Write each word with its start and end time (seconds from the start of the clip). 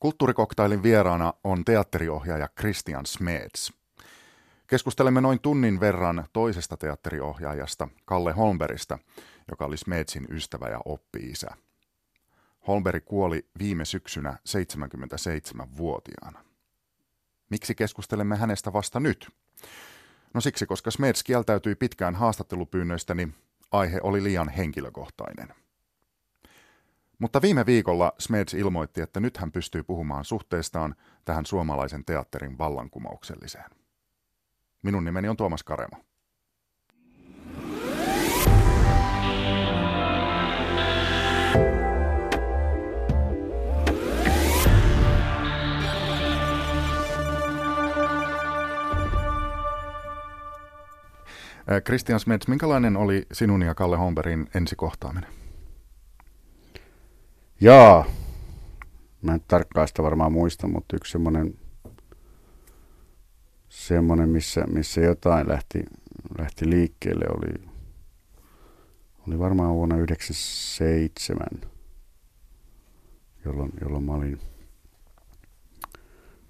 Kulttuurikoktailin 0.00 0.82
vieraana 0.82 1.34
on 1.44 1.64
teatteriohjaaja 1.64 2.48
Christian 2.60 3.06
Smeds. 3.06 3.72
Keskustelemme 4.66 5.20
noin 5.20 5.40
tunnin 5.40 5.80
verran 5.80 6.24
toisesta 6.32 6.76
teatteriohjaajasta, 6.76 7.88
Kalle 8.04 8.32
Holmberista, 8.32 8.98
joka 9.50 9.64
oli 9.64 9.76
Smedsin 9.76 10.26
ystävä 10.30 10.68
ja 10.68 10.80
oppi-isä. 10.84 11.48
Kuoli 13.04 13.46
viime 13.58 13.84
syksynä 13.84 14.38
77-vuotiaana. 14.48 16.44
Miksi 17.50 17.74
keskustelemme 17.74 18.36
hänestä 18.36 18.72
vasta 18.72 19.00
nyt? 19.00 19.30
No 20.34 20.40
siksi, 20.40 20.66
koska 20.66 20.90
Smeds 20.90 21.22
kieltäytyi 21.22 21.74
pitkään 21.74 22.14
haastattelupyynnöistäni, 22.14 23.28
aihe 23.72 24.00
oli 24.02 24.22
liian 24.22 24.48
henkilökohtainen– 24.48 25.48
mutta 27.18 27.42
viime 27.42 27.66
viikolla 27.66 28.12
Smeds 28.18 28.54
ilmoitti, 28.54 29.00
että 29.00 29.20
nyt 29.20 29.36
hän 29.36 29.52
pystyy 29.52 29.82
puhumaan 29.82 30.24
suhteestaan 30.24 30.94
tähän 31.24 31.46
suomalaisen 31.46 32.04
teatterin 32.04 32.58
vallankumoukselliseen. 32.58 33.70
Minun 34.82 35.04
nimeni 35.04 35.28
on 35.28 35.36
Tuomas 35.36 35.62
Karemo. 35.62 35.96
Christian 51.84 52.20
Smeds, 52.20 52.48
minkälainen 52.48 52.96
oli 52.96 53.26
sinun 53.32 53.62
ja 53.62 53.74
Kalle 53.74 53.96
Holmberin 53.96 54.48
ensikohtaaminen? 54.54 55.37
Jaa, 57.60 58.04
mä 59.22 59.34
en 59.34 59.40
tarkkaan 59.48 59.88
sitä 59.88 60.02
varmaan 60.02 60.32
muista, 60.32 60.68
mutta 60.68 60.96
yksi 60.96 61.12
semmoinen, 61.12 61.58
semmoinen 63.68 64.28
missä, 64.28 64.64
missä 64.66 65.00
jotain 65.00 65.48
lähti, 65.48 65.84
lähti 66.38 66.70
liikkeelle, 66.70 67.24
oli, 67.30 67.70
oli 69.28 69.38
varmaan 69.38 69.74
vuonna 69.74 69.94
1997, 69.94 71.70
jolloin, 73.44 73.72
jolloin 73.80 74.04
mä 74.04 74.12
olin 74.12 74.38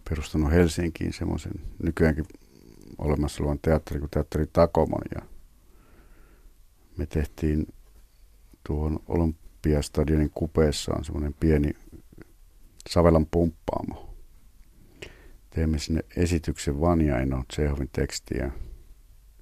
perustanut 0.08 0.52
Helsinkiin 0.52 1.12
semmoisen 1.12 1.52
nykyäänkin 1.82 2.26
olemassa 2.98 3.42
olevan 3.42 3.58
teatteri 3.62 4.00
kuin 4.00 4.10
teatteri 4.10 4.46
Takomon 4.52 5.02
ja 5.14 5.22
me 6.96 7.06
tehtiin 7.06 7.66
tuohon 8.66 9.00
Olymp- 9.08 9.47
Olympiastadionin 9.58 10.30
kupeessa 10.34 10.94
on 10.94 11.04
semmoinen 11.04 11.34
pieni 11.40 11.70
Savelan 12.88 13.26
pumppaamo. 13.26 14.14
Teemme 15.50 15.78
sinne 15.78 16.04
esityksen 16.16 16.80
Vanja 16.80 17.18
Eino 17.18 17.44
Tsehovin 17.48 17.90
tekstiä. 17.92 18.50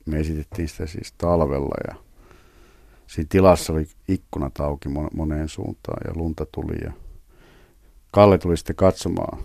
Me 0.06 0.20
esitettiin 0.20 0.68
sitä 0.68 0.86
siis 0.86 1.12
talvella 1.12 1.74
ja 1.88 1.94
siinä 3.06 3.26
tilassa 3.28 3.72
oli 3.72 3.88
ikkunat 4.08 4.60
auki 4.60 4.88
moneen 5.14 5.48
suuntaan 5.48 6.00
ja 6.04 6.12
lunta 6.14 6.46
tuli 6.52 6.76
ja 6.84 6.92
Kalle 8.10 8.38
tuli 8.38 8.56
sitten 8.56 8.76
katsomaan 8.76 9.38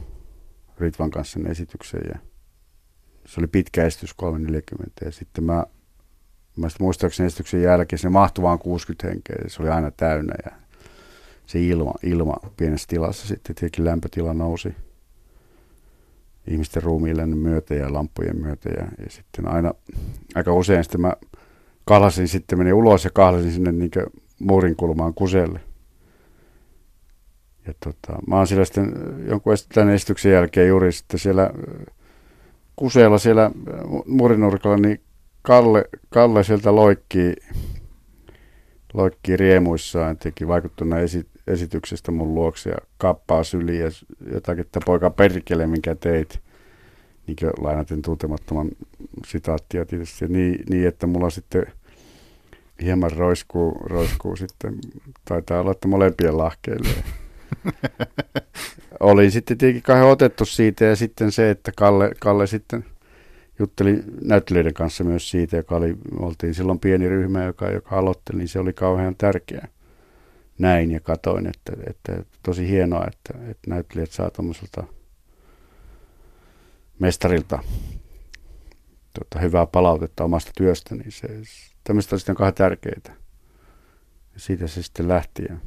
Ritvan 0.79 1.11
kanssa 1.11 1.33
sen 1.33 1.51
esityksen 1.51 2.01
ja 2.13 2.19
se 3.25 3.41
oli 3.41 3.47
pitkä 3.47 3.85
esitys 3.85 4.13
340 4.13 5.05
ja 5.05 5.11
sitten 5.11 5.43
mä, 5.43 5.65
mä 6.57 6.69
sitten 6.69 6.85
muistaakseni 6.85 7.27
esityksen 7.27 7.61
jälkeen 7.61 7.99
se 7.99 8.09
mahtui 8.09 8.41
vaan 8.41 8.59
60 8.59 9.07
henkeä 9.07 9.35
se 9.47 9.61
oli 9.61 9.69
aina 9.69 9.91
täynnä 9.91 10.33
ja 10.45 10.60
se 11.51 11.67
ilma, 11.67 11.93
ilma 12.03 12.33
pienessä 12.57 12.87
tilassa 12.87 13.27
sitten 13.27 13.55
tietenkin 13.55 13.85
lämpötila 13.85 14.33
nousi 14.33 14.75
ihmisten 16.47 16.83
ruumiille 16.83 17.25
myötä 17.25 17.75
ja 17.75 17.93
lampujen 17.93 18.41
myötä 18.41 18.69
ja, 18.69 18.87
ja 19.03 19.09
sitten 19.09 19.47
aina 19.47 19.73
aika 20.35 20.53
usein 20.53 20.83
sitten 20.83 21.01
mä 21.01 21.13
kahlasin 21.85 22.27
sitten 22.27 22.57
menin 22.57 22.73
ulos 22.73 23.03
ja 23.03 23.09
kahlasin 23.13 23.51
sinne 23.51 23.71
niin 23.71 23.91
muurin 24.39 24.75
kulmaan 24.75 25.13
kuselle. 25.13 25.59
Ja 27.67 27.73
tota, 27.83 28.19
mä 28.27 28.35
oon 28.35 28.47
siellä 28.47 28.65
sitten 28.65 28.93
jonkun 29.27 29.53
tämän 29.73 29.93
esityksen 29.93 30.31
jälkeen 30.31 30.67
juuri 30.67 30.91
sitten 30.91 31.19
siellä 31.19 31.51
kuseella 32.75 33.17
siellä 33.17 33.51
muurinurkalla, 34.05 34.77
niin 34.77 35.01
Kalle, 35.41 35.85
Kalle 36.09 36.43
sieltä 36.43 36.75
loikkii, 36.75 37.35
loikkii 38.93 39.37
riemuissaan, 39.37 40.17
teki 40.17 40.47
vaikuttunut 40.47 40.99
esi, 40.99 41.27
esityksestä 41.47 42.11
mun 42.11 42.35
luokse 42.35 42.69
ja 42.69 42.77
kappaa 42.97 43.43
syliin 43.43 43.79
ja 43.79 43.89
jotakin, 44.33 44.61
että 44.61 44.79
poika 44.85 45.09
perkele, 45.09 45.67
minkä 45.67 45.95
teit. 45.95 46.39
Niin 47.27 47.35
kuin 47.39 47.51
lainatin 47.65 48.01
tuntemattoman 48.01 48.69
sitaattia 49.27 49.85
tietysti. 49.85 50.27
Niin, 50.27 50.63
niin, 50.69 50.87
että 50.87 51.07
mulla 51.07 51.29
sitten 51.29 51.65
hieman 52.81 53.11
roiskuu, 53.11 53.71
roiskuu 53.71 54.35
sitten, 54.35 54.75
taitaa 55.25 55.61
olla, 55.61 55.71
että 55.71 55.87
molempien 55.87 56.37
lahkeille. 56.37 56.89
Olin 58.99 59.31
sitten 59.31 59.57
tietenkin 59.57 59.83
kahden 59.83 60.05
otettu 60.05 60.45
siitä 60.45 60.85
ja 60.85 60.95
sitten 60.95 61.31
se, 61.31 61.49
että 61.49 61.71
Kalle, 61.75 62.11
Kalle 62.19 62.47
sitten 62.47 62.85
jutteli 63.59 64.03
näyttelijöiden 64.21 64.73
kanssa 64.73 65.03
myös 65.03 65.29
siitä, 65.29 65.57
joka 65.57 65.75
oli, 65.75 65.95
oltiin 66.19 66.53
silloin 66.53 66.79
pieni 66.79 67.09
ryhmä, 67.09 67.43
joka, 67.43 67.69
joka 67.69 67.97
aloitteli, 67.97 68.37
niin 68.37 68.47
se 68.47 68.59
oli 68.59 68.73
kauhean 68.73 69.15
tärkeää 69.15 69.67
näin 70.61 70.91
ja 70.91 70.99
katoin, 70.99 71.47
että, 71.47 71.73
että 71.89 72.25
tosi 72.43 72.67
hienoa, 72.67 73.05
että, 73.07 73.49
että 73.49 73.69
näyttelijät 73.69 74.11
saa 74.11 74.29
tuommoiselta 74.29 74.83
mestarilta 76.99 77.63
tota, 79.19 79.39
hyvää 79.39 79.65
palautetta 79.65 80.23
omasta 80.23 80.51
työstä, 80.57 80.95
niin 80.95 81.11
se, 81.11 81.27
tämmöistä 81.83 82.17
sitten 82.17 82.35
kahden 82.35 82.53
tärkeitä. 82.53 83.11
Ja 84.33 84.39
siitä 84.39 84.67
se 84.67 84.83
sitten 84.83 85.07
lähti 85.07 85.43
ja 85.49 85.57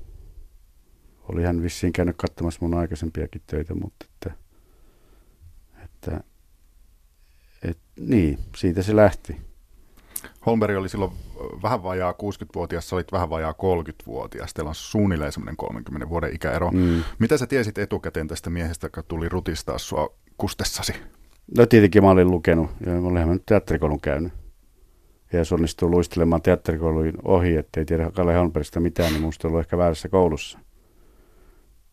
oli 1.29 1.43
hän 1.43 1.63
vissiin 1.63 1.93
käynyt 1.93 2.17
katsomassa 2.17 2.59
mun 2.63 2.75
aikaisempiakin 2.75 3.43
töitä, 3.47 3.75
mutta 3.75 4.07
että, 4.15 4.37
että, 5.85 6.21
että 7.63 7.83
niin, 8.01 8.39
siitä 8.57 8.83
se 8.83 8.97
lähti. 8.97 9.54
Holmberg 10.47 10.77
oli 10.79 10.89
silloin 10.89 11.13
vähän 11.63 11.83
vajaa 11.83 12.13
60-vuotias, 12.13 12.89
sä 12.89 12.97
olit 12.97 13.13
vähän 13.13 13.31
vajaa 13.31 13.53
30-vuotias. 13.53 14.55
Teillä 14.55 14.69
on 14.69 14.75
suunnilleen 14.75 15.33
semmoinen 15.33 15.57
30 15.57 16.09
vuoden 16.09 16.35
ikäero. 16.35 16.71
Mm. 16.71 17.03
Mitä 17.19 17.39
sä 17.39 17.47
tiesit 17.47 17.79
etukäteen 17.79 18.29
tästä 18.29 18.51
miehestä, 18.51 18.87
joka 18.87 19.03
tuli 19.03 19.29
rutistaa 19.29 19.79
sua 19.79 20.15
kustessasi? 20.39 20.93
No 21.59 21.67
tietenkin 21.67 22.05
mä 22.05 22.11
olin 22.11 22.31
lukenut 22.31 22.71
ja 22.87 22.93
mä 22.93 23.09
olin 23.09 23.29
nyt 23.29 23.47
teatterikoulun 23.47 24.01
käynyt. 24.01 24.33
Ja 25.33 25.39
jos 25.39 25.53
onnistuu 25.53 25.91
luistelemaan 25.91 26.43
teatterikouluin 26.43 27.15
ohi, 27.25 27.57
ettei 27.57 27.85
tiedä 27.85 28.11
Kalle 28.11 28.35
Holmbergista 28.35 28.81
mitään, 28.81 29.13
niin 29.13 29.23
musta 29.23 29.49
ollut 29.49 29.61
ehkä 29.61 29.79
väärässä 29.79 30.09
koulussa. 30.09 30.59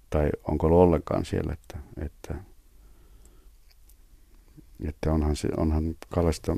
Tai 0.10 0.30
onko 0.48 0.68
ollut 0.68 0.80
ollenkaan 0.80 1.26
siellä, 1.26 1.54
että, 1.54 1.78
että, 2.06 2.36
että 4.86 5.14
onhan, 5.14 5.36
se, 5.36 5.50
onhan 5.58 5.96
Kallesta 6.10 6.58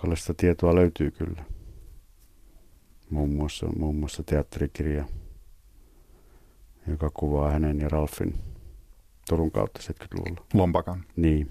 Kallesta 0.00 0.34
tietoa 0.34 0.74
löytyy 0.74 1.10
kyllä. 1.10 1.44
Muun 3.10 3.30
muassa, 3.30 3.66
muun 3.76 3.96
muassa 3.96 4.22
teatterikirja, 4.22 5.04
joka 6.86 7.10
kuvaa 7.10 7.50
hänen 7.50 7.80
ja 7.80 7.88
Ralfin 7.88 8.34
Turun 9.28 9.50
kautta 9.50 9.80
70-luvulla. 9.82 10.46
Lompakan. 10.54 11.04
Niin. 11.16 11.50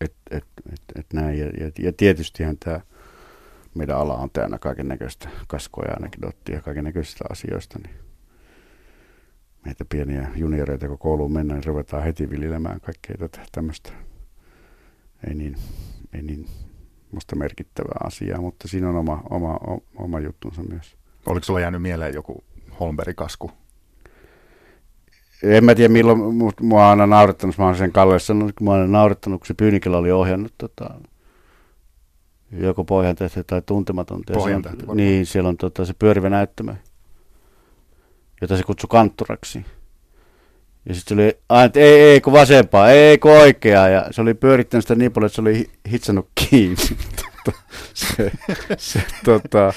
Et, 0.00 0.14
et, 0.30 0.44
et, 0.72 0.82
et 0.94 1.06
näin. 1.12 1.38
Ja, 1.38 1.46
ja, 1.46 1.70
ja 1.78 1.92
tietystihän 1.92 2.58
tämä 2.58 2.80
meidän 3.74 3.98
ala 3.98 4.16
on 4.16 4.30
täynnä 4.30 4.58
kaiken 4.58 4.88
näköistä 4.88 5.28
kaskoja 5.48 5.88
ja 5.90 5.96
anekdoottia 5.96 6.60
kaiken 6.60 6.84
näköisistä 6.84 7.24
asioista. 7.30 7.78
Niin 7.78 7.96
meitä 9.64 9.84
pieniä 9.88 10.30
junioreita, 10.36 10.88
kun 10.88 10.98
kouluun 10.98 11.32
mennään, 11.32 11.60
niin 11.60 11.66
ruvetaan 11.66 12.02
heti 12.02 12.30
viljelemään 12.30 12.80
kaikkea 12.80 13.16
tätä 13.18 13.40
tämmöistä. 13.52 13.92
Ei 15.28 15.34
niin 15.34 15.56
ei 16.14 16.22
niin 16.22 16.46
musta 17.12 17.36
merkittävää 17.36 17.98
asiaa, 18.04 18.40
mutta 18.40 18.68
siinä 18.68 18.88
on 18.88 18.96
oma, 18.96 19.22
oma, 19.30 19.58
oma 19.96 20.20
juttunsa 20.20 20.62
myös. 20.62 20.96
Oliko 21.26 21.44
sulla 21.44 21.60
jäänyt 21.60 21.82
mieleen 21.82 22.14
joku 22.14 22.44
Holmberg-kasku? 22.80 23.50
En 25.42 25.64
mä 25.64 25.74
tiedä 25.74 25.92
milloin, 25.92 26.18
mua 26.60 26.84
on 26.84 26.90
aina 26.90 27.06
naurettanut, 27.06 27.58
mä 27.58 27.64
oon 27.64 27.76
sen 27.76 27.92
Kalle 27.92 28.18
sanonut, 28.18 28.52
kun 28.58 28.64
mä 28.64 28.70
oon 28.70 28.80
aina 28.80 28.92
naurettanut, 28.92 29.40
kun 29.40 29.46
se 29.46 29.54
Pyynikellä 29.54 29.98
oli 29.98 30.12
ohjannut 30.12 30.52
tota, 30.58 30.94
joko 32.52 32.84
Pohjan 32.84 33.16
tehty 33.16 33.44
tai 33.44 33.62
Tuntematon. 33.66 34.22
Pohjan 34.32 34.62
Niin, 34.94 35.26
siellä 35.26 35.48
on 35.48 35.56
tota, 35.56 35.84
se 35.84 35.94
pyörivä 35.98 36.30
näyttämä, 36.30 36.76
jota 38.40 38.56
se 38.56 38.62
kutsui 38.62 38.88
kantturaksi. 38.90 39.64
Ja 40.88 40.94
sitten 40.94 41.18
oli 41.18 41.38
aina, 41.48 41.64
että 41.64 41.80
ei, 41.80 42.00
ei 42.00 42.20
kun 42.20 42.32
vasempaa, 42.32 42.90
ei 42.90 43.18
kun 43.18 43.30
oikeaa. 43.30 43.88
Ja 43.88 44.06
se 44.10 44.20
oli 44.22 44.34
pyörittänyt 44.34 44.84
sitä 44.84 44.94
niin 44.94 45.12
paljon, 45.12 45.26
että 45.26 45.36
se 45.36 45.42
oli 45.42 45.70
hitsannut 45.90 46.28
kiinni. 46.34 46.76
se, 47.94 48.32
se, 48.78 49.02
tota, 49.24 49.72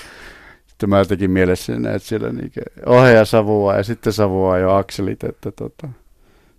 sitten 0.68 0.90
mä 0.90 1.00
jotenkin 1.00 1.32
mielessä 1.32 1.74
että 1.74 2.00
siellä 2.00 2.32
niin 2.32 2.52
ohjaa 2.86 3.26
savua 3.26 3.76
ja 3.76 3.84
sitten 3.84 4.14
savua 4.14 4.58
jo 4.58 4.76
akselit, 4.76 5.24
että 5.24 5.52
tota, 5.52 5.90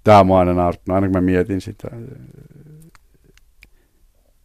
tämä 0.04 0.20
on 0.20 0.32
aina 0.32 0.54
naurattanut, 0.54 0.94
aina 0.94 1.06
kun 1.06 1.16
mä 1.16 1.20
mietin 1.20 1.60
sitä. 1.60 1.88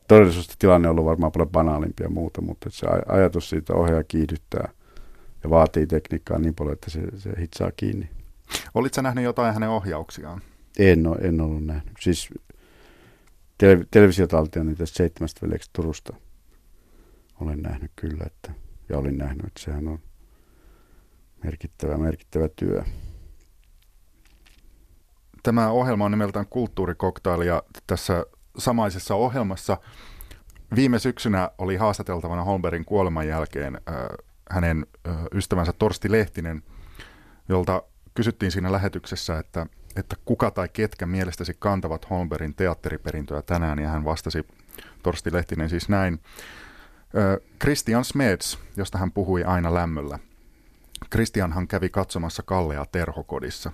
Todellisuudessa 0.08 0.56
tilanne 0.60 0.88
on 0.88 0.92
ollut 0.92 1.06
varmaan 1.06 1.32
paljon 1.32 1.50
banaalimpi 1.50 2.04
ja 2.04 2.10
muuta, 2.10 2.42
mutta 2.42 2.70
se 2.70 2.88
ajatus 3.08 3.50
siitä 3.50 3.74
ohjaa 3.74 4.04
kiihdyttää 4.04 4.70
ja 5.44 5.50
vaatii 5.50 5.88
tekniikkaa 5.88 6.40
niin 6.40 6.56
paljon, 6.56 6.74
että 6.74 6.90
se, 6.90 7.02
se 7.18 7.30
hitsaa 7.40 7.72
kiinni. 7.72 8.10
Olitko 8.74 9.02
nähnyt 9.02 9.24
jotain 9.24 9.54
hänen 9.54 9.70
ohjauksiaan? 9.70 10.42
En, 10.80 11.08
ole, 11.08 11.18
en 11.22 11.42
ollut 11.42 11.66
nähnyt. 11.66 11.94
Siis 12.00 12.30
tele, 13.58 13.86
televisiotaltia 13.92 14.64
niin 14.64 14.78
tästä 14.78 14.98
seitsemästä 14.98 15.46
veljeksi 15.46 15.70
Turusta 15.74 16.14
olen 17.42 17.62
nähnyt 17.62 17.92
kyllä, 17.96 18.24
että, 18.26 18.52
ja 18.90 18.98
olin 18.98 19.18
nähnyt, 19.18 19.46
että 19.46 19.62
sehän 19.62 19.88
on 19.88 20.00
merkittävä, 21.44 21.98
merkittävä 21.98 22.50
työ. 22.56 22.84
Tämä 25.44 25.72
ohjelma 25.72 26.06
on 26.06 26.12
nimeltään 26.12 26.48
Kulttuurikoktaili 26.50 27.48
ja 27.48 27.64
tässä 27.88 28.26
samaisessa 28.58 29.16
ohjelmassa 29.16 29.78
viime 30.76 31.00
syksynä 31.00 31.52
oli 31.58 31.76
haastateltavana 31.76 32.44
Holbergin 32.44 32.86
kuoleman 32.86 33.28
jälkeen 33.28 33.76
äh, 33.76 33.96
hänen 34.52 34.86
äh, 35.08 35.16
ystävänsä 35.34 35.74
Torsti 35.74 36.12
Lehtinen, 36.12 36.64
jolta 37.50 37.84
kysyttiin 38.14 38.52
siinä 38.52 38.72
lähetyksessä, 38.72 39.40
että, 39.40 39.66
että 39.96 40.16
kuka 40.26 40.52
tai 40.52 40.70
ketkä 40.70 41.06
mielestäsi 41.06 41.56
kantavat 41.60 42.10
Holbergin 42.10 42.56
teatteriperintöä 42.56 43.42
tänään, 43.42 43.80
ja 43.80 43.90
hän 43.90 44.06
vastasi 44.06 44.48
Torsti 45.04 45.34
Lehtinen 45.34 45.70
siis 45.70 45.90
näin. 45.90 46.20
Christian 47.62 48.06
Smeds, 48.06 48.60
josta 48.78 48.98
hän 48.98 49.12
puhui 49.12 49.44
aina 49.44 49.74
lämmöllä. 49.74 50.20
Christianhan 51.12 51.68
kävi 51.68 51.90
katsomassa 51.90 52.44
Kallea 52.44 52.86
terhokodissa. 52.92 53.72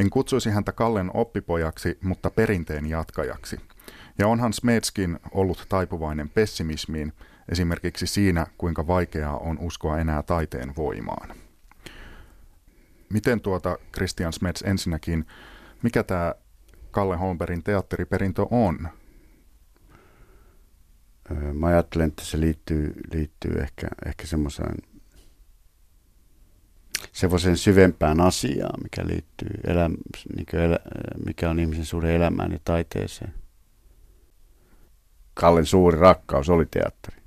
En 0.00 0.10
kutsuisi 0.10 0.50
häntä 0.50 0.72
Kallen 0.72 1.10
oppipojaksi, 1.14 1.98
mutta 2.02 2.30
perinteen 2.30 2.86
jatkajaksi. 2.86 3.60
Ja 4.18 4.28
onhan 4.28 4.52
Smetskin 4.52 5.18
ollut 5.32 5.66
taipuvainen 5.68 6.28
pessimismiin, 6.28 7.12
esimerkiksi 7.48 8.06
siinä, 8.06 8.46
kuinka 8.58 8.86
vaikeaa 8.86 9.36
on 9.36 9.58
uskoa 9.58 9.98
enää 9.98 10.22
taiteen 10.22 10.76
voimaan. 10.76 11.43
Miten 13.14 13.40
tuota 13.40 13.78
Christian 13.92 14.32
Smets 14.32 14.62
ensinnäkin, 14.62 15.26
mikä 15.82 16.02
tämä 16.02 16.34
Kalle 16.90 17.16
Holmbergin 17.16 17.62
teatteriperintö 17.62 18.46
on? 18.50 18.88
Mä 21.52 21.66
ajattelen, 21.66 22.08
että 22.08 22.24
se 22.24 22.40
liittyy, 22.40 22.92
liittyy 23.12 23.52
ehkä, 23.52 23.88
ehkä 24.06 24.26
semmoiseen 24.26 24.76
semmoisen 27.12 27.56
syvempään 27.56 28.20
asiaan, 28.20 28.82
mikä 28.82 29.06
liittyy 29.06 29.60
elä, 29.64 29.88
niin 30.36 30.46
elä, 30.52 30.78
mikä 31.26 31.50
on 31.50 31.60
ihmisen 31.60 31.84
suhde 31.84 32.14
elämään 32.14 32.52
ja 32.52 32.58
taiteeseen. 32.64 33.34
Kallen 35.34 35.66
suuri 35.66 35.98
rakkaus 35.98 36.50
oli 36.50 36.66
teatteri. 36.66 37.23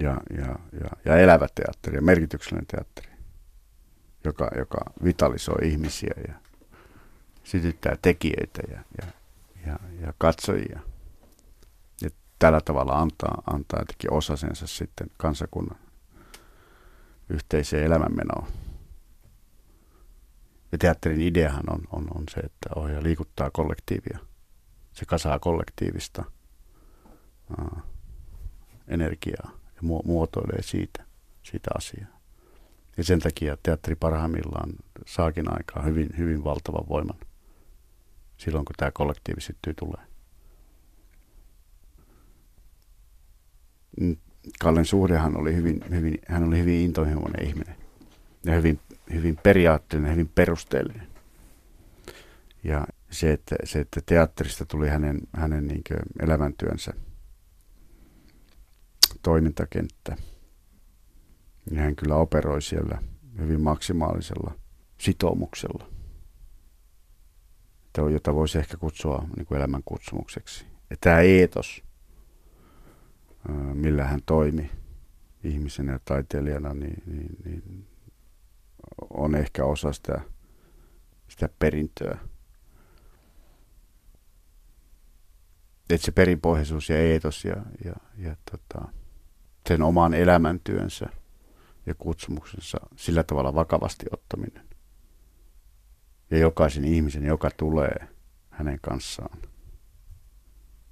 Ja, 0.00 0.20
ja, 0.36 0.58
ja, 0.80 0.90
ja 1.04 1.16
elävä 1.16 1.46
teatteri 1.54 1.96
ja 1.96 2.02
merkityksellinen 2.02 2.66
teatteri, 2.66 3.08
joka, 4.24 4.50
joka 4.58 4.78
vitalisoi 5.04 5.68
ihmisiä 5.68 6.14
ja 6.28 6.34
sytyttää 7.44 7.96
tekijöitä 8.02 8.62
ja, 8.70 8.84
ja, 8.98 9.06
ja, 9.66 9.78
ja 10.00 10.12
katsojia. 10.18 10.80
Ja 12.02 12.10
tällä 12.38 12.60
tavalla 12.60 12.98
antaa, 12.98 13.42
antaa 13.46 13.80
jotenkin 13.80 14.12
osasensa 14.12 14.66
sitten 14.66 15.06
kansakunnan 15.16 15.78
yhteiseen 17.28 17.84
elämänmenoon. 17.84 18.48
Ja 20.72 20.78
teatterin 20.78 21.20
ideahan 21.20 21.70
on, 21.70 21.80
on, 21.92 22.06
on 22.14 22.24
se, 22.30 22.40
että 22.40 22.68
ohjaa 22.76 23.02
liikuttaa 23.02 23.50
kollektiivia. 23.50 24.18
Se 24.92 25.04
kasaa 25.04 25.38
kollektiivista 25.38 26.24
aa, 27.58 27.82
energiaa 28.88 29.61
ja 29.82 30.00
muotoilee 30.04 30.62
siitä, 30.62 31.04
siitä 31.42 31.70
asiaa. 31.74 32.20
Ja 32.96 33.04
sen 33.04 33.20
takia 33.20 33.56
teatteri 33.62 33.94
parhaimmillaan 33.94 34.72
saakin 35.06 35.52
aikaa 35.52 35.82
hyvin, 35.82 36.08
hyvin 36.18 36.44
valtavan 36.44 36.88
voiman 36.88 37.18
silloin, 38.36 38.64
kun 38.64 38.74
tämä 38.76 38.90
kollektiivi 38.90 39.40
syttyy 39.40 39.74
tulee. 39.74 40.06
Mm, 44.00 44.16
Kallen 44.60 44.84
suhdehan 44.84 45.36
oli 45.36 45.54
hyvin, 45.54 45.84
hyvin, 45.90 46.18
hän 46.28 46.44
oli 46.44 46.58
hyvin 46.58 46.80
intohimoinen 46.80 47.46
ihminen 47.46 47.76
ja 48.44 48.54
hyvin, 48.54 48.80
hyvin 49.12 49.36
periaatteellinen, 49.42 50.12
hyvin 50.12 50.30
perusteellinen. 50.34 51.06
Ja 52.64 52.86
se, 53.10 53.32
että, 53.32 53.56
se, 53.64 53.80
että 53.80 54.00
teatterista 54.06 54.66
tuli 54.66 54.88
hänen, 54.88 55.20
hänen 55.32 55.66
niin 55.66 55.82
elämäntyönsä 56.20 56.92
toimintakenttä, 59.22 60.16
niin 61.70 61.80
hän 61.80 61.96
kyllä 61.96 62.16
operoi 62.16 62.62
siellä 62.62 63.02
hyvin 63.38 63.60
maksimaalisella 63.60 64.54
sitoumuksella, 64.98 65.86
jota 68.12 68.34
voisi 68.34 68.58
ehkä 68.58 68.76
kutsua 68.76 69.28
niin 69.36 69.46
kuin 69.46 69.58
elämän 69.58 69.82
kutsumukseksi. 69.84 70.66
Ja 70.90 70.96
tämä 71.00 71.20
eetos, 71.20 71.82
millä 73.74 74.04
hän 74.04 74.20
toimi 74.26 74.70
ihmisenä 75.44 75.92
ja 75.92 76.00
taiteilijana, 76.04 76.74
niin, 76.74 77.02
niin, 77.06 77.36
niin 77.44 77.86
on 79.10 79.34
ehkä 79.34 79.64
osa 79.64 79.92
sitä, 79.92 80.20
sitä 81.28 81.48
perintöä. 81.58 82.18
Että 85.90 86.04
se 86.04 86.12
perinpohjaisuus 86.12 86.88
ja 86.88 86.98
eetos 86.98 87.44
ja, 87.44 87.56
ja, 87.84 87.94
ja 88.18 88.36
tota, 88.50 88.88
sen 89.68 89.82
oman 89.82 90.14
elämäntyönsä 90.14 91.06
ja 91.86 91.94
kutsumuksensa 91.94 92.78
sillä 92.96 93.22
tavalla 93.22 93.54
vakavasti 93.54 94.06
ottaminen. 94.12 94.68
Ja 96.30 96.38
jokaisen 96.38 96.84
ihmisen, 96.84 97.24
joka 97.24 97.50
tulee 97.56 98.08
hänen 98.50 98.78
kanssaan 98.82 99.38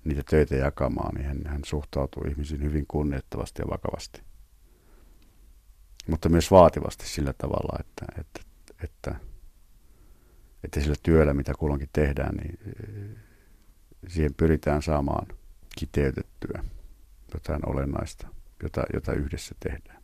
niitä 0.05 0.23
töitä 0.31 0.57
jakamaan, 0.57 1.15
niin 1.15 1.27
hän, 1.27 1.41
hän 1.47 1.61
suhtautuu 1.65 2.23
ihmisiin 2.29 2.63
hyvin 2.63 2.85
kunnioittavasti 2.89 3.63
ja 3.63 3.71
vakavasti. 3.71 4.23
Mutta 6.09 6.29
myös 6.29 6.51
vaativasti 6.51 7.09
sillä 7.09 7.33
tavalla, 7.33 7.79
että, 7.81 8.07
että, 8.21 8.41
että, 8.85 9.17
että 10.65 10.81
sillä 10.81 10.97
työllä, 11.03 11.35
mitä 11.35 11.53
kulloinkin 11.59 11.89
tehdään, 11.93 12.35
niin 12.35 12.59
eh, 12.67 13.17
siihen 14.09 14.35
pyritään 14.35 14.83
saamaan 14.83 15.27
kiteytettyä 15.79 16.65
jotain 17.35 17.69
olennaista, 17.69 18.29
jota, 18.63 18.83
jota 18.95 19.13
yhdessä 19.13 19.55
tehdään. 19.61 20.03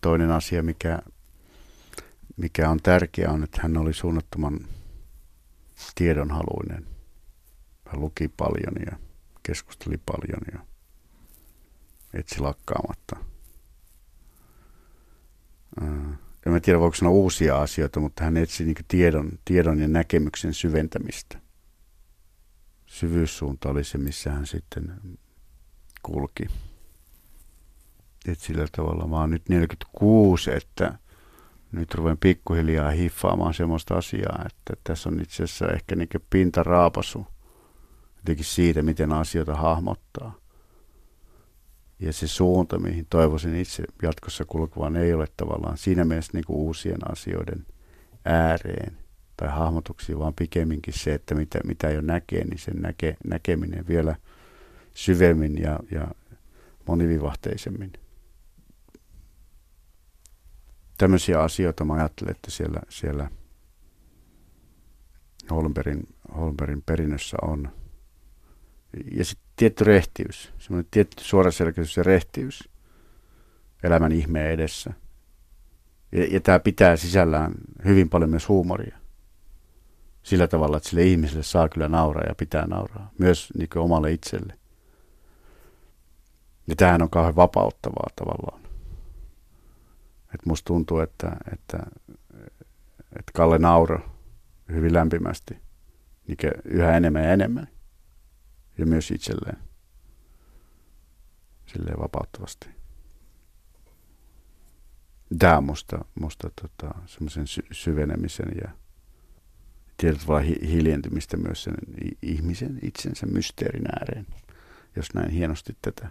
Toinen 0.00 0.30
asia, 0.30 0.62
mikä, 0.62 0.98
mikä 2.36 2.70
on 2.70 2.78
tärkeä, 2.82 3.30
on, 3.30 3.44
että 3.44 3.62
hän 3.62 3.76
oli 3.76 3.94
suunnattoman 3.94 4.60
tiedonhaluinen 5.94 6.94
hän 7.86 8.00
luki 8.00 8.28
paljon 8.28 8.74
ja 8.86 8.98
keskusteli 9.42 9.98
paljon 10.06 10.40
ja 10.52 10.66
etsi 12.14 12.40
lakkaamatta. 12.40 13.16
En 16.46 16.52
mä 16.52 16.60
tiedä, 16.60 16.80
voiko 16.80 16.96
sanoa 16.96 17.12
uusia 17.12 17.62
asioita, 17.62 18.00
mutta 18.00 18.24
hän 18.24 18.36
etsi 18.36 18.64
niin 18.64 18.76
tiedon, 18.88 19.30
tiedon 19.44 19.80
ja 19.80 19.88
näkemyksen 19.88 20.54
syventämistä. 20.54 21.40
Syvyyssuunta 22.86 23.68
oli 23.68 23.84
se, 23.84 23.98
missä 23.98 24.32
hän 24.32 24.46
sitten 24.46 24.94
kulki. 26.04 26.46
Et 28.28 28.40
sillä 28.40 28.66
tavalla 28.76 29.06
mä 29.06 29.20
oon 29.20 29.30
nyt 29.30 29.48
46, 29.48 30.50
että 30.50 30.98
nyt 31.72 31.94
ruven 31.94 32.18
pikkuhiljaa 32.18 32.90
hiffaamaan 32.90 33.54
semmoista 33.54 33.94
asiaa, 33.94 34.44
että 34.46 34.74
tässä 34.84 35.08
on 35.08 35.20
itse 35.20 35.42
asiassa 35.44 35.68
ehkä 35.68 35.96
niin 35.96 36.08
pintaraapasu 36.30 37.26
jotenkin 38.16 38.44
siitä, 38.44 38.82
miten 38.82 39.12
asioita 39.12 39.54
hahmottaa. 39.54 40.34
Ja 42.00 42.12
se 42.12 42.28
suunta, 42.28 42.78
mihin 42.78 43.06
toivoisin 43.10 43.54
itse 43.54 43.84
jatkossa 44.02 44.44
kulkevan, 44.44 44.96
ei 44.96 45.14
ole 45.14 45.26
tavallaan 45.36 45.78
siinä 45.78 46.04
mielessä 46.04 46.32
niin 46.34 46.44
kuin 46.46 46.56
uusien 46.56 47.10
asioiden 47.12 47.66
ääreen 48.24 48.98
tai 49.36 49.48
hahmotuksiin, 49.48 50.18
vaan 50.18 50.34
pikemminkin 50.34 50.94
se, 50.94 51.14
että 51.14 51.34
mitä, 51.34 51.58
mitä 51.64 51.90
jo 51.90 52.00
näkee, 52.00 52.44
niin 52.44 52.58
sen 52.58 52.76
näke, 52.76 53.16
näkeminen 53.24 53.86
vielä 53.88 54.16
syvemmin 54.94 55.58
ja, 55.58 55.78
ja 55.90 56.08
monivivahteisemmin. 56.88 57.92
Tämmöisiä 60.98 61.40
asioita 61.40 61.84
mä 61.84 61.94
ajattelen, 61.94 62.30
että 62.30 62.50
siellä, 62.50 62.80
siellä 62.88 63.30
Holmberin, 65.50 66.08
Holmberin 66.36 66.82
perinnössä 66.82 67.36
on– 67.42 67.68
ja 69.12 69.24
sitten 69.24 69.48
tietty 69.56 69.84
rehtiys, 69.84 70.52
semmoinen 70.58 70.88
tietty 70.90 71.24
suoraselkäisyys 71.24 71.96
ja 71.96 72.02
rehtiys 72.02 72.68
elämän 73.82 74.12
ihmeen 74.12 74.50
edessä. 74.50 74.92
Ja, 76.12 76.24
ja 76.24 76.40
tämä 76.40 76.60
pitää 76.60 76.96
sisällään 76.96 77.54
hyvin 77.84 78.08
paljon 78.08 78.30
myös 78.30 78.48
huumoria. 78.48 78.98
Sillä 80.22 80.48
tavalla, 80.48 80.76
että 80.76 80.88
sille 80.88 81.02
ihmiselle 81.02 81.42
saa 81.42 81.68
kyllä 81.68 81.88
nauraa 81.88 82.24
ja 82.28 82.34
pitää 82.34 82.66
nauraa. 82.66 83.10
Myös 83.18 83.52
niin 83.58 83.68
omalle 83.76 84.12
itselle. 84.12 84.58
Ja 86.66 86.76
tämähän 86.76 87.02
on 87.02 87.10
kauhean 87.10 87.36
vapauttavaa 87.36 88.10
tavallaan. 88.16 88.60
Et 90.34 90.46
musta 90.46 90.66
tuntuu, 90.66 91.00
että, 91.00 91.36
että, 91.52 91.78
että 93.18 93.32
Kalle 93.34 93.58
nauro 93.58 94.00
hyvin 94.68 94.94
lämpimästi 94.94 95.64
niin 96.26 96.38
yhä 96.64 96.96
enemmän 96.96 97.24
ja 97.24 97.32
enemmän. 97.32 97.68
Ja 98.78 98.86
myös 98.86 99.10
itselleen. 99.10 99.58
Silleen 101.66 102.00
vapauttavasti. 102.00 102.68
Tämä 105.38 105.56
on 105.56 105.64
musta, 105.64 106.04
musta 106.14 106.50
tota, 106.62 106.94
semmoisen 107.06 107.46
sy- 107.46 107.66
syvenemisen 107.72 108.52
ja 108.62 108.70
tietyllä 109.96 110.20
tavalla 110.20 110.40
hi- 110.40 110.68
hiljentymistä 110.72 111.36
myös 111.36 111.62
sen 111.62 111.74
ihmisen 112.22 112.78
itsensä 112.82 113.26
mysteerin 113.26 113.86
ääreen, 113.86 114.26
jos 114.96 115.14
näin 115.14 115.30
hienosti 115.30 115.76
tätä 115.82 116.08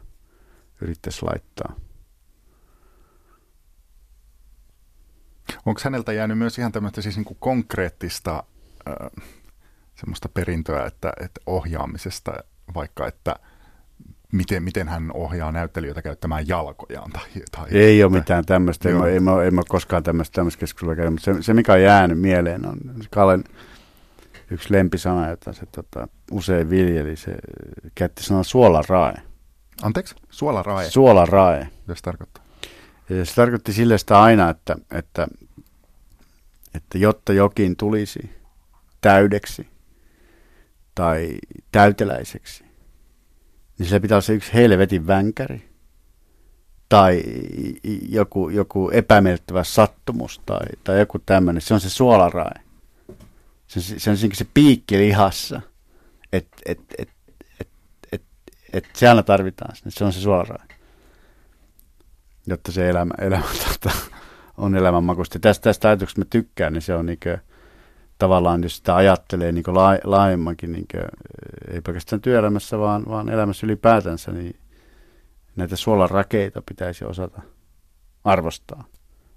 yrittäisi 0.84 1.26
laittaa. 1.26 1.76
Onko 5.66 5.82
häneltä 5.84 6.14
jäänyt 6.14 6.38
myös 6.38 6.58
ihan 6.58 6.72
tämmöistä 6.72 7.02
siis 7.02 7.16
niin 7.16 7.26
kuin 7.26 7.38
konkreettista 7.40 8.44
äh, 8.88 9.26
semmoista 9.96 10.30
perintöä, 10.30 10.86
että, 10.86 11.14
että 11.22 11.42
ohjaamisesta 11.46 12.34
vaikka, 12.76 13.08
että 13.08 13.36
miten, 14.32 14.64
miten 14.64 14.88
hän 14.88 15.12
ohjaa 15.14 15.52
näyttelijöitä 15.52 16.02
käyttämään 16.02 16.48
jalkojaan? 16.48 17.12
Tai, 17.12 17.24
tai 17.52 17.68
ei 17.72 18.04
ole 18.04 18.12
mitään 18.12 18.46
tämmöistä, 18.46 18.90
ei, 18.90 18.96
ei, 18.96 19.02
ei, 19.02 19.18
ei 19.44 19.52
koskaan 19.68 20.04
tämmöistä, 20.04 20.36
tämmöistä 20.36 20.60
keskustelua 20.60 20.96
käydä, 20.96 21.12
mutta 21.12 21.26
se, 21.34 21.42
se, 21.42 21.54
mikä 21.54 21.74
on 21.74 21.82
jäänyt 21.82 22.20
mieleen 22.20 22.66
on 22.66 22.78
Kallen 23.12 23.44
yksi 24.52 24.74
lempisana, 24.74 25.30
jota 25.30 25.54
se 25.54 25.66
tota, 25.66 26.08
usein 26.32 26.70
viljeli, 26.70 27.16
se 27.16 27.36
käytti 27.96 28.24
sanaa 28.24 28.44
suolarae. 28.44 29.14
Anteeksi? 29.82 30.16
Suolarae? 30.30 30.90
Suolarae. 30.90 31.68
Mitä 31.82 31.96
se 31.96 32.02
tarkoittaa? 32.02 32.44
Se 33.24 33.36
tarkoitti 33.36 33.74
sille 33.74 33.98
sitä 33.98 34.22
aina, 34.22 34.50
että, 34.50 34.76
että, 34.92 35.28
että 36.76 36.98
jotta 36.98 37.34
jokin 37.34 37.76
tulisi 37.76 38.30
täydeksi 39.02 39.68
tai 40.96 41.38
täyteläiseksi, 41.72 42.64
niin 43.80 43.90
se 43.90 44.00
pitää 44.00 44.16
olla 44.16 44.22
se 44.22 44.34
yksi 44.34 44.54
helvetin 44.54 45.08
vänkäri 45.08 45.70
tai 46.90 47.24
joku, 48.10 48.50
joku 48.50 48.90
epämiellyttävä 48.90 49.64
sattumus 49.64 50.42
tai, 50.46 50.66
tai 50.84 51.00
joku 51.00 51.20
tämmöinen. 51.20 51.62
Se 51.62 51.74
on 51.74 51.80
se 51.80 51.90
suolarae. 51.90 52.62
Se, 53.68 54.00
se 54.00 54.10
on 54.10 54.18
se 54.18 54.48
piikki 54.54 54.98
lihassa, 54.98 55.62
että 56.34 56.58
et, 56.66 56.80
et, 56.80 56.96
et, 56.98 57.10
et, 57.10 57.10
et 58.74 58.90
siellä 58.94 59.24
tarvitaan. 59.24 59.76
Se 59.88 60.06
on 60.06 60.14
se 60.14 60.20
suolarae 60.20 60.74
jotta 62.48 62.72
se 62.72 62.90
elämä, 62.90 63.14
elämä 63.22 63.46
tota, 63.68 63.96
on 64.58 64.76
elämänmakuista. 64.76 65.40
Tästä, 65.40 65.64
tästä 65.64 65.88
ajatuksesta 65.88 66.22
mä 66.22 66.26
tykkään, 66.30 66.74
niin 66.74 66.82
se 66.82 66.96
on 66.96 67.06
niin 67.06 67.20
kuin, 67.24 67.38
tavallaan, 68.18 68.64
jos 68.64 68.78
sitä 68.78 68.96
ajattelee 68.96 69.52
niin 69.52 69.64
laa, 69.68 69.98
laajemmankin, 70.04 70.72
niin 70.72 70.86
kuin, 70.92 71.04
ei 71.72 71.82
pelkästään 71.82 72.22
työelämässä, 72.22 72.80
vaan, 72.80 73.04
vaan 73.10 73.30
elämässä 73.30 73.68
ylipäätänsä, 73.68 74.32
niin 74.32 74.56
näitä 75.56 75.76
suolarakeita 75.76 76.62
pitäisi 76.66 77.06
osata 77.06 77.42
arvostaa 78.24 78.84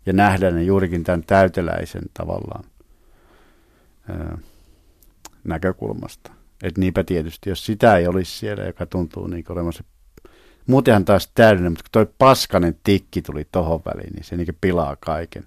ja 0.07 0.13
nähdä 0.13 0.51
ne 0.51 0.63
juurikin 0.63 1.05
tämän 1.05 1.23
täyteläisen 1.25 2.03
tavallaan 2.15 2.65
ää, 4.09 4.39
näkökulmasta. 5.45 6.36
Et 6.63 6.79
niinpä 6.79 7.05
tietysti, 7.05 7.51
jos 7.51 7.67
sitä 7.67 7.97
ei 7.97 8.07
olisi 8.07 8.39
siellä, 8.39 8.65
joka 8.65 8.87
tuntuu 8.87 9.27
niin 9.27 9.45
olemassa 9.49 9.85
Muutenhan 10.67 11.05
taas 11.05 11.31
täydellinen, 11.35 11.73
mutta 11.73 11.83
kun 11.83 11.91
toi 11.93 12.15
paskanen 12.19 12.79
tikki 12.85 13.23
tuli 13.23 13.47
tohon 13.53 13.81
väliin, 13.85 14.13
niin 14.13 14.25
se 14.25 14.37
niin 14.37 14.59
pilaa 14.61 14.97
kaiken. 14.97 15.45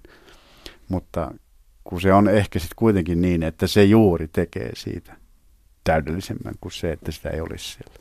Mutta 0.88 1.34
kun 1.84 2.00
se 2.00 2.12
on 2.12 2.28
ehkä 2.28 2.58
sitten 2.58 2.76
kuitenkin 2.76 3.20
niin, 3.20 3.42
että 3.42 3.66
se 3.66 3.84
juuri 3.84 4.28
tekee 4.28 4.70
siitä 4.74 5.16
täydellisemmän 5.84 6.54
kuin 6.60 6.72
se, 6.72 6.92
että 6.92 7.12
sitä 7.12 7.30
ei 7.30 7.40
olisi 7.40 7.64
siellä. 7.72 7.94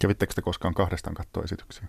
Kävittekö 0.00 0.34
te 0.34 0.42
koskaan 0.42 0.74
kahdestaan 0.74 1.14
kattoesityksiä? 1.14 1.88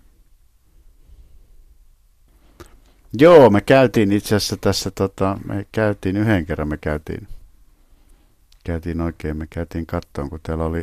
Joo, 3.18 3.50
me 3.50 3.60
käytiin 3.60 4.12
itse 4.12 4.36
asiassa 4.36 4.56
tässä, 4.56 4.90
tota, 4.90 5.38
me 5.44 5.66
käytiin 5.72 6.16
yhden 6.16 6.46
kerran, 6.46 6.68
me 6.68 6.76
käytiin, 6.76 7.28
käytiin 8.64 9.00
oikein, 9.00 9.36
me 9.36 9.46
käytiin 9.46 9.86
kattoon, 9.86 10.30
kun 10.30 10.40
täällä 10.42 10.64
oli 10.64 10.82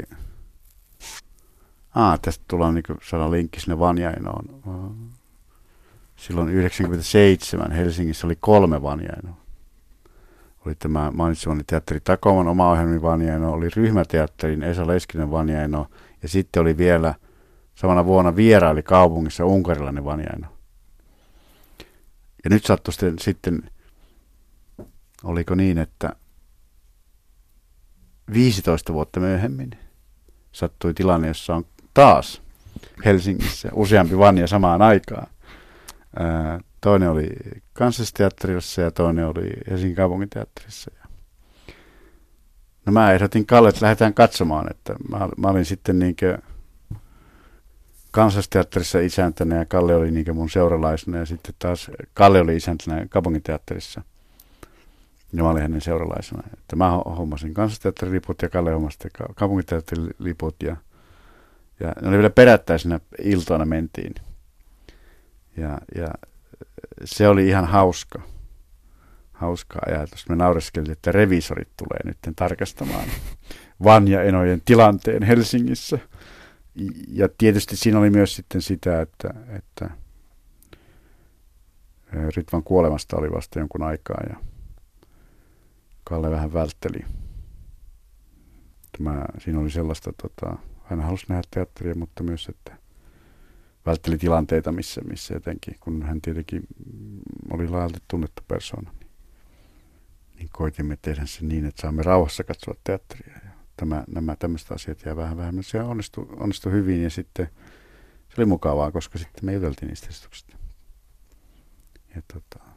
Ah, 1.96 2.20
tästä 2.20 2.44
tulee 2.48 2.72
niin 2.72 2.84
saada 3.10 3.32
linkki 3.32 3.60
sinne 3.60 3.80
Vanjainoon. 3.80 4.46
Silloin 6.16 6.50
97 6.50 7.72
Helsingissä 7.72 8.28
oli 8.28 8.38
kolme 8.40 8.82
Vanjainoa. 8.82 9.42
Oli 10.66 10.76
tämä 10.76 11.12
mainitsemani 11.12 11.64
teatteri 11.68 12.00
Takoman 12.00 12.48
oma 12.48 12.72
ohjelmi 12.72 13.02
Vanjaino, 13.02 13.54
oli 13.54 13.70
ryhmäteatterin 13.76 14.64
Esa 14.64 14.88
Leskinen 14.88 15.32
Vanjaino 15.32 15.88
ja 16.24 16.30
sitten 16.30 16.62
oli 16.62 16.78
vielä 16.78 17.16
samana 17.76 18.06
vuonna 18.06 18.36
vieraili 18.36 18.84
kaupungissa 18.84 19.46
unkarilainen 19.46 20.06
Vanjaino. 20.06 20.48
Ja 22.44 22.50
nyt 22.50 22.66
sattui 22.66 22.94
sitten, 22.94 23.20
sitten 23.20 23.70
oliko 25.24 25.56
niin, 25.56 25.78
että 25.78 26.16
15 28.34 28.94
vuotta 28.94 29.20
myöhemmin 29.20 29.72
sattui 30.52 30.94
tilanne, 30.94 31.28
jossa 31.28 31.56
on 31.56 31.66
taas 31.94 32.42
Helsingissä 33.06 33.70
useampi 33.74 34.18
vanja 34.18 34.48
samaan 34.48 34.82
aikaan. 34.82 35.28
toinen 36.82 37.10
oli 37.10 37.30
kansallisteatterissa 37.74 38.82
ja 38.82 38.92
toinen 38.92 39.28
oli 39.28 39.50
Helsingin 39.70 39.96
kaupunginteatterissa. 39.96 40.92
No 42.86 42.92
mä 42.92 43.12
ehdotin 43.12 43.46
Kalle, 43.46 43.70
että 43.70 43.82
lähdetään 43.86 44.14
katsomaan, 44.14 44.72
että 44.72 44.96
mä, 45.10 45.30
mä 45.38 45.48
olin 45.48 45.66
sitten 45.66 46.00
niinkö 46.00 46.38
kansallisteatterissa 48.12 49.00
isäntänä 49.00 49.56
ja 49.56 49.66
Kalle 49.66 49.96
oli 49.96 50.12
niinkö 50.12 50.34
mun 50.34 50.50
seuralaisena 50.50 51.18
ja 51.18 51.26
sitten 51.26 51.56
taas 51.60 51.92
Kalle 52.14 52.42
oli 52.42 52.56
isäntänä 52.56 53.08
kaupunginteatterissa. 53.10 54.02
Ja 55.34 55.44
mä 55.44 55.50
olin 55.50 55.62
hänen 55.62 55.82
seuralaisena. 55.82 56.44
Että 56.54 56.76
mä 56.76 56.92
hommasin 56.92 57.54
kansallisteatteriliput 57.54 58.42
ja 58.42 58.50
Kalle 58.50 58.72
hommasi 58.72 58.98
kaupunginteatteriliput 59.36 60.56
ja 60.64 60.76
ja 61.82 61.94
ne 62.02 62.08
oli 62.08 62.18
vielä 62.18 62.30
perättäisenä 62.30 63.00
iltoina 63.24 63.66
mentiin. 63.66 64.16
Ja, 65.58 65.80
ja 65.96 66.08
se 67.06 67.28
oli 67.28 67.48
ihan 67.48 67.66
hauska, 67.66 68.22
hauska 69.32 69.80
ajatus. 69.88 70.30
Me 70.30 70.36
naureskeltiin, 70.36 70.92
että 70.92 71.12
revisorit 71.12 71.70
tulee 71.78 72.00
nyt 72.06 72.18
tarkastamaan 72.36 73.06
Vanja 73.84 74.24
Enojen 74.24 74.62
tilanteen 74.66 75.24
Helsingissä. 75.24 76.00
Ja 77.08 77.30
tietysti 77.38 77.76
siinä 77.76 78.00
oli 78.00 78.10
myös 78.10 78.36
sitten 78.36 78.62
sitä, 78.62 79.02
että, 79.02 79.34
että 79.50 79.90
Ritvan 82.36 82.64
kuolemasta 82.64 83.18
oli 83.18 83.32
vasta 83.32 83.60
jonkun 83.60 83.84
aikaa 83.84 84.22
ja 84.30 84.36
Kalle 86.04 86.32
vähän 86.32 86.54
vältteli. 86.54 87.00
Tämä, 88.98 89.26
siinä 89.40 89.60
oli 89.60 89.72
sellaista 89.72 90.14
tota, 90.22 90.58
hän 90.84 91.02
halusi 91.02 91.26
nähdä 91.30 91.44
teatteria, 91.52 91.96
mutta 91.96 92.24
myös, 92.24 92.50
että 92.50 92.78
vältteli 93.86 94.18
tilanteita, 94.18 94.72
missä, 94.72 95.02
missä 95.02 95.34
jotenkin, 95.34 95.76
kun 95.80 96.04
hän 96.04 96.22
tietenkin 96.22 96.64
oli 97.52 97.68
laajalti 97.68 98.00
tunnettu 98.08 98.42
persoona, 98.48 98.92
niin, 99.00 99.12
niin 100.36 100.50
koitimme 100.52 100.98
tehdä 101.02 101.26
sen 101.26 101.48
niin, 101.48 101.66
että 101.66 101.82
saamme 101.82 102.04
rauhassa 102.04 102.44
katsoa 102.44 102.76
teatteria. 102.84 103.34
Ja 103.46 103.52
tämä, 103.78 104.04
nämä 104.08 104.36
tämmöiset 104.36 104.72
asiat 104.72 105.06
jää 105.06 105.16
vähän 105.16 105.38
vähemmän. 105.38 105.64
Se 105.64 105.82
onnistui, 105.82 106.28
onnistui 106.40 106.72
hyvin 106.72 107.04
ja 107.04 107.10
sitten 107.10 107.50
se 108.30 108.36
oli 108.38 108.46
mukavaa, 108.46 108.92
koska 108.92 109.18
sitten 109.18 109.46
me 109.46 109.54
juteltiin 109.54 109.88
niistä 109.88 110.08
esityksistä. 110.10 110.56
Ja 112.16 112.22
tota, 112.34 112.71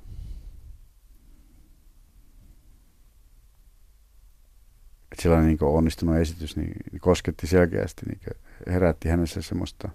että 5.15 5.23
sellainen 5.23 5.49
niin 5.49 5.59
onnistunut 5.63 6.17
esitys 6.17 6.57
niin, 6.57 7.01
kosketti 7.01 7.47
selkeästi, 7.47 8.07
niin 8.07 8.21
herätti 8.67 9.09
hänessä 9.09 9.43
semmoista 9.43 9.89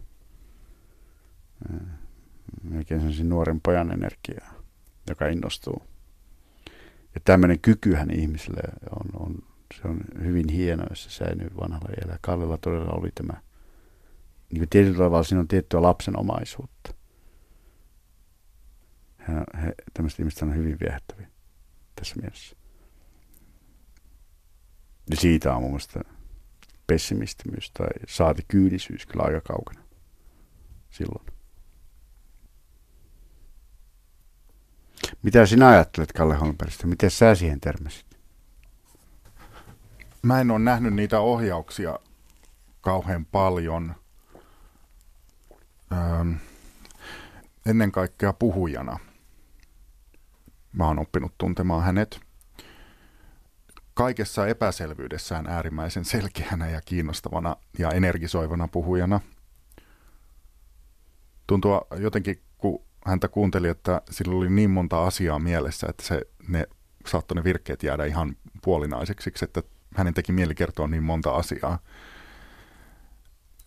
melkein 2.63 3.01
sellaisen 3.01 3.29
nuoren 3.29 3.61
pojan 3.61 3.91
energiaa, 3.91 4.53
joka 5.09 5.27
innostuu. 5.27 5.83
Ja 7.15 7.21
tämmöinen 7.23 7.59
kykyhän 7.59 8.11
ihmiselle 8.11 8.61
on, 8.91 9.25
on 9.25 9.35
se 9.75 9.87
on 9.87 9.99
hyvin 10.23 10.49
hieno, 10.49 10.83
jos 10.89 11.03
se 11.03 11.09
säilyy 11.09 11.49
vanhalla 11.61 11.89
iällä. 12.01 12.17
Kallella 12.21 12.57
todella 12.57 12.91
oli 12.91 13.11
tämä, 13.15 13.41
niin 14.49 14.59
kuin 14.59 14.69
tietyllä 14.69 14.97
tavalla 14.97 15.23
siinä 15.23 15.39
on 15.39 15.47
tiettyä 15.47 15.81
lapsenomaisuutta. 15.81 16.93
He, 19.27 19.33
he, 19.61 19.73
tämmöiset 19.93 20.19
ihmiset 20.19 20.41
on 20.41 20.55
hyvin 20.55 20.77
viehättäviä 20.79 21.27
tässä 21.95 22.15
mielessä. 22.21 22.58
Ja 25.09 25.15
siitä 25.17 25.55
on 25.55 25.61
mun 25.61 25.71
mielestä 25.71 26.01
pessimistimys 26.87 27.71
tai 27.71 27.87
saati 28.07 28.45
kyydisyys 28.47 29.05
kyllä 29.05 29.23
aika 29.23 29.41
kaukana 29.41 29.81
silloin. 30.89 31.25
Mitä 35.23 35.45
sinä 35.45 35.67
ajattelet 35.67 36.11
Kalle 36.11 36.35
Holmbergista? 36.35 36.87
Miten 36.87 37.11
sä 37.11 37.35
siihen 37.35 37.59
törmäsit? 37.59 38.05
Mä 40.21 40.41
en 40.41 40.51
ole 40.51 40.59
nähnyt 40.59 40.93
niitä 40.93 41.19
ohjauksia 41.19 41.99
kauhean 42.81 43.25
paljon. 43.25 43.95
Öö, 45.91 46.33
ennen 47.65 47.91
kaikkea 47.91 48.33
puhujana. 48.33 48.99
Mä 50.73 50.87
oon 50.87 50.99
oppinut 50.99 51.37
tuntemaan 51.37 51.83
hänet 51.83 52.28
kaikessa 53.99 54.47
epäselvyydessään 54.47 55.47
äärimmäisen 55.47 56.05
selkeänä 56.05 56.69
ja 56.69 56.81
kiinnostavana 56.81 57.55
ja 57.79 57.91
energisoivana 57.91 58.67
puhujana. 58.67 59.19
Tuntuu 61.47 61.81
jotenkin, 61.97 62.41
kun 62.57 62.83
häntä 63.05 63.27
kuunteli, 63.27 63.67
että 63.67 64.01
sillä 64.11 64.35
oli 64.35 64.49
niin 64.49 64.69
monta 64.69 65.05
asiaa 65.05 65.39
mielessä, 65.39 65.87
että 65.89 66.03
se, 66.05 66.21
ne 66.47 66.67
saattoi 67.05 67.35
ne 67.35 67.43
virkkeet 67.43 67.83
jäädä 67.83 68.05
ihan 68.05 68.35
puolinaiseksi, 68.63 69.31
että 69.41 69.63
hänen 69.95 70.13
teki 70.13 70.31
mieli 70.31 70.55
kertoa 70.55 70.87
niin 70.87 71.03
monta 71.03 71.31
asiaa. 71.31 71.79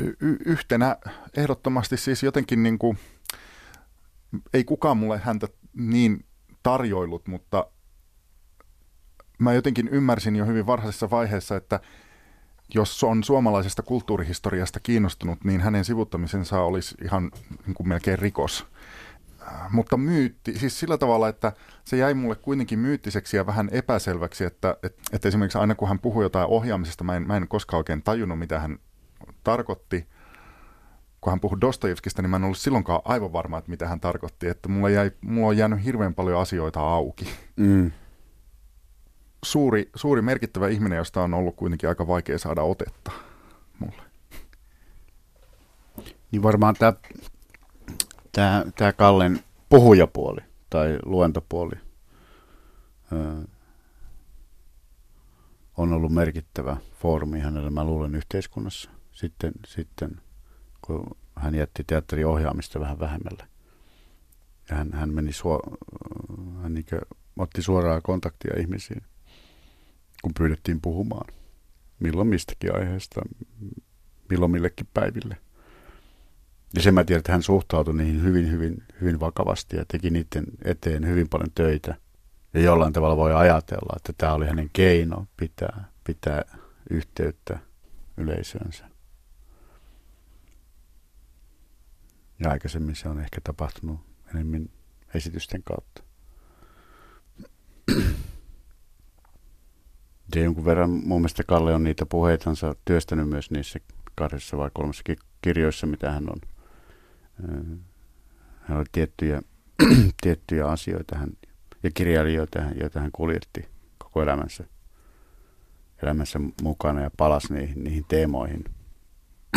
Y- 0.00 0.36
yhtenä 0.44 0.96
ehdottomasti 1.36 1.96
siis 1.96 2.22
jotenkin 2.22 2.62
niin 2.62 2.78
kuin, 2.78 2.98
ei 4.54 4.64
kukaan 4.64 4.96
mulle 4.96 5.18
häntä 5.18 5.48
niin 5.72 6.24
tarjoillut, 6.62 7.28
mutta 7.28 7.66
mä 9.42 9.52
jotenkin 9.52 9.88
ymmärsin 9.88 10.37
jo 10.37 10.46
hyvin 10.46 10.66
varhaisessa 10.66 11.11
vaiheessa, 11.11 11.56
että 11.56 11.80
jos 12.75 13.04
on 13.04 13.25
suomalaisesta 13.25 13.82
kulttuurihistoriasta 13.82 14.80
kiinnostunut, 14.80 15.44
niin 15.44 15.61
hänen 15.61 15.84
sivuttamisensa 15.84 16.61
olisi 16.61 16.94
ihan 17.04 17.30
niin 17.66 17.75
kuin 17.75 17.88
melkein 17.88 18.18
rikos. 18.18 18.66
Mutta 19.70 19.96
myytti, 19.96 20.58
siis 20.58 20.80
sillä 20.80 20.99
tavalla, 20.99 21.28
että 21.28 21.52
se 21.84 21.96
jäi 21.96 22.14
mulle 22.14 22.34
kuitenkin 22.34 22.78
myyttiseksi 22.78 23.37
ja 23.37 23.46
vähän 23.46 23.68
epäselväksi, 23.72 24.44
että, 24.44 24.76
että, 24.82 25.02
että 25.12 25.28
esimerkiksi 25.28 25.58
aina 25.58 25.75
kun 25.75 25.88
hän 25.88 25.99
puhui 25.99 26.25
jotain 26.25 26.49
ohjaamisesta, 26.49 27.04
mä 27.04 27.16
en, 27.16 27.26
mä 27.26 27.37
en 27.37 27.49
koskaan 27.49 27.78
oikein 27.78 28.02
tajunnut, 28.02 28.38
mitä 28.38 28.61
hän 28.61 28.78
tarkoitti. 29.44 30.06
Kun 31.20 31.30
hän 31.30 31.40
puhui 31.40 31.61
Dostojevskista, 31.61 32.22
niin 32.22 32.30
mä 32.30 32.37
en 32.37 32.44
ollut 32.44 32.58
silloinkaan 32.58 33.02
aivan 33.04 33.32
varma, 33.32 33.58
että 33.58 33.70
mitä 33.70 33.88
hän 33.88 34.00
tarkoitti. 34.00 34.49
Että 34.49 34.68
mulla, 34.68 34.90
jäi, 34.90 35.11
mulla 35.20 35.49
on 35.49 35.56
jäänyt 35.56 35.84
hirveän 35.84 36.14
paljon 36.14 36.40
asioita 36.40 36.80
auki. 36.80 37.28
Mm 37.56 37.92
suuri, 39.44 39.90
suuri 39.94 40.22
merkittävä 40.22 40.68
ihminen, 40.68 40.96
josta 40.96 41.22
on 41.22 41.34
ollut 41.34 41.56
kuitenkin 41.56 41.88
aika 41.88 42.06
vaikea 42.06 42.38
saada 42.38 42.62
otetta 42.62 43.12
mulle. 43.78 44.02
Niin 46.30 46.42
varmaan 46.42 46.75
tämä, 46.78 46.92
tämä, 48.32 48.64
tämä 48.78 48.92
Kallen 48.92 49.40
puhujapuoli 49.68 50.40
tai 50.70 50.99
luentopuoli 51.04 51.75
on 55.76 55.92
ollut 55.92 56.12
merkittävä 56.12 56.76
foorumi 57.00 57.40
hänelle, 57.40 57.70
mä 57.70 57.84
luulen, 57.84 58.14
yhteiskunnassa. 58.14 58.90
Sitten, 59.12 59.52
sitten 59.66 60.20
kun 60.82 61.16
hän 61.37 61.54
jätti 61.54 61.84
teatterin 61.84 62.26
ohjaamista 62.26 62.80
vähän 62.80 63.00
vähemmälle. 63.00 63.44
Ja 64.70 64.76
hän, 64.76 64.92
hän 64.92 65.14
meni 65.14 65.32
suo, 65.32 65.61
hän 66.62 66.75
niin 66.75 66.87
otti 67.38 67.62
suoraa 67.62 68.00
kontaktia 68.00 68.61
ihmisiin 68.61 69.02
kun 70.23 70.35
pyydettiin 70.39 70.80
puhumaan. 70.80 71.35
Milloin 72.00 72.28
mistäkin 72.28 72.76
aiheesta, 72.76 73.23
milloin 74.30 74.52
millekin 74.52 74.89
päiville. 74.95 75.37
Ja 76.75 76.82
sen 76.82 76.95
mä 76.95 77.04
tiedän, 77.04 77.19
että 77.19 77.32
hän 77.32 77.43
suhtautui 77.43 77.95
niihin 77.95 78.23
hyvin, 78.23 78.50
hyvin, 78.50 78.82
hyvin 79.00 79.21
vakavasti 79.21 79.76
ja 79.76 79.85
teki 79.89 80.11
niiden 80.11 80.45
eteen 80.65 81.06
hyvin 81.06 81.28
paljon 81.28 81.50
töitä. 81.54 81.95
Ja 82.54 82.61
jollain 82.61 82.93
tavalla 82.93 83.17
voi 83.17 83.35
ajatella, 83.35 83.97
että 83.97 84.13
tämä 84.19 84.35
oli 84.35 84.47
hänen 84.47 84.71
keino 84.73 85.26
pitää, 85.37 85.89
pitää 86.04 86.43
yhteyttä 86.91 87.58
yleisönsä. 88.17 88.85
Ja 92.39 92.50
aikaisemmin 92.50 92.97
se 92.97 93.08
on 93.08 93.21
ehkä 93.21 93.41
tapahtunut 93.45 94.00
enemmän 94.35 94.69
esitysten 95.15 95.63
kautta. 95.63 96.02
Ja 100.34 100.42
jonkun 100.42 100.64
verran 100.64 100.90
mun 100.90 101.21
mielestä 101.21 101.42
Kalle 101.47 101.75
on 101.75 101.84
niitä 101.84 102.06
puheitansa 102.06 102.75
työstänyt 102.84 103.28
myös 103.28 103.50
niissä 103.50 103.78
kahdessa 104.14 104.58
vai 104.58 104.71
kolmessa 104.75 105.02
kirjoissa, 105.42 105.86
mitä 105.86 106.12
hän 106.12 106.30
on. 106.30 106.40
Hän 108.60 108.78
oli 108.78 108.84
tiettyjä, 108.92 109.42
tiettyjä 110.23 110.66
asioita 110.66 111.16
hän, 111.16 111.30
ja 111.82 111.90
kirjailijoita, 111.95 112.58
joita 112.80 113.00
hän 113.00 113.12
kuljetti 113.12 113.68
koko 113.99 114.23
elämänsä, 114.23 114.64
elämänsä 116.02 116.40
mukana 116.62 117.00
ja 117.00 117.10
palasi 117.16 117.54
niihin, 117.54 117.84
niihin 117.84 118.04
teemoihin, 118.08 118.64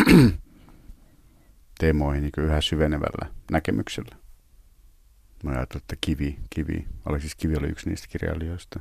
teemoihin 1.80 2.22
niin 2.22 2.46
yhä 2.46 2.60
syvenevällä 2.60 3.34
näkemyksellä. 3.50 4.16
Mä 5.44 5.50
ajattelin, 5.50 5.82
että 5.82 5.96
Kivi, 6.00 6.38
Kivi, 6.50 6.86
Aleksis 7.04 7.34
Kivi 7.34 7.56
oli 7.56 7.66
yksi 7.66 7.88
niistä 7.88 8.06
kirjailijoista, 8.10 8.80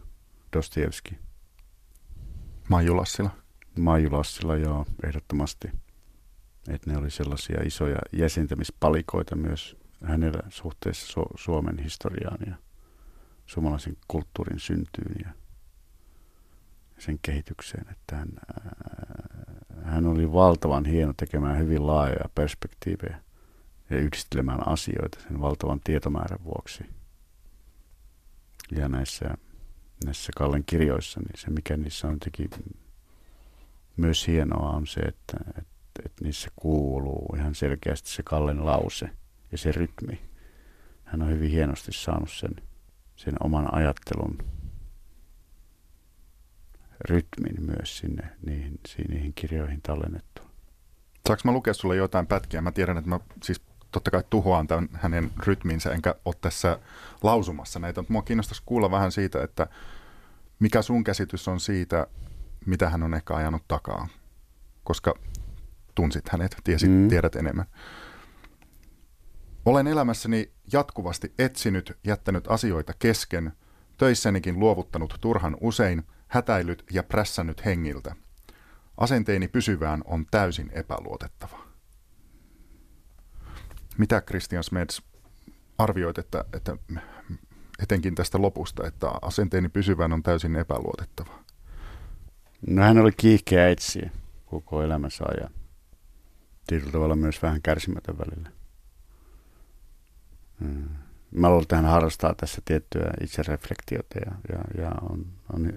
Dostoevski. 0.53 1.24
Maiju 2.69 2.97
Lassila. 2.97 3.29
Maiju 3.79 4.11
Lassila, 4.11 4.55
joo, 4.55 4.85
ehdottomasti. 5.03 5.67
Että 6.67 6.91
ne 6.91 6.97
oli 6.97 7.09
sellaisia 7.09 7.61
isoja 7.63 7.97
jäsentämispalikoita 8.13 9.35
myös 9.35 9.77
hänellä 10.03 10.39
suhteessa 10.49 11.21
Su- 11.21 11.33
Suomen 11.37 11.79
historiaan 11.79 12.37
ja 12.47 12.55
suomalaisen 13.45 13.97
kulttuurin 14.07 14.59
syntyyn 14.59 15.15
ja 15.23 15.29
sen 16.97 17.19
kehitykseen. 17.21 17.85
Että 17.91 18.15
hän, 18.15 18.29
hän 19.83 20.05
oli 20.05 20.33
valtavan 20.33 20.85
hieno 20.85 21.13
tekemään 21.17 21.57
hyvin 21.57 21.87
laajoja 21.87 22.29
perspektiivejä 22.35 23.21
ja 23.89 23.97
yhdistelemään 23.97 24.67
asioita 24.67 25.19
sen 25.19 25.41
valtavan 25.41 25.79
tietomäärän 25.83 26.43
vuoksi. 26.43 26.83
Ja 28.71 28.89
näissä 28.89 29.37
näissä 30.05 30.31
Kallen 30.37 30.63
kirjoissa, 30.65 31.19
niin 31.19 31.39
se 31.39 31.49
mikä 31.49 31.77
niissä 31.77 32.07
on 32.07 32.19
teki 32.19 32.49
myös 33.97 34.27
hienoa 34.27 34.69
on 34.69 34.87
se, 34.87 34.99
että, 34.99 35.37
että, 35.47 36.01
että 36.05 36.23
niissä 36.23 36.49
kuuluu 36.55 37.35
ihan 37.37 37.55
selkeästi 37.55 38.09
se 38.09 38.23
Kallen 38.23 38.65
lause 38.65 39.09
ja 39.51 39.57
se 39.57 39.71
rytmi. 39.71 40.21
Hän 41.03 41.21
on 41.21 41.29
hyvin 41.29 41.51
hienosti 41.51 41.91
saanut 41.91 42.31
sen, 42.31 42.55
sen 43.15 43.33
oman 43.39 43.73
ajattelun 43.73 44.37
rytmin 47.09 47.65
myös 47.65 47.97
sinne 47.97 48.29
niihin, 48.45 48.79
niihin 49.09 49.33
kirjoihin 49.33 49.81
tallennettu. 49.81 50.41
Saanko 51.27 51.41
mä 51.45 51.51
lukea 51.51 51.73
sulle 51.73 51.95
jotain 51.95 52.27
pätkiä? 52.27 52.61
Mä 52.61 52.71
tiedän, 52.71 52.97
että 52.97 53.09
mä 53.09 53.19
siis 53.43 53.61
totta 53.95 54.11
kai 54.11 54.23
tuhoan 54.29 54.67
tämän 54.67 54.89
hänen 54.93 55.31
rytminsä, 55.39 55.91
enkä 55.91 56.15
ole 56.25 56.35
tässä 56.41 56.79
lausumassa 57.23 57.79
näitä, 57.79 58.01
mutta 58.01 58.13
mua 58.13 58.21
kiinnostaisi 58.21 58.63
kuulla 58.65 58.91
vähän 58.91 59.11
siitä, 59.11 59.43
että 59.43 59.67
mikä 60.59 60.81
sun 60.81 61.03
käsitys 61.03 61.47
on 61.47 61.59
siitä, 61.59 62.07
mitä 62.65 62.89
hän 62.89 63.03
on 63.03 63.13
ehkä 63.13 63.35
ajanut 63.35 63.63
takaa, 63.67 64.07
koska 64.83 65.13
tunsit 65.95 66.29
hänet, 66.29 66.55
tiesit, 66.63 66.89
mm. 66.89 67.07
tiedät 67.07 67.35
enemmän. 67.35 67.65
Olen 69.65 69.87
elämässäni 69.87 70.51
jatkuvasti 70.73 71.33
etsinyt, 71.39 71.97
jättänyt 72.03 72.47
asioita 72.47 72.93
kesken, 72.99 73.53
töissänikin 73.97 74.59
luovuttanut 74.59 75.17
turhan 75.21 75.57
usein, 75.61 76.03
hätäillyt 76.27 76.83
ja 76.91 77.03
prässännyt 77.03 77.65
hengiltä. 77.65 78.15
Asenteeni 78.97 79.47
pysyvään 79.47 80.01
on 80.05 80.25
täysin 80.31 80.71
epäluotettava. 80.73 81.74
Mitä 83.97 84.21
Christian 84.21 84.63
Smeds 84.63 85.01
arvioit, 85.77 86.17
että, 86.17 86.45
että 86.53 86.77
etenkin 87.79 88.15
tästä 88.15 88.41
lopusta, 88.41 88.87
että 88.87 89.11
asenteeni 89.21 89.69
pysyvän 89.69 90.13
on 90.13 90.23
täysin 90.23 90.55
epäluotettava? 90.55 91.39
No 92.67 92.81
hän 92.81 92.97
oli 92.97 93.11
kiihkeä 93.17 93.69
etsiä 93.69 94.09
koko 94.45 94.83
elämänsä 94.83 95.25
ajan. 95.27 95.51
Tietyllä 96.67 96.91
tavalla 96.91 97.15
myös 97.15 97.41
vähän 97.41 97.61
kärsimätön 97.61 98.17
välillä. 98.17 98.51
Hmm. 100.59 100.89
Mä 101.31 101.47
luulen, 101.49 101.61
että 101.61 101.75
hän 101.75 101.85
harrastaa 101.85 102.35
tässä 102.35 102.61
tiettyä 102.65 103.13
itsereflektiota 103.21 104.19
ja, 104.25 104.31
ja, 104.51 104.83
ja 104.83 104.91
on, 105.09 105.25
on 105.53 105.73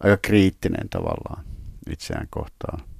aika 0.00 0.16
kriittinen 0.16 0.88
tavallaan 0.88 1.44
itseään 1.90 2.26
kohtaan. 2.30 2.91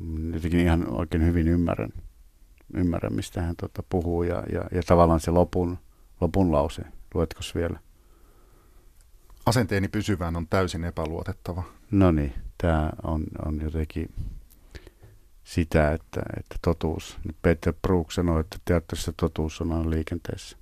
Mm, 0.00 0.34
jotenkin 0.34 0.60
ihan 0.60 0.90
oikein 0.90 1.26
hyvin 1.26 1.48
ymmärrän, 1.48 1.90
ymmärrän 2.74 3.14
mistä 3.14 3.42
hän 3.42 3.56
tuota 3.56 3.82
puhuu 3.88 4.22
ja, 4.22 4.42
ja, 4.52 4.64
ja 4.72 4.82
tavallaan 4.86 5.20
se 5.20 5.30
lopun, 5.30 5.78
lopun 6.20 6.52
lause. 6.52 6.82
Luetko 7.14 7.40
vielä? 7.54 7.78
Asenteeni 9.46 9.88
pysyvään 9.88 10.36
on 10.36 10.46
täysin 10.48 10.84
epäluotettava. 10.84 11.62
No 11.90 12.10
niin, 12.12 12.34
tämä 12.58 12.90
on, 13.02 13.24
on 13.46 13.60
jotenkin 13.60 14.08
sitä, 15.44 15.92
että, 15.92 16.22
että 16.36 16.56
totuus. 16.62 17.18
Peter 17.42 17.74
Brook 17.82 18.12
sanoi, 18.12 18.40
että 18.40 18.58
teatterissa 18.64 19.12
totuus 19.16 19.60
on 19.60 19.72
aina 19.72 19.90
liikenteessä. 19.90 20.56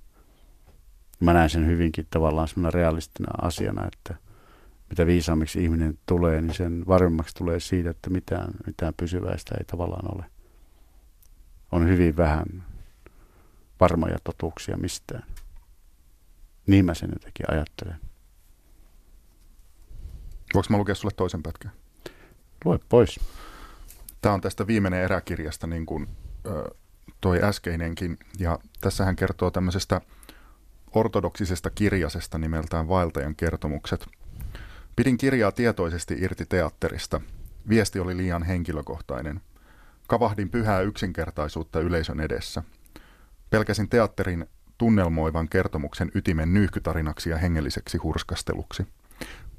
Mä 1.19 1.33
näen 1.33 1.49
sen 1.49 1.67
hyvinkin 1.67 2.07
tavallaan 2.09 2.47
sellainen 2.47 2.73
realistina 2.73 3.31
asiana, 3.41 3.87
että 3.87 4.15
mitä 4.91 5.05
viisaammiksi 5.05 5.63
ihminen 5.63 5.99
tulee, 6.05 6.41
niin 6.41 6.53
sen 6.53 6.83
varmemmaksi 6.87 7.35
tulee 7.35 7.59
siitä, 7.59 7.89
että 7.89 8.09
mitään, 8.09 8.53
mitään 8.67 8.93
pysyväistä 8.97 9.55
ei 9.59 9.65
tavallaan 9.65 10.15
ole. 10.15 10.25
On 11.71 11.87
hyvin 11.87 12.17
vähän 12.17 12.45
varmoja 13.79 14.17
totuuksia 14.23 14.77
mistään. 14.77 15.23
Niin 16.67 16.85
mä 16.85 16.93
sen 16.93 17.09
jotenkin 17.13 17.45
ajattelen. 17.51 17.95
Voinko 20.53 20.67
mä 20.69 20.77
lukea 20.77 20.95
sulle 20.95 21.13
toisen 21.17 21.43
pätkän? 21.43 21.71
Lue 22.65 22.79
pois. 22.89 23.19
Tämä 24.21 24.33
on 24.33 24.41
tästä 24.41 24.67
viimeinen 24.67 25.03
eräkirjasta, 25.03 25.67
niin 25.67 25.85
kuin 25.85 26.07
toi 27.21 27.43
äskeinenkin. 27.43 28.17
Ja 28.39 28.59
tässä 28.81 29.05
hän 29.05 29.15
kertoo 29.15 29.51
tämmöisestä 29.51 30.01
ortodoksisesta 30.93 31.69
kirjasesta 31.69 32.37
nimeltään 32.37 32.87
Vaeltajan 32.87 33.35
kertomukset. 33.35 34.07
Pidin 34.95 35.17
kirjaa 35.17 35.51
tietoisesti 35.51 36.15
irti 36.19 36.45
teatterista. 36.45 37.21
Viesti 37.69 37.99
oli 37.99 38.17
liian 38.17 38.43
henkilökohtainen. 38.43 39.41
Kavahdin 40.07 40.49
pyhää 40.49 40.81
yksinkertaisuutta 40.81 41.79
yleisön 41.79 42.19
edessä. 42.19 42.63
Pelkäsin 43.49 43.89
teatterin 43.89 44.45
tunnelmoivan 44.77 45.49
kertomuksen 45.49 46.11
ytimen 46.15 46.53
nyyhkytarinaksi 46.53 47.29
ja 47.29 47.37
hengelliseksi 47.37 47.97
hurskasteluksi. 47.97 48.87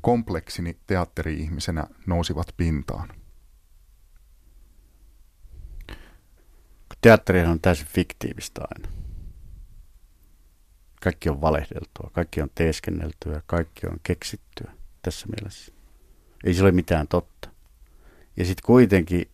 Kompleksini 0.00 0.76
teatteri-ihmisenä 0.86 1.86
nousivat 2.06 2.46
pintaan. 2.56 3.08
Teatterihan 7.00 7.50
on 7.50 7.60
täysin 7.60 7.86
fiktiivistä 7.86 8.60
aina. 8.70 8.88
Kaikki 11.02 11.28
on 11.28 11.40
valehdeltua, 11.40 12.10
kaikki 12.12 12.42
on 12.42 12.50
teeskenneltyä, 12.54 13.42
kaikki 13.46 13.86
on 13.86 13.96
keksittyä 14.02 14.81
tässä 15.02 15.26
mielessä. 15.26 15.72
Ei 16.44 16.54
se 16.54 16.62
ole 16.62 16.72
mitään 16.72 17.08
totta. 17.08 17.48
Ja 18.36 18.44
sitten 18.44 18.66
kuitenkin 18.66 19.30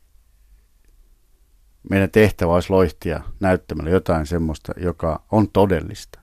meidän 1.91 2.11
tehtävä 2.11 2.55
olisi 2.55 2.71
loihtia 2.71 3.21
näyttämällä 3.41 3.91
jotain 3.91 4.27
semmoista, 4.27 4.73
joka 4.77 5.23
on 5.33 5.51
todellista, 5.51 6.21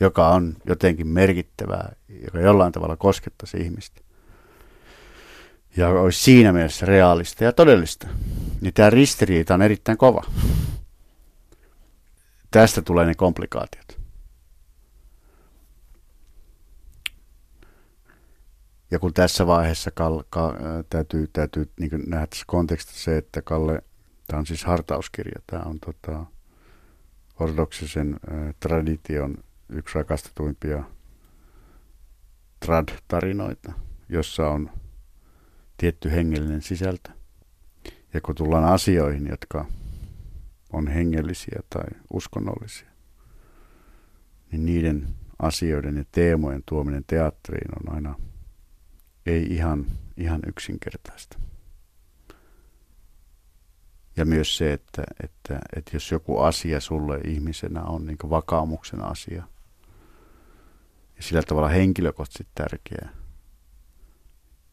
joka 0.00 0.28
on 0.28 0.56
jotenkin 0.66 1.06
merkittävää, 1.06 1.92
joka 2.24 2.40
jollain 2.40 2.72
tavalla 2.72 2.96
koskettaisi 2.96 3.56
ihmistä. 3.56 4.00
Ja 5.76 5.88
olisi 5.88 6.22
siinä 6.22 6.52
mielessä 6.52 6.86
realista 6.86 7.44
ja 7.44 7.52
todellista. 7.52 8.08
Niin 8.60 8.74
tämä 8.74 8.90
ristiriita 8.90 9.54
on 9.54 9.62
erittäin 9.62 9.98
kova. 9.98 10.24
Tästä 12.50 12.82
tulee 12.82 13.06
ne 13.06 13.14
komplikaatiot. 13.14 14.01
Ja 18.92 18.98
kun 18.98 19.14
tässä 19.14 19.46
vaiheessa 19.46 19.90
Kalle, 19.90 20.24
ka, 20.30 20.54
täytyy, 20.90 21.26
täytyy 21.32 21.70
niin 21.80 21.90
nähdä 22.06 22.26
tässä 22.26 22.44
kontekstissa 22.46 23.04
se, 23.04 23.16
että 23.16 23.42
Kalle, 23.42 23.82
tämä 24.26 24.40
on 24.40 24.46
siis 24.46 24.64
hartauskirja, 24.64 25.40
tämä 25.46 25.62
on 25.62 25.80
tota, 25.80 26.26
ortodoksisen 27.40 28.20
äh, 28.32 28.54
tradition 28.60 29.34
yksi 29.68 29.94
rakastetuimpia 29.94 30.84
trad-tarinoita, 32.66 33.72
jossa 34.08 34.48
on 34.48 34.70
tietty 35.76 36.10
hengellinen 36.10 36.62
sisältö. 36.62 37.10
Ja 38.14 38.20
kun 38.20 38.34
tullaan 38.34 38.64
asioihin, 38.64 39.26
jotka 39.26 39.64
on 40.72 40.88
hengellisiä 40.88 41.60
tai 41.70 41.86
uskonnollisia, 42.12 42.90
niin 44.50 44.64
niiden 44.64 45.08
asioiden 45.38 45.96
ja 45.96 46.04
teemojen 46.12 46.62
tuominen 46.66 47.04
teatteriin 47.06 47.70
on 47.80 47.94
aina 47.94 48.14
ei 49.26 49.42
ihan, 49.42 49.86
ihan 50.16 50.40
yksinkertaista. 50.46 51.38
Ja 54.16 54.24
myös 54.24 54.56
se, 54.56 54.72
että, 54.72 55.04
että, 55.24 55.60
että 55.76 55.90
jos 55.96 56.10
joku 56.10 56.38
asia 56.38 56.80
sulle 56.80 57.18
ihmisenä 57.18 57.82
on 57.82 58.06
niin 58.06 58.18
vakaumuksen 58.30 59.04
asia, 59.04 59.46
ja 61.16 61.22
sillä 61.22 61.42
tavalla 61.42 61.68
henkilökohtaisesti 61.68 62.48
tärkeä, 62.54 63.08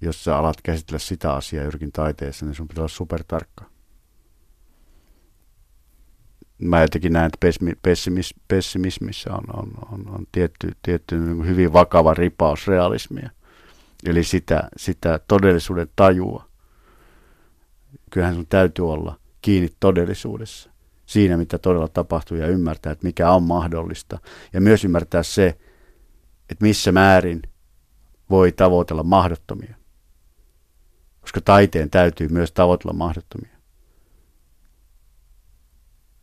jos 0.01 0.23
sä 0.23 0.37
alat 0.37 0.61
käsitellä 0.61 0.99
sitä 0.99 1.33
asiaa 1.33 1.63
jyrkin 1.63 1.91
taiteessa, 1.91 2.45
niin 2.45 2.55
sun 2.55 2.67
pitää 2.67 2.81
olla 2.81 2.87
supertarkka. 2.87 3.65
Mä 6.57 6.81
jotenkin 6.81 7.13
näen, 7.13 7.25
että 7.25 7.47
pessimis, 7.81 8.35
pessimismissä 8.47 9.33
on, 9.33 9.43
on, 9.53 9.71
on, 9.91 10.09
on 10.09 10.25
tietty, 10.31 10.71
tietty 10.81 11.19
hyvin 11.45 11.73
vakava 11.73 12.13
ripaus 12.13 12.67
realismia. 12.67 13.29
Eli 14.05 14.23
sitä, 14.23 14.69
sitä 14.77 15.19
todellisuuden 15.27 15.87
tajua. 15.95 16.49
Kyllähän 18.09 18.35
sun 18.35 18.47
täytyy 18.47 18.91
olla 18.91 19.19
kiinni 19.41 19.69
todellisuudessa. 19.79 20.69
Siinä, 21.05 21.37
mitä 21.37 21.57
todella 21.57 21.87
tapahtuu 21.87 22.37
ja 22.37 22.47
ymmärtää, 22.47 22.91
että 22.91 23.07
mikä 23.07 23.31
on 23.31 23.43
mahdollista. 23.43 24.19
Ja 24.53 24.61
myös 24.61 24.85
ymmärtää 24.85 25.23
se, 25.23 25.47
että 26.49 26.65
missä 26.65 26.91
määrin 26.91 27.41
voi 28.29 28.51
tavoitella 28.51 29.03
mahdottomia. 29.03 29.75
Koska 31.21 31.41
taiteen 31.41 31.89
täytyy 31.89 32.27
myös 32.27 32.51
tavoitella 32.51 32.93
mahdottomia. 32.93 33.59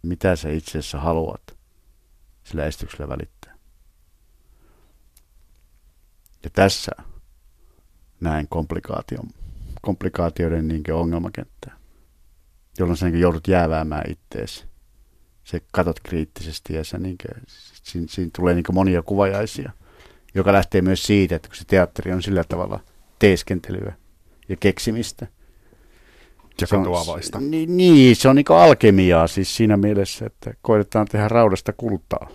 Mitä 0.03 0.37
sä 0.37 0.49
itse 0.49 0.71
asiassa 0.71 1.01
haluat 1.01 1.57
sillä 2.45 2.65
estyksellä 2.65 3.09
välittää. 3.09 3.57
Ja 6.45 6.51
tässä 6.51 6.93
näin 8.21 8.47
komplikaation, 8.49 9.29
komplikaatioiden 9.83 10.69
niin 10.69 10.93
ongelmakenttää, 10.93 11.77
jolloin 12.79 12.97
sä 12.97 13.07
niin 13.07 13.21
joudut 13.21 13.49
jääväämään 13.49 14.11
itteesi. 14.11 14.65
Se 15.45 15.61
katot 15.73 16.01
kriittisesti 16.01 16.75
ja 16.75 16.85
sä 16.85 16.99
niin 16.99 17.17
kuin, 17.23 17.43
siinä, 17.83 18.07
siinä 18.11 18.31
tulee 18.37 18.55
niin 18.55 18.65
monia 18.73 19.03
kuvajaisia, 19.03 19.73
joka 20.35 20.53
lähtee 20.53 20.83
myös 20.83 21.03
siitä, 21.07 21.37
että 21.37 21.49
kun 21.49 21.57
se 21.57 21.65
teatteri 21.65 22.13
on 22.13 22.23
sillä 22.23 22.45
tavalla 22.45 22.81
teeskentelyä 23.19 23.93
ja 24.49 24.57
keksimistä. 24.57 25.27
Ja 26.61 26.67
katoavaista. 26.67 27.41
Niin, 27.41 27.77
niin, 27.77 28.17
se 28.17 28.29
on 28.29 28.37
niin 28.37 28.47
alkemiaa 28.49 29.27
siis 29.27 29.57
siinä 29.57 29.77
mielessä, 29.77 30.27
että 30.27 30.55
koitetaan 30.63 31.07
tehdä 31.07 31.29
raudasta 31.29 31.73
kultaa. 31.73 32.29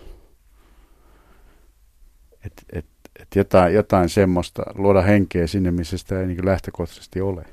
Et, 2.46 2.54
et, 2.74 2.86
että 3.32 3.40
jotain, 3.40 3.74
jotain 3.74 4.10
semmoista, 4.10 4.64
luoda 4.76 5.02
henkeä 5.02 5.48
sinne, 5.48 5.72
missä 5.72 5.98
sitä 5.98 6.20
ei 6.20 6.28
niin 6.28 6.46
lähtökohtaisesti 6.46 7.22
ole. 7.22 7.46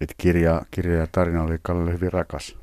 Että 0.00 0.14
kirja, 0.18 0.62
kirja 0.70 0.98
ja 0.98 1.06
tarina 1.12 1.42
oli 1.42 1.58
Kallelle 1.62 1.92
hyvin 1.92 2.12
rakas. 2.12 2.56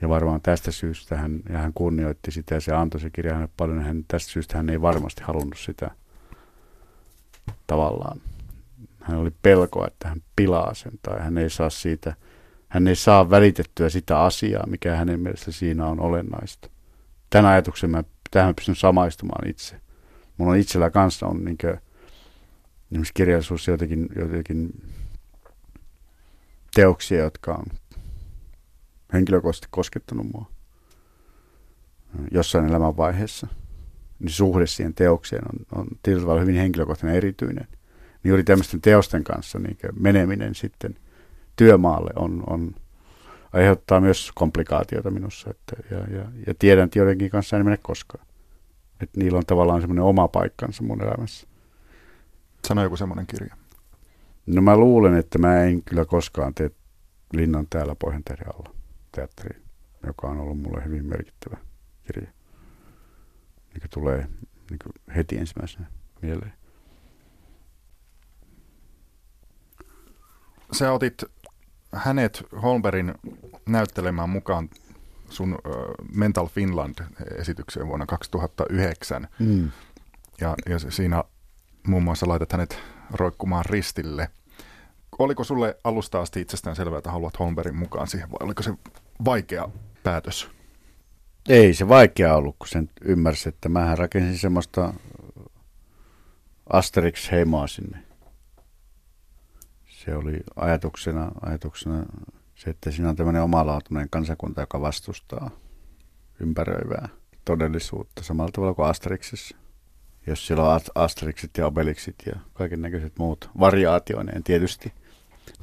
Ja 0.00 0.08
varmaan 0.08 0.40
tästä 0.40 0.70
syystä 0.70 1.16
hän, 1.16 1.40
ja 1.48 1.58
hän 1.58 1.72
kunnioitti 1.74 2.30
sitä 2.30 2.54
ja 2.54 2.60
se 2.60 2.72
antoi 2.72 3.00
se 3.00 3.10
kirja 3.10 3.32
hänelle 3.32 3.52
paljon. 3.56 3.82
Hän, 3.82 4.04
tästä 4.08 4.32
syystä 4.32 4.56
hän 4.56 4.70
ei 4.70 4.80
varmasti 4.80 5.22
halunnut 5.22 5.58
sitä 5.58 5.90
tavallaan. 7.66 8.20
Hän 9.00 9.18
oli 9.18 9.30
pelkoa, 9.42 9.86
että 9.86 10.08
hän 10.08 10.22
pilaa 10.36 10.74
sen 10.74 10.92
tai 11.02 11.20
hän 11.20 11.38
ei 11.38 11.50
saa 11.50 11.70
siitä, 11.70 12.14
hän 12.68 12.88
ei 12.88 12.96
saa 12.96 13.30
välitettyä 13.30 13.88
sitä 13.88 14.20
asiaa, 14.20 14.66
mikä 14.66 14.96
hänen 14.96 15.20
mielestä 15.20 15.52
siinä 15.52 15.86
on 15.86 16.00
olennaista. 16.00 16.70
Tämän 17.30 17.50
ajatuksen 17.52 17.90
mä 17.90 18.04
tähän 18.30 18.54
pystyn 18.54 18.76
samaistumaan 18.76 19.48
itse. 19.48 19.80
Mulla 20.36 20.52
on 20.52 20.58
itsellä 20.58 20.90
kanssa 20.90 21.26
on 21.26 21.44
niin 21.44 21.58
kuin, 21.60 21.78
esimerkiksi 22.90 23.14
kirjallisuus 23.14 23.68
jotenkin, 23.68 24.08
jotenkin 24.16 24.82
teoksia, 26.74 27.18
jotka 27.18 27.54
on 27.54 27.66
henkilökohtaisesti 29.12 29.68
koskettanut 29.70 30.26
mua 30.32 30.50
jossain 32.30 32.68
elämänvaiheessa. 32.68 33.46
Niin 34.18 34.30
suhde 34.30 34.66
siihen 34.66 34.94
teokseen 34.94 35.42
on, 35.52 35.80
on 35.80 35.86
tietyllä 36.02 36.22
tavalla 36.22 36.40
hyvin 36.40 36.56
henkilökohtainen 36.56 37.16
erityinen. 37.16 37.68
Niin 38.22 38.28
juuri 38.28 38.44
tämmöisten 38.44 38.80
teosten 38.80 39.24
kanssa 39.24 39.58
niin 39.58 39.78
meneminen 40.00 40.54
sitten 40.54 40.94
työmaalle 41.56 42.10
on, 42.16 42.44
on 42.46 42.74
aiheuttaa 43.52 44.00
myös 44.00 44.32
komplikaatioita 44.34 45.10
minussa. 45.10 45.50
Että, 45.50 45.76
ja, 45.90 45.98
ja, 45.98 46.24
ja 46.46 46.54
tiedän, 46.58 46.84
että 46.84 46.98
joidenkin 46.98 47.30
kanssa 47.30 47.56
en 47.56 47.64
mene 47.64 47.76
koskaan. 47.76 48.26
Että 49.00 49.20
niillä 49.20 49.38
on 49.38 49.46
tavallaan 49.46 49.80
semmoinen 49.80 50.04
oma 50.04 50.28
paikkansa 50.28 50.82
mun 50.82 51.02
elämässä. 51.02 51.48
Sano 52.68 52.82
joku 52.82 52.96
semmoinen 52.96 53.26
kirja. 53.26 53.56
No 54.46 54.62
mä 54.62 54.76
luulen, 54.76 55.14
että 55.14 55.38
mä 55.38 55.62
en 55.62 55.82
kyllä 55.82 56.04
koskaan 56.04 56.54
tee 56.54 56.70
Linnan 57.32 57.66
täällä 57.70 57.94
Pohjantähden 57.94 58.54
alla 58.54 58.74
teatteri, 59.12 59.62
joka 60.06 60.26
on 60.26 60.38
ollut 60.38 60.60
mulle 60.60 60.84
hyvin 60.84 61.06
merkittävä 61.06 61.56
kirja. 62.06 62.30
Niin 63.74 63.90
tulee 63.90 64.28
niin 64.70 64.78
heti 65.16 65.38
ensimmäisenä 65.38 65.86
mieleen. 66.22 66.52
Sä 70.72 70.92
otit 70.92 71.24
hänet 71.98 72.44
Holmberin 72.62 73.14
näyttelemään 73.66 74.30
mukaan 74.30 74.68
sun 75.28 75.58
Mental 76.14 76.46
Finland-esitykseen 76.46 77.86
vuonna 77.86 78.06
2009. 78.06 79.28
Mm. 79.38 79.70
Ja, 80.40 80.54
ja 80.68 80.78
siinä 80.78 81.24
muun 81.86 82.02
muassa 82.02 82.28
laitat 82.28 82.52
hänet 82.52 82.78
roikkumaan 83.10 83.64
ristille. 83.64 84.30
Oliko 85.18 85.44
sulle 85.44 85.76
alusta 85.84 86.20
asti 86.20 86.40
itsestään 86.40 86.76
selvää, 86.76 86.98
että 86.98 87.10
haluat 87.10 87.38
Holmberin 87.38 87.76
mukaan 87.76 88.06
siihen, 88.06 88.30
vai 88.30 88.38
oliko 88.40 88.62
se 88.62 88.74
vaikea 89.24 89.68
päätös? 90.02 90.50
Ei 91.48 91.74
se 91.74 91.88
vaikea 91.88 92.34
ollut, 92.34 92.56
kun 92.58 92.68
sen 92.68 92.90
ymmärsi, 93.00 93.48
että 93.48 93.68
mä 93.68 93.94
rakensin 93.94 94.38
semmoista 94.38 94.94
Asterix-heimoa 96.72 97.66
sinne. 97.66 98.07
Se 100.04 100.16
oli 100.16 100.40
ajatuksena, 100.56 101.30
ajatuksena 101.42 102.06
se, 102.54 102.70
että 102.70 102.90
siinä 102.90 103.08
on 103.08 103.16
tämmöinen 103.16 103.42
omalaatuinen 103.42 104.10
kansakunta, 104.10 104.60
joka 104.60 104.80
vastustaa 104.80 105.50
ympäröivää 106.40 107.08
todellisuutta 107.44 108.22
samalla 108.22 108.50
tavalla 108.52 108.74
kuin 108.74 108.88
Asterixissa. 108.88 109.56
Jos 110.26 110.46
siellä 110.46 110.64
on 110.64 110.80
Asterixit 110.94 111.50
ja 111.58 111.66
Obelixit 111.66 112.14
ja 112.26 112.32
kaiken 112.54 112.82
näköiset 112.82 113.12
muut 113.18 113.50
variaatioineen 113.60 114.44
tietysti, 114.44 114.92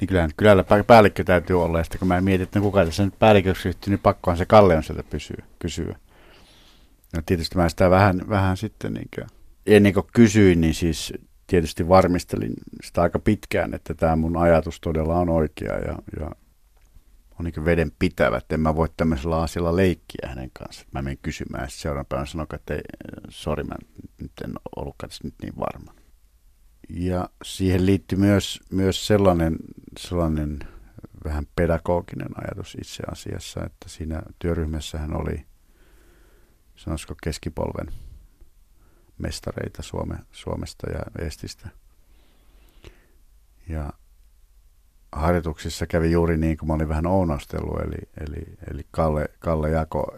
niin 0.00 0.08
kyllähän 0.08 0.30
kylällä 0.36 0.64
päällikkö 0.86 1.24
täytyy 1.24 1.62
olla. 1.62 1.78
Ja 1.78 1.84
sitten 1.84 1.98
kun 1.98 2.08
mä 2.08 2.20
mietin, 2.20 2.42
että 2.42 2.58
no 2.58 2.62
kuka 2.62 2.84
tässä 2.84 3.04
nyt 3.04 3.18
päälliköksi 3.18 3.68
ryhtyy, 3.68 3.90
niin 3.90 4.00
pakkohan 4.00 4.38
se 4.38 4.46
Kalle 4.46 4.76
on 4.76 4.82
sieltä 4.82 5.02
pysyä, 5.02 5.44
kysyä. 5.58 5.96
No 7.16 7.22
tietysti 7.26 7.56
mä 7.56 7.68
sitä 7.68 7.90
vähän, 7.90 8.22
vähän 8.28 8.56
sitten 8.56 8.94
niin 8.94 9.08
kuin, 9.14 9.26
ennen 9.66 9.94
kuin 9.94 10.06
kysyin, 10.12 10.60
niin 10.60 10.74
siis 10.74 11.12
tietysti 11.46 11.88
varmistelin 11.88 12.54
sitä 12.84 13.02
aika 13.02 13.18
pitkään, 13.18 13.74
että 13.74 13.94
tämä 13.94 14.16
mun 14.16 14.36
ajatus 14.36 14.80
todella 14.80 15.14
on 15.18 15.28
oikea 15.28 15.74
ja, 15.78 15.98
ja 16.20 16.30
on 17.38 17.44
niin 17.44 17.64
veden 17.64 17.92
pitävä, 17.98 18.36
että 18.36 18.54
en 18.54 18.60
mä 18.60 18.76
voi 18.76 18.88
tämmöisellä 18.96 19.42
asialla 19.42 19.76
leikkiä 19.76 20.28
hänen 20.28 20.50
kanssaan. 20.52 20.88
Mä 20.92 21.02
menen 21.02 21.18
kysymään 21.22 21.64
ja 21.64 21.70
seuraavan 21.70 22.06
päivänä 22.06 22.26
sanoin, 22.26 22.48
että 22.54 22.74
ei, 22.74 22.80
sori, 23.28 23.64
mä 23.64 23.74
nyt 24.20 24.32
en 24.44 24.52
ollutkaan 24.76 25.08
tässä 25.08 25.24
nyt 25.24 25.34
niin 25.42 25.56
varma. 25.58 25.94
Ja 26.88 27.28
siihen 27.44 27.86
liittyy 27.86 28.18
myös, 28.18 28.60
myös 28.72 29.06
sellainen, 29.06 29.56
sellainen 29.98 30.58
vähän 31.24 31.46
pedagoginen 31.56 32.28
ajatus 32.44 32.76
itse 32.80 33.02
asiassa, 33.12 33.64
että 33.64 33.88
siinä 33.88 34.22
työryhmässähän 34.38 35.16
oli, 35.16 35.44
sanoisiko 36.76 37.14
keskipolven 37.22 37.86
mestareita 39.18 39.82
Suome, 39.82 40.16
Suomesta 40.32 40.90
ja 40.90 41.26
Estistä. 41.26 41.68
Ja 43.68 43.92
harjoituksissa 45.12 45.86
kävi 45.86 46.10
juuri 46.10 46.36
niin 46.36 46.56
kuin 46.56 46.66
mä 46.66 46.74
olin 46.74 46.88
vähän 46.88 47.06
ounastellut, 47.06 47.80
eli, 47.80 48.26
eli, 48.28 48.44
eli 48.70 48.86
Kalle, 48.90 49.28
Kalle 49.38 49.70
jako 49.70 50.14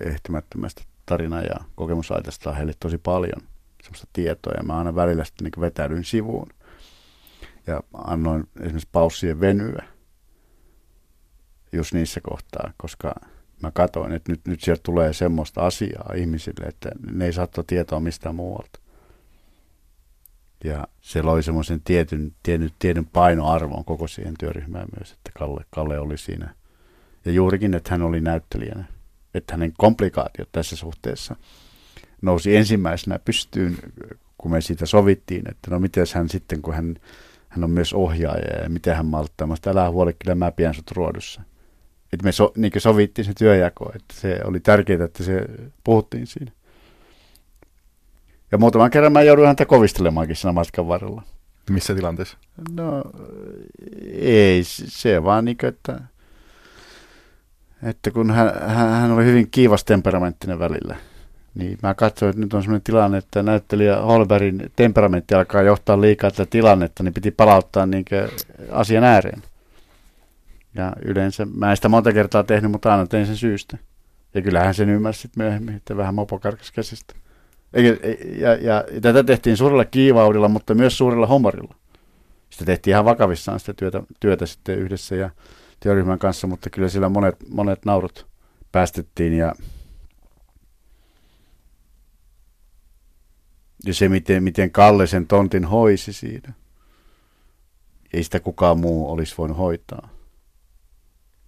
ehtimättömästä 0.00 0.82
tarina- 1.06 1.42
ja 1.42 1.56
kokemusaitasta 1.74 2.52
heille 2.52 2.72
tosi 2.80 2.98
paljon 2.98 3.42
sellaista 3.82 4.08
tietoa, 4.12 4.52
ja 4.56 4.62
mä 4.62 4.78
aina 4.78 4.94
välillä 4.94 5.24
sitten 5.24 5.44
niin 5.44 5.60
vetäydyin 5.60 6.04
sivuun. 6.04 6.48
Ja 7.66 7.82
annoin 7.94 8.48
esimerkiksi 8.60 8.88
paussien 8.92 9.40
venyä 9.40 9.82
just 11.72 11.92
niissä 11.92 12.20
kohtaa, 12.20 12.72
koska 12.76 13.14
mä 13.62 13.70
katsoin, 13.70 14.12
että 14.12 14.32
nyt, 14.32 14.40
nyt 14.46 14.60
sieltä 14.60 14.80
tulee 14.82 15.12
semmoista 15.12 15.66
asiaa 15.66 16.12
ihmisille, 16.16 16.66
että 16.66 16.90
ne 17.12 17.26
ei 17.26 17.32
saa 17.32 17.48
tietoa 17.66 18.00
mistään 18.00 18.34
muualta. 18.34 18.80
Ja 20.64 20.88
se 21.00 21.22
loi 21.22 21.42
semmoisen 21.42 21.80
tietyn, 21.84 22.32
tietyn, 22.42 22.70
tietyn 22.78 23.06
painoarvon 23.06 23.84
koko 23.84 24.06
siihen 24.08 24.34
työryhmään 24.38 24.88
myös, 24.98 25.12
että 25.12 25.30
Kalle, 25.38 25.64
Kalle 25.70 25.98
oli 25.98 26.18
siinä. 26.18 26.54
Ja 27.24 27.32
juurikin, 27.32 27.74
että 27.74 27.90
hän 27.90 28.02
oli 28.02 28.20
näyttelijänä. 28.20 28.84
Että 29.34 29.52
hänen 29.52 29.72
komplikaatiot 29.78 30.48
tässä 30.52 30.76
suhteessa 30.76 31.36
nousi 32.22 32.56
ensimmäisenä 32.56 33.18
pystyyn, 33.18 33.78
kun 34.38 34.50
me 34.50 34.60
siitä 34.60 34.86
sovittiin, 34.86 35.50
että 35.50 35.70
no 35.70 35.78
miten 35.78 36.06
hän 36.14 36.28
sitten, 36.28 36.62
kun 36.62 36.74
hän, 36.74 36.96
hän 37.48 37.64
on 37.64 37.70
myös 37.70 37.92
ohjaaja 37.92 38.62
ja 38.62 38.68
miten 38.68 38.96
hän 38.96 39.06
malttaa. 39.06 39.46
Mä 39.46 39.56
sitä 39.56 39.70
älä 39.70 39.90
huoli, 39.90 40.16
kyllä 40.24 40.34
mä 40.34 40.52
pidän 40.52 40.74
sut 40.74 40.90
ruodussa. 40.90 41.42
Että 42.12 42.24
me 42.24 42.32
so, 42.32 42.52
niin 42.56 42.72
sovittiin 42.78 43.24
se 43.24 43.32
työjako, 43.38 43.92
että 43.94 44.14
se 44.14 44.40
oli 44.44 44.60
tärkeää, 44.60 45.04
että 45.04 45.24
se 45.24 45.44
puhuttiin 45.84 46.26
siinä. 46.26 46.52
Ja 48.52 48.58
muutaman 48.58 48.90
kerran 48.90 49.12
mä 49.12 49.22
jouduin 49.22 49.46
häntä 49.46 49.66
kovistelemaankin 49.66 50.36
siinä 50.36 50.52
matkan 50.52 50.88
varrella. 50.88 51.22
Missä 51.70 51.94
tilanteessa? 51.94 52.38
No 52.72 53.02
ei, 54.12 54.60
se 54.64 55.24
vaan 55.24 55.44
niin 55.44 55.56
kuin, 55.58 55.68
että, 55.68 56.00
että 57.82 58.10
kun 58.10 58.30
hän, 58.30 58.52
hän 58.70 59.10
oli 59.10 59.24
hyvin 59.24 59.50
kiivas 59.50 59.84
temperamenttinen 59.84 60.58
välillä, 60.58 60.96
niin 61.54 61.78
mä 61.82 61.94
katsoin, 61.94 62.30
että 62.30 62.40
nyt 62.40 62.54
on 62.54 62.62
sellainen 62.62 62.84
tilanne, 62.84 63.18
että 63.18 63.42
näyttelijä 63.42 63.96
Holbergin 63.96 64.72
temperamentti 64.76 65.34
alkaa 65.34 65.62
johtaa 65.62 66.00
liikaa 66.00 66.30
tätä 66.30 66.46
tilannetta, 66.50 67.02
niin 67.02 67.14
piti 67.14 67.30
palauttaa 67.30 67.86
niin 67.86 68.04
asian 68.70 69.04
ääreen. 69.04 69.42
Ja 70.78 70.92
yleensä, 71.04 71.46
mä 71.54 71.70
en 71.70 71.76
sitä 71.76 71.88
monta 71.88 72.12
kertaa 72.12 72.44
tehnyt, 72.44 72.70
mutta 72.70 72.92
aina 72.92 73.06
tein 73.06 73.26
sen 73.26 73.36
syystä. 73.36 73.78
Ja 74.34 74.42
kyllähän 74.42 74.74
sen 74.74 74.88
ymmärsi 74.88 75.28
myöhemmin, 75.36 75.74
että 75.74 75.96
vähän 75.96 76.14
mopo 76.14 76.38
karkas 76.38 76.72
käsistä. 76.72 77.14
Ja, 77.72 77.82
ja, 77.82 78.54
ja, 78.54 78.84
ja 78.92 79.00
tätä 79.00 79.24
tehtiin 79.24 79.56
suurella 79.56 79.84
kiivaudella, 79.84 80.48
mutta 80.48 80.74
myös 80.74 80.98
suurella 80.98 81.26
homorilla. 81.26 81.74
Sitä 82.50 82.64
tehtiin 82.64 82.92
ihan 82.92 83.04
vakavissaan 83.04 83.60
sitä 83.60 83.74
työtä, 83.74 84.02
työtä 84.20 84.46
sitten 84.46 84.78
yhdessä 84.78 85.16
ja 85.16 85.30
työryhmän 85.80 86.18
kanssa, 86.18 86.46
mutta 86.46 86.70
kyllä 86.70 86.88
sillä 86.88 87.08
monet, 87.08 87.36
monet 87.48 87.84
naurut 87.84 88.26
päästettiin 88.72 89.32
ja, 89.32 89.54
ja 93.86 93.94
se, 93.94 94.08
miten, 94.08 94.42
miten 94.42 94.70
Kalle 94.70 95.06
sen 95.06 95.26
tontin 95.26 95.64
hoisi 95.64 96.12
siinä. 96.12 96.52
Ei 98.12 98.24
sitä 98.24 98.40
kukaan 98.40 98.80
muu 98.80 99.12
olisi 99.12 99.34
voinut 99.38 99.58
hoitaa. 99.58 100.17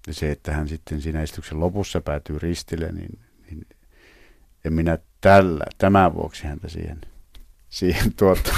Ja 0.07 0.15
se, 0.15 0.31
että 0.31 0.53
hän 0.53 0.69
sitten 0.69 1.01
siinä 1.01 1.23
esityksen 1.23 1.61
lopussa 1.61 2.01
päätyy 2.01 2.39
ristille, 2.39 2.93
niin, 2.93 3.19
niin 3.51 3.67
en 4.65 4.73
minä 4.73 4.99
tällä, 5.21 5.65
tämän 5.79 6.15
vuoksi 6.15 6.45
häntä 6.45 6.69
siihen, 6.69 7.01
siihen, 7.69 8.13
tuota, 8.15 8.55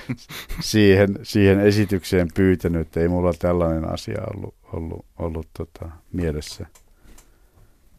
siihen, 0.60 1.18
siihen 1.22 1.60
esitykseen 1.60 2.28
pyytänyt, 2.34 2.80
että 2.80 3.00
ei 3.00 3.08
mulla 3.08 3.32
tällainen 3.32 3.92
asia 3.92 4.20
ollut, 4.34 4.54
ollut, 4.72 5.06
ollut 5.18 5.48
tota, 5.56 5.90
mielessä, 6.12 6.66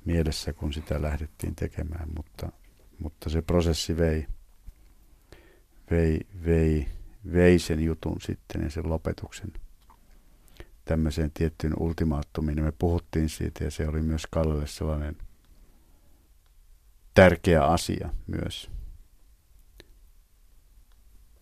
mielessä, 0.06 0.54
kun 0.54 0.74
sitä 0.74 1.02
lähdettiin 1.02 1.56
tekemään, 1.56 2.08
mutta, 2.16 2.52
mutta 3.00 3.30
se 3.30 3.42
prosessi 3.42 3.98
vei, 3.98 4.28
vei, 5.92 6.20
vei, 6.46 6.88
vei 7.34 7.60
sen 7.60 7.84
jutun 7.84 8.22
sitten 8.22 8.62
ja 8.64 8.70
sen 8.70 8.90
lopetuksen 8.90 9.54
tämmöiseen 10.86 11.32
tiettyyn 11.34 11.74
ultimaattumiin. 11.80 12.64
Me 12.64 12.72
puhuttiin 12.72 13.30
siitä 13.30 13.64
ja 13.64 13.72
se 13.72 13.88
oli 13.88 14.02
myös 14.02 14.28
Kallelle 14.32 14.68
sellainen– 14.68 15.18
tärkeä 17.14 17.64
asia 17.66 18.10
myös. 18.28 18.72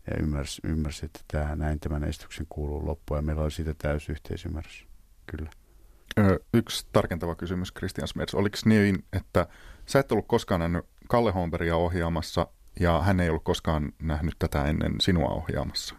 Ja 0.07 0.17
ymmärsi, 0.19 0.61
ymmärsi 0.63 1.05
että 1.05 1.19
tämä, 1.27 1.55
näin 1.55 1.79
tämän 1.79 2.03
esityksen 2.03 2.45
kuuluu 2.49 2.85
loppuun 2.85 3.17
ja 3.17 3.21
meillä 3.21 3.43
oli 3.43 3.51
siitä 3.51 3.73
täysi 3.73 4.11
yhteisymmärrys. 4.11 4.87
Kyllä. 5.25 5.49
Yksi 6.53 6.87
tarkentava 6.91 7.35
kysymys, 7.35 7.73
Christian 7.73 8.07
Smets. 8.07 8.35
Oliko 8.35 8.57
niin, 8.65 9.05
että 9.13 9.47
sä 9.85 9.99
et 9.99 10.11
ollut 10.11 10.27
koskaan 10.27 10.59
nähnyt 10.59 10.85
Kalle 11.07 11.31
Holmberia 11.31 11.75
ohjaamassa 11.75 12.47
ja 12.79 13.01
hän 13.01 13.19
ei 13.19 13.29
ollut 13.29 13.43
koskaan 13.43 13.91
nähnyt 14.01 14.35
tätä 14.39 14.65
ennen 14.65 14.95
sinua 15.01 15.29
ohjaamassa? 15.29 15.95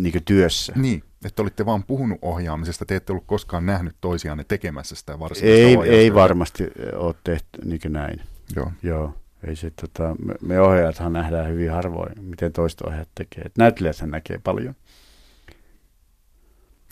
Niin 0.00 0.24
työssä? 0.24 0.72
Niin, 0.76 1.02
että 1.24 1.42
olitte 1.42 1.66
vaan 1.66 1.84
puhunut 1.84 2.18
ohjaamisesta, 2.22 2.84
te 2.84 2.96
ette 2.96 3.12
ollut 3.12 3.26
koskaan 3.26 3.66
nähnyt 3.66 3.96
toisiaan 4.00 4.44
tekemässä 4.48 4.94
sitä 4.94 5.18
varsinaista 5.18 5.84
Ei, 5.84 5.98
ei 5.98 6.14
varmasti 6.14 6.64
ole 6.96 7.14
tehty 7.24 7.48
niin 7.64 7.80
näin. 7.88 8.20
Joo. 8.56 8.72
Joo. 8.82 9.14
Ei 9.46 9.56
se, 9.56 9.70
tota, 9.70 10.16
me, 10.24 10.34
me 10.42 10.60
ohjaajathan 10.60 11.12
nähdään 11.12 11.48
hyvin 11.48 11.70
harvoin, 11.70 12.24
miten 12.24 12.52
toiset 12.52 12.80
ohjaajat 12.80 13.08
tekee. 13.14 13.42
Et 13.44 13.58
näyttelijät 13.58 13.96
sen 13.96 14.10
näkee 14.10 14.38
paljon. 14.38 14.74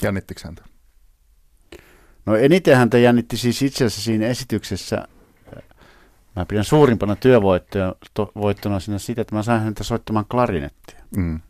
Jännittikö 0.03 0.41
häntä? 0.45 0.65
No 2.27 2.37
eniten 2.37 2.77
häntä 2.77 2.99
jännitti 2.99 3.37
siis 3.37 3.63
itse 3.63 3.85
asiassa 3.85 4.05
siinä 4.05 4.27
esityksessä 4.27 5.09
Mä 6.37 6.47
pidän 6.47 6.65
suurimpana 6.65 7.17
työvoittona 7.17 8.81
siinä 8.81 8.99
sitä, 8.99 9.21
että 9.21 9.35
mä 9.35 9.43
sain 9.43 9.63
häntä 9.63 9.85
soittamaan 9.85 10.27
klarinettia. 10.27 11.01
Mm. 11.17 11.41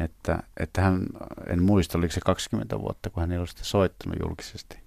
Että, 0.00 0.42
että 0.56 0.82
hän, 0.82 1.06
en 1.46 1.62
muista, 1.62 1.98
oliko 1.98 2.12
se 2.12 2.20
20 2.20 2.80
vuotta, 2.80 3.10
kun 3.10 3.20
hän 3.20 3.32
ei 3.32 3.38
ollut 3.38 3.50
sitä 3.50 3.64
soittanut 3.64 4.18
julkisesti. 4.22 4.78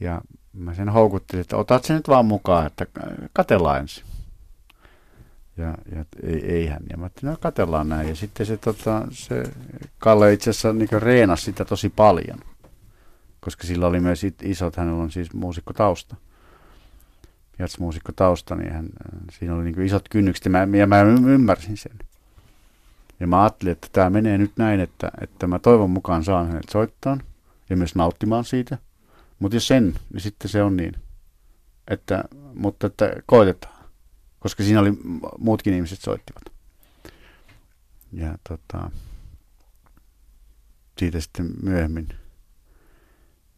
Ja 0.00 0.20
mä 0.52 0.74
sen 0.74 0.88
houkuttelin, 0.88 1.40
että 1.40 1.56
otat 1.56 1.84
sen 1.84 1.96
nyt 1.96 2.08
vaan 2.08 2.26
mukaan, 2.26 2.66
että 2.66 2.86
katellaan 3.32 3.80
ensin. 3.80 4.04
Ja, 5.56 5.74
ja 5.94 6.04
ei, 6.22 6.52
ei 6.52 6.66
hän. 6.66 6.82
Ja 6.90 6.96
mä 6.96 7.04
ajattelin, 7.04 7.30
no 7.30 7.38
katellaan 7.40 7.88
näin. 7.88 8.08
Ja 8.08 8.16
sitten 8.16 8.46
se, 8.46 8.56
tota, 8.56 9.06
se 9.10 9.42
Kalle 9.98 10.32
itse 10.32 10.50
asiassa 10.50 10.72
niin 10.72 10.88
reenasi 11.02 11.44
sitä 11.44 11.64
tosi 11.64 11.88
paljon. 11.88 12.38
Koska 13.40 13.66
sillä 13.66 13.86
oli 13.86 14.00
myös 14.00 14.22
isot, 14.42 14.76
hänellä 14.76 15.02
on 15.02 15.10
siis 15.10 15.34
muusikkotausta. 15.34 16.16
Jatsmuusikkotausta, 17.58 18.54
niin 18.54 18.72
hän, 18.72 18.88
siinä 19.38 19.54
oli 19.54 19.64
niin 19.64 19.82
isot 19.82 20.08
kynnykset 20.08 20.44
ja 20.44 20.50
mä, 20.50 20.76
ja 20.76 20.86
mä 20.86 21.02
ymmärsin 21.02 21.76
sen. 21.76 21.98
Ja 23.20 23.26
mä 23.26 23.42
ajattelin, 23.42 23.72
että 23.72 23.88
tämä 23.92 24.10
menee 24.10 24.38
nyt 24.38 24.52
näin, 24.56 24.80
että, 24.80 25.10
että 25.20 25.46
mä 25.46 25.58
toivon 25.58 25.90
mukaan 25.90 26.24
saan 26.24 26.46
hänet 26.46 26.68
soittaa 26.70 27.18
ja 27.70 27.76
myös 27.76 27.94
nauttimaan 27.94 28.44
siitä. 28.44 28.78
Mutta 29.38 29.56
jos 29.56 29.66
sen, 29.66 29.94
niin 30.12 30.20
sitten 30.20 30.50
se 30.50 30.62
on 30.62 30.76
niin. 30.76 30.94
Että, 31.88 32.24
mutta 32.54 32.86
että 32.86 33.10
koitetaan, 33.26 33.84
koska 34.38 34.62
siinä 34.62 34.80
oli 34.80 34.92
muutkin 35.38 35.74
ihmiset 35.74 36.00
soittivat. 36.00 36.42
Ja 38.12 38.38
tota, 38.48 38.90
siitä 40.98 41.20
sitten 41.20 41.50
myöhemmin, 41.62 42.08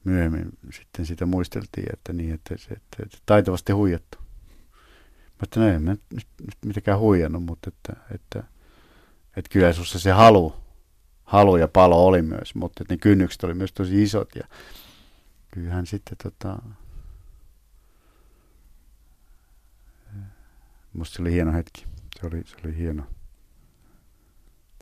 myöhemmin 0.04 0.52
sitten 0.72 1.06
sitä 1.06 1.26
muisteltiin, 1.26 1.86
että 1.92 2.12
niin, 2.12 2.34
että, 2.34 2.56
se, 2.56 2.74
että, 2.74 2.96
että 3.02 3.18
taitavasti 3.26 3.72
huijattu. 3.72 4.18
Mutta 5.40 5.60
no 5.60 5.66
en 5.68 5.82
mä 5.82 5.90
nyt, 5.90 6.26
nyt 6.40 6.56
mitenkään 6.66 6.98
huijannut, 6.98 7.42
mutta 7.42 7.70
että, 7.70 8.02
että, 8.14 8.44
että 9.36 9.48
kyllä 9.52 9.72
sinussa 9.72 9.98
se 9.98 10.10
halu, 10.10 10.54
halu 11.24 11.56
ja 11.56 11.68
palo 11.68 12.06
oli 12.06 12.22
myös, 12.22 12.54
mutta 12.54 12.84
ne 12.90 12.96
kynnykset 12.96 13.44
oli 13.44 13.54
myös 13.54 13.72
tosi 13.72 14.02
isot 14.02 14.34
ja 14.34 14.44
kyllähän 15.50 15.86
sitten 15.86 16.16
tota, 16.22 16.58
musta 20.92 21.16
se 21.16 21.22
oli 21.22 21.32
hieno 21.32 21.52
hetki. 21.52 21.86
Se 22.20 22.26
oli, 22.26 22.42
se 22.46 22.56
oli 22.64 22.76
hieno, 22.76 23.02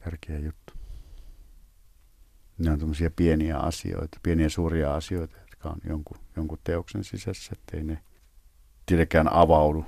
tärkeä 0.05 0.39
juttu. 0.39 0.73
Ne 2.59 2.71
on 2.71 2.79
tämmöisiä 2.79 3.11
pieniä 3.11 3.59
asioita, 3.59 4.21
pieniä 4.23 4.49
suuria 4.49 4.95
asioita, 4.95 5.37
jotka 5.39 5.69
on 5.69 5.79
jonkun, 5.89 6.19
jonkun 6.37 6.59
teoksen 6.65 7.05
sisässä, 7.05 7.53
ettei 7.53 7.85
ne 7.85 8.03
tietenkään 8.87 9.33
avaudu, 9.33 9.85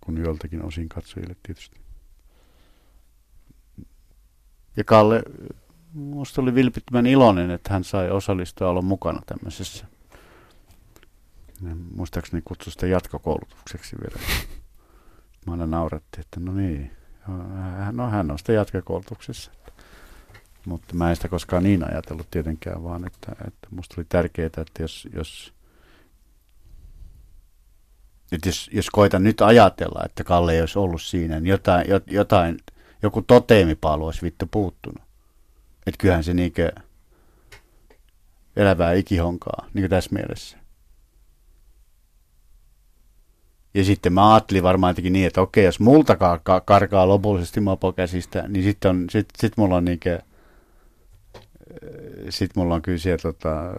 kun 0.00 0.18
joltakin 0.18 0.62
osin 0.62 0.88
katsojille 0.88 1.36
tietysti. 1.42 1.80
Ja 4.76 4.84
Kalle 4.84 5.22
Minusta 5.94 6.42
oli 6.42 6.54
vilpittömän 6.54 7.06
iloinen, 7.06 7.50
että 7.50 7.72
hän 7.72 7.84
sai 7.84 8.10
osallistua 8.10 8.68
olla 8.68 8.82
mukana 8.82 9.20
tämmöisessä. 9.26 9.86
Muistaakseni 11.94 12.42
kutsui 12.44 12.72
sitä 12.72 12.86
jatkokoulutukseksi 12.86 13.96
vielä. 13.96 14.26
Mä 15.46 15.52
aina 15.52 15.66
naurattiin, 15.66 16.20
että 16.20 16.40
no 16.40 16.52
niin, 16.52 16.90
no 17.92 18.10
hän 18.10 18.30
on 18.30 18.38
sitä 18.38 18.52
jatkokoulutuksessa. 18.52 19.50
Mutta 20.64 20.94
mä 20.94 21.10
en 21.10 21.16
sitä 21.16 21.28
koskaan 21.28 21.62
niin 21.62 21.90
ajatellut 21.90 22.30
tietenkään, 22.30 22.84
vaan 22.84 23.06
että, 23.06 23.32
että 23.32 23.68
musta 23.70 23.94
oli 23.98 24.06
tärkeää, 24.08 24.46
että 24.46 24.82
jos, 24.82 25.08
jos, 25.14 25.54
että 28.32 28.48
jos, 28.48 28.70
jos 28.72 28.90
koitan 28.90 29.22
nyt 29.22 29.40
ajatella, 29.40 30.02
että 30.04 30.24
Kalle 30.24 30.52
ei 30.52 30.60
olisi 30.60 30.78
ollut 30.78 31.02
siinä, 31.02 31.40
niin 31.40 31.46
jotain, 31.46 31.86
jotain 32.06 32.56
joku 33.02 33.22
toteemipalu 33.22 34.06
olisi 34.06 34.22
vittu 34.22 34.46
puuttunut. 34.50 35.02
Että 35.86 35.98
kyllähän 35.98 36.24
se 36.24 36.34
niinkö 36.34 36.72
elävää 38.56 38.92
ikihonkaa, 38.92 39.66
niin 39.74 39.82
kuin 39.82 39.90
tässä 39.90 40.14
mielessä. 40.14 40.58
Ja 43.74 43.84
sitten 43.84 44.12
mä 44.12 44.34
ajattelin 44.34 44.62
varmaan 44.62 44.90
jotenkin 44.90 45.12
niin, 45.12 45.26
että 45.26 45.40
okei, 45.40 45.64
jos 45.64 45.80
multa 45.80 46.16
karkaa 46.64 47.08
lopullisesti 47.08 47.60
mopo 47.60 47.92
käsistä, 47.92 48.48
niin 48.48 48.64
sitten 48.64 49.06
sit, 49.10 49.28
sit 49.38 49.56
mulla 49.56 49.76
on 49.76 49.84
niinkö, 49.84 50.20
sit 52.28 52.56
mulla 52.56 52.74
on 52.74 52.82
kyllä 52.82 52.98
siellä 52.98 53.22
tota, 53.22 53.72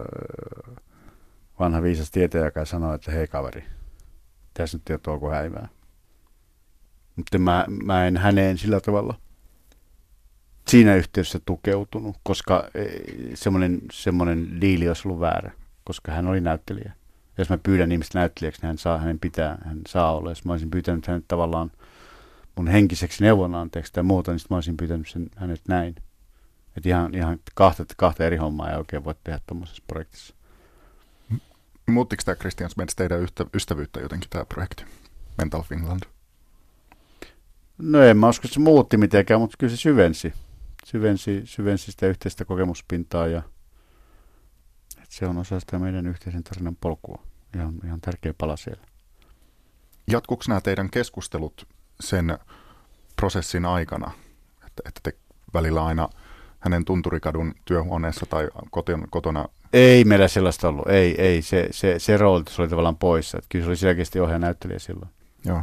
vanha 1.60 1.82
viisas 1.82 2.10
tietäjä, 2.10 2.44
joka 2.44 2.64
sanoo, 2.64 2.94
että 2.94 3.12
hei 3.12 3.26
kaveri, 3.26 3.64
tässä 4.54 4.78
nyt 4.78 4.90
ei 4.90 4.94
ole 4.94 5.18
tuo 5.18 5.30
häivää. 5.30 5.68
Mutta 7.16 7.38
mä, 7.38 7.64
mä 7.84 8.06
en 8.06 8.16
häneen 8.16 8.58
sillä 8.58 8.80
tavalla 8.80 9.14
siinä 10.68 10.94
yhteydessä 10.94 11.40
tukeutunut, 11.46 12.16
koska 12.22 12.68
e, 12.74 12.84
semmoinen, 13.34 13.80
semmoinen 13.92 14.60
diili 14.60 14.88
olisi 14.88 15.08
ollut 15.08 15.20
väärä, 15.20 15.52
koska 15.84 16.12
hän 16.12 16.26
oli 16.26 16.40
näyttelijä. 16.40 16.92
Jos 17.38 17.50
mä 17.50 17.58
pyydän 17.58 17.92
ihmistä 17.92 18.18
näyttelijäksi, 18.18 18.60
niin 18.60 18.66
hän 18.66 18.78
saa, 18.78 18.98
hänen 18.98 19.18
pitää, 19.18 19.58
hän 19.64 19.80
saa 19.88 20.16
olla. 20.16 20.30
Jos 20.30 20.44
mä 20.44 20.52
olisin 20.52 20.70
pyytänyt 20.70 21.06
hänet 21.06 21.24
tavallaan 21.28 21.70
mun 22.56 22.68
henkiseksi 22.68 23.24
neuvonanteeksi 23.24 23.92
tai 23.92 24.02
muuta, 24.02 24.32
niin 24.32 24.40
mä 24.50 24.56
olisin 24.56 24.76
pyytänyt 24.76 25.08
sen, 25.08 25.30
hänet 25.36 25.62
näin. 25.68 25.94
Että 26.76 26.88
ihan, 26.88 27.14
ihan 27.14 27.38
kahta, 27.54 27.84
kahta 27.96 28.24
eri 28.24 28.36
hommaa 28.36 28.70
ei 28.70 28.76
oikein 28.76 29.04
voi 29.04 29.14
tehdä 29.24 29.40
tuommoisessa 29.46 29.82
projektissa. 29.86 30.34
Muuttiko 31.90 32.22
tämä 32.24 32.36
Christian 32.36 32.70
Smets 32.70 32.94
teidän 32.94 33.28
ystävyyttä 33.54 34.00
jotenkin 34.00 34.30
tämä 34.30 34.44
projekti, 34.44 34.84
Mental 35.38 35.62
Finland? 35.62 36.00
No 37.82 38.02
en 38.02 38.16
mä 38.16 38.28
usko, 38.28 38.42
että 38.46 38.54
se 38.54 38.60
muutti 38.60 38.96
mitenkään, 38.96 39.40
mutta 39.40 39.56
kyllä 39.58 39.70
se 39.70 39.76
syvensi 39.76 40.32
syvensi, 40.84 41.42
syvensi 41.44 41.92
sitä 41.92 42.06
yhteistä 42.06 42.44
kokemuspintaa 42.44 43.26
ja 43.26 43.42
että 44.96 45.14
se 45.14 45.26
on 45.26 45.38
osa 45.38 45.60
sitä 45.60 45.78
meidän 45.78 46.06
yhteisen 46.06 46.44
tarinan 46.44 46.76
polkua. 46.76 47.22
Ihan, 47.56 47.74
ihan 47.84 48.00
tärkeä 48.00 48.34
pala 48.38 48.56
siellä. 48.56 48.82
Jatkuuko 50.10 50.44
nämä 50.48 50.60
teidän 50.60 50.90
keskustelut 50.90 51.68
sen 52.00 52.38
prosessin 53.16 53.64
aikana, 53.64 54.10
että, 54.66 54.82
että 54.86 55.00
te 55.02 55.12
välillä 55.54 55.84
aina 55.84 56.08
hänen 56.58 56.84
tunturikadun 56.84 57.54
työhuoneessa 57.64 58.26
tai 58.26 58.48
kotona, 58.70 59.06
kotona 59.10 59.48
ei 59.72 60.04
meillä 60.04 60.28
sellaista 60.28 60.68
ollut. 60.68 60.88
Ei, 60.88 61.22
ei. 61.22 61.42
Se, 61.42 61.68
se, 61.70 61.98
se 61.98 62.16
rooli 62.16 62.44
oli 62.58 62.68
tavallaan 62.68 62.96
poissa. 62.96 63.38
Että 63.38 63.48
kyllä 63.48 63.64
se 63.64 63.68
oli 63.68 63.76
selkeästi 63.76 64.20
ohjaajanäyttelijä 64.20 64.78
silloin. 64.78 65.10
Joo. 65.44 65.62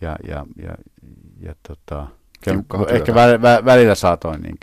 Ja, 0.00 0.16
ja, 0.28 0.46
ja, 0.62 0.74
ja 1.40 1.54
tota, 1.68 2.06
Ehkä 2.88 3.14
vä, 3.14 3.42
vä, 3.42 3.64
välillä 3.64 3.94
saatoin 3.94 4.42
niin 4.42 4.58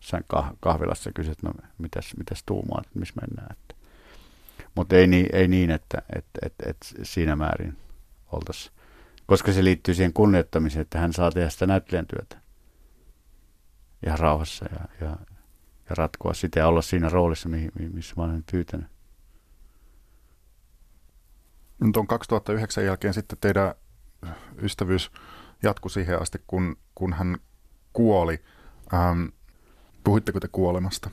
sen 0.00 0.24
kah, 0.26 0.52
kahvilassa 0.60 1.12
kysyä, 1.12 1.32
että 1.32 1.46
no 1.46 1.54
mitäs, 1.78 2.14
mitäs 2.16 2.42
tuumaa, 2.46 2.80
että 2.84 2.98
missä 2.98 3.14
mennään. 3.20 3.52
Että. 3.52 3.74
Mutta 4.74 4.96
ei, 4.96 5.06
niin, 5.06 5.26
ei 5.32 5.48
niin, 5.48 5.70
että 5.70 6.02
et, 6.16 6.24
et, 6.42 6.54
et 6.66 6.76
siinä 7.02 7.36
määrin 7.36 7.76
oltaisiin. 8.32 8.74
Koska 9.26 9.52
se 9.52 9.64
liittyy 9.64 9.94
siihen 9.94 10.12
kunnioittamiseen, 10.12 10.82
että 10.82 10.98
hän 10.98 11.12
saa 11.12 11.30
tehdä 11.30 11.50
sitä 11.50 11.66
näyttelijän 11.66 12.06
työtä. 12.06 12.36
Ihan 14.06 14.18
rauhassa 14.18 14.66
ja, 14.72 15.06
ja, 15.06 15.16
ja 15.90 15.96
ratkoa 15.96 16.34
sitä 16.34 16.60
ja 16.60 16.68
olla 16.68 16.82
siinä 16.82 17.08
roolissa, 17.08 17.48
missä 17.92 18.14
mä 18.16 18.22
olen 18.22 18.44
pyytänyt. 18.50 18.86
Nyt 21.80 21.96
on 21.96 22.06
2009 22.06 22.84
jälkeen 22.84 23.14
sitten 23.14 23.38
teidän 23.40 23.74
ystävyys 24.62 25.10
jatkui 25.62 25.90
siihen 25.90 26.22
asti, 26.22 26.38
kun, 26.46 26.76
kun 26.94 27.12
hän 27.12 27.38
kuoli. 27.92 28.42
Ähm, 28.94 29.24
puhuitteko 30.04 30.40
te 30.40 30.48
kuolemasta? 30.48 31.10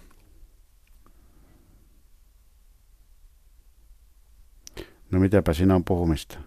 No 5.11 5.19
mitäpä 5.19 5.53
siinä 5.53 5.75
on 5.75 5.83
puhumista 5.83 6.39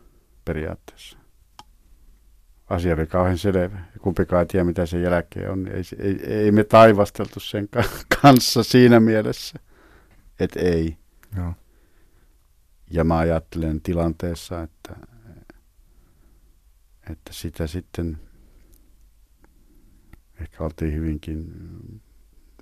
periaatteessa. 0.44 1.18
Asia 2.68 2.94
oli 2.94 3.07
kauhean 3.07 3.38
selvä. 3.38 3.81
Kumpikaan 4.01 4.40
ei 4.40 4.47
tiedä, 4.47 4.65
mitä 4.65 4.87
sen 4.87 5.02
jälkeen 5.02 5.50
on. 5.50 5.69
Ei, 5.69 5.83
ei, 5.98 6.35
ei 6.35 6.52
me 6.52 6.65
taivasteltu 6.65 7.40
sen 7.40 7.69
kanssa 8.23 8.63
siinä 8.63 9.00
mielessä, 9.00 9.59
että 10.40 10.61
ei. 10.61 10.96
Joo. 11.37 11.52
Ja 12.90 13.04
mä 13.04 13.17
ajattelen 13.17 13.81
tilanteessa, 13.81 14.63
että, 14.63 14.96
että 17.11 17.33
sitä 17.33 17.67
sitten 17.67 18.19
ehkä 20.40 20.65
oltiin 20.65 20.94
hyvinkin 20.94 21.52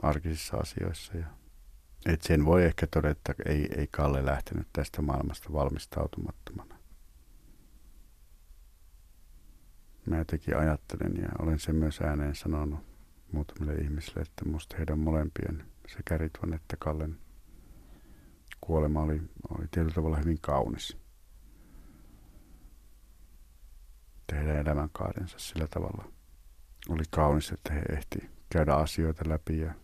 arkisissa 0.02 0.56
asioissa. 0.56 1.16
Ja, 1.16 1.26
et 2.06 2.22
sen 2.22 2.44
voi 2.44 2.64
ehkä 2.64 2.86
todeta, 2.86 3.30
että 3.30 3.42
ei, 3.46 3.68
ei 3.76 3.86
Kalle 3.86 4.24
lähtenyt 4.24 4.68
tästä 4.72 5.02
maailmasta 5.02 5.52
valmistautumattomana. 5.52 6.78
Mä 10.06 10.18
jotenkin 10.18 10.56
ajattelen 10.56 11.16
ja 11.22 11.28
olen 11.38 11.58
sen 11.58 11.76
myös 11.76 12.00
ääneen 12.00 12.34
sanonut 12.34 12.80
muutamille 13.32 13.74
ihmisille, 13.74 14.20
että 14.22 14.44
musta 14.44 14.76
heidän 14.76 14.98
molempien, 14.98 15.64
sekä 15.88 16.18
Ritvan 16.18 16.54
että 16.54 16.76
Kallen 16.78 17.18
kuolema 18.60 19.02
oli, 19.02 19.22
oli 19.48 19.66
tietyllä 19.70 19.94
tavalla 19.94 20.16
hyvin 20.16 20.38
kaunis 20.40 21.05
että 24.26 24.36
heidän 24.36 24.56
elämänkaarensa 24.56 25.38
sillä 25.38 25.66
tavalla 25.66 26.12
oli 26.88 27.02
kaunis, 27.10 27.50
että 27.50 27.72
he 27.72 27.82
ehti 27.92 28.30
käydä 28.50 28.74
asioita 28.74 29.28
läpi 29.28 29.58
ja 29.60 29.74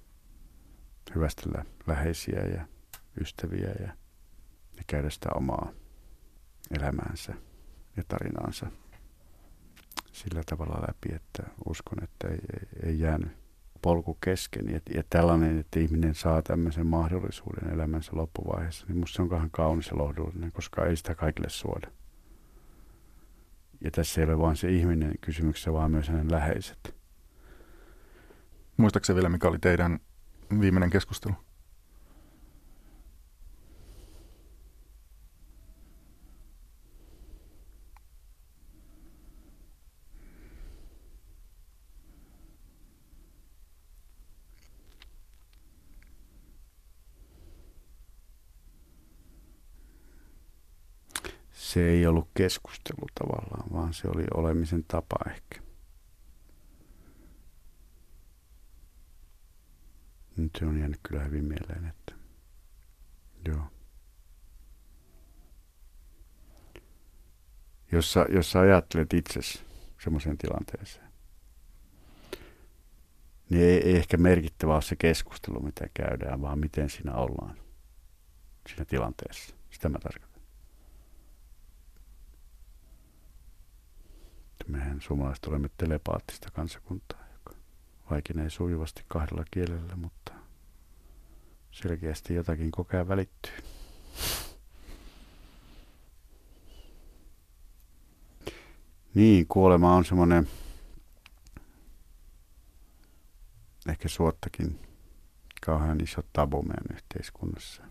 hyvästellä 1.14 1.64
läheisiä 1.86 2.40
ja 2.40 2.66
ystäviä 3.20 3.70
ja, 3.80 3.93
ja 4.76 4.82
käydä 4.86 5.11
sitä 5.11 5.28
omaa 5.34 5.72
elämäänsä 6.70 7.34
ja 7.97 8.03
tarinaansa 8.09 8.66
sillä 10.12 10.43
tavalla 10.47 10.86
läpi, 10.88 11.14
että 11.14 11.43
uskon, 11.68 12.03
että 12.03 12.28
ei, 12.28 12.38
ei, 12.53 12.90
ei 12.90 12.99
jäänyt 13.01 13.32
polku 13.82 14.18
kesken. 14.24 14.68
Ja, 14.68 14.80
ja 14.95 15.03
tällainen, 15.11 15.59
että 15.59 15.80
ihminen 15.80 16.14
saa 16.14 16.43
tämmöisen 16.43 16.86
mahdollisuuden 16.86 17.72
elämänsä 17.74 18.12
loppuvaiheessa, 18.14 18.86
niin 18.86 18.99
musta 18.99 19.16
se 19.16 19.22
on 19.22 19.51
kaunis 19.51 19.88
ja 19.88 19.99
lohdullinen, 19.99 20.53
koska 20.53 20.86
ei 20.86 20.97
sitä 20.97 21.14
kaikille 21.14 21.49
suoda. 21.49 21.90
Ja 23.84 23.90
tässä 23.90 24.20
ei 24.20 24.24
ole 24.24 24.38
vain 24.38 24.56
se 24.56 24.70
ihminen 24.70 25.14
kysymyksessä, 25.20 25.72
vaan 25.72 25.90
myös 25.90 26.08
hänen 26.08 26.30
läheiset. 26.30 26.94
Muistaakseni 28.76 29.14
vielä, 29.14 29.28
mikä 29.28 29.48
oli 29.48 29.58
teidän 29.58 29.98
viimeinen 30.60 30.90
keskustelu? 30.90 31.34
Se 51.72 51.88
ei 51.88 52.06
ollut 52.06 52.28
keskustelu 52.34 53.06
tavallaan, 53.14 53.72
vaan 53.72 53.94
se 53.94 54.08
oli 54.08 54.24
olemisen 54.34 54.84
tapa 54.84 55.16
ehkä. 55.30 55.62
Nyt 60.36 60.50
se 60.58 60.66
on 60.66 60.78
jäänyt 60.78 61.00
kyllä 61.02 61.24
hyvin 61.24 61.44
mieleen, 61.44 61.86
että 61.86 62.14
joo. 63.48 63.66
Jos 67.92 68.12
sä, 68.12 68.26
jos 68.28 68.50
sä 68.50 68.60
ajattelet 68.60 69.12
itsesi 69.12 69.64
semmoiseen 70.04 70.38
tilanteeseen, 70.38 71.12
niin 73.50 73.62
ei, 73.62 73.88
ei 73.88 73.96
ehkä 73.96 74.16
merkittävä 74.16 74.74
ole 74.74 74.82
se 74.82 74.96
keskustelu, 74.96 75.62
mitä 75.62 75.88
käydään, 75.94 76.40
vaan 76.40 76.58
miten 76.58 76.90
siinä 76.90 77.14
ollaan 77.14 77.56
siinä 78.68 78.84
tilanteessa. 78.84 79.54
Sitä 79.70 79.88
mä 79.88 79.98
tarkoitan. 79.98 80.31
Mehän 84.68 85.00
suomalaiset 85.00 85.44
olemme 85.44 85.70
telepaattista 85.76 86.50
kansakuntaa, 86.50 87.24
joka 87.32 87.54
vaikenee 88.10 88.50
sujuvasti 88.50 89.04
kahdella 89.08 89.44
kielellä, 89.50 89.96
mutta 89.96 90.32
selkeästi 91.70 92.34
jotakin 92.34 92.70
koko 92.70 92.96
ajan 92.96 93.08
välittyy. 93.08 93.52
Niin, 99.14 99.46
kuolema 99.46 99.96
on 99.96 100.04
semmoinen 100.04 100.48
ehkä 103.88 104.08
suottakin 104.08 104.80
kauhean 105.66 106.00
iso 106.00 106.22
tabu 106.32 106.62
meidän 106.62 106.96
yhteiskunnassa. 106.96 107.82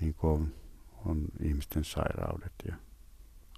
Niin 0.00 0.14
kuin 0.14 0.32
on, 0.32 0.54
on 1.04 1.24
ihmisten 1.42 1.84
sairaudet 1.84 2.52
ja 2.68 2.76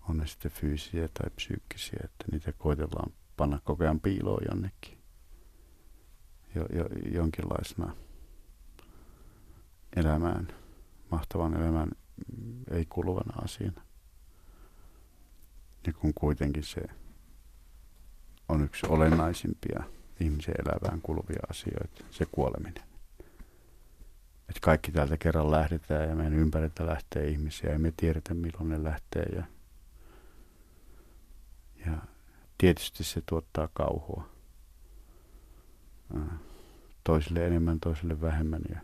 on 0.08 0.16
ne 0.16 0.26
sitten 0.26 0.50
fyysisiä 0.50 1.08
tai 1.08 1.30
psyykkisiä, 1.30 2.00
että 2.04 2.24
niitä 2.32 2.52
koitellaan 2.52 3.12
panna 3.36 3.60
koko 3.64 3.84
ajan 3.84 4.00
piiloon 4.00 4.42
jonnekin 4.50 4.98
jo, 6.54 6.66
jo, 6.72 6.84
jonkinlaisena 7.12 7.96
elämään, 9.96 10.48
mahtavan 11.10 11.54
elämän 11.54 11.90
ei 12.70 12.86
kuluvana 12.86 13.42
asiana. 13.42 13.82
Ja 15.86 15.92
kun 15.92 16.14
kuitenkin 16.14 16.62
se 16.62 16.80
on 18.48 18.64
yksi 18.64 18.86
olennaisimpia 18.86 19.82
ihmisen 20.20 20.54
elävään 20.58 21.00
kuluvia 21.00 21.40
asioita, 21.50 22.04
se 22.10 22.26
kuoleminen. 22.32 22.88
Että 24.48 24.60
kaikki 24.60 24.92
täältä 24.92 25.16
kerran 25.16 25.50
lähdetään 25.50 26.08
ja 26.08 26.14
meidän 26.14 26.34
ympäriltä 26.34 26.86
lähtee 26.86 27.28
ihmisiä 27.28 27.72
ja 27.72 27.78
me 27.78 27.92
tiedetä 27.96 28.34
milloin 28.34 28.68
ne 28.68 28.84
lähtee 28.84 29.22
ja 29.22 29.44
ja 31.90 31.98
tietysti 32.58 33.04
se 33.04 33.22
tuottaa 33.26 33.68
kauhua. 33.72 34.28
Toisille 37.04 37.46
enemmän, 37.46 37.80
toisille 37.80 38.20
vähemmän. 38.20 38.62
Ja 38.70 38.80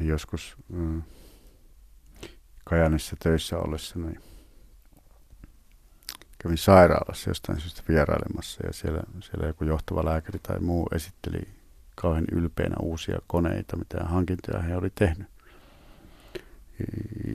joskus 0.00 0.56
mm, 0.68 1.02
Kajanissa 2.64 3.16
töissä 3.22 3.58
ollessa 3.58 3.98
niin 3.98 4.20
kävin 6.38 6.58
sairaalassa 6.58 7.30
jostain 7.30 7.60
syystä 7.60 7.82
vierailemassa 7.88 8.66
ja 8.66 8.72
siellä, 8.72 9.02
siellä 9.20 9.46
joku 9.46 9.64
johtava 9.64 10.04
lääkäri 10.04 10.38
tai 10.38 10.60
muu 10.60 10.88
esitteli 10.94 11.48
kauhean 11.96 12.24
ylpeänä 12.32 12.76
uusia 12.80 13.18
koneita, 13.26 13.76
mitä 13.76 14.04
hankintoja 14.04 14.62
he 14.62 14.76
oli 14.76 14.90
tehnyt 14.94 15.28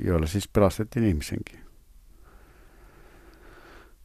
joilla 0.03 0.27
siis 0.27 0.47
pelastettiin 0.47 1.05
ihmisenkin. 1.05 1.68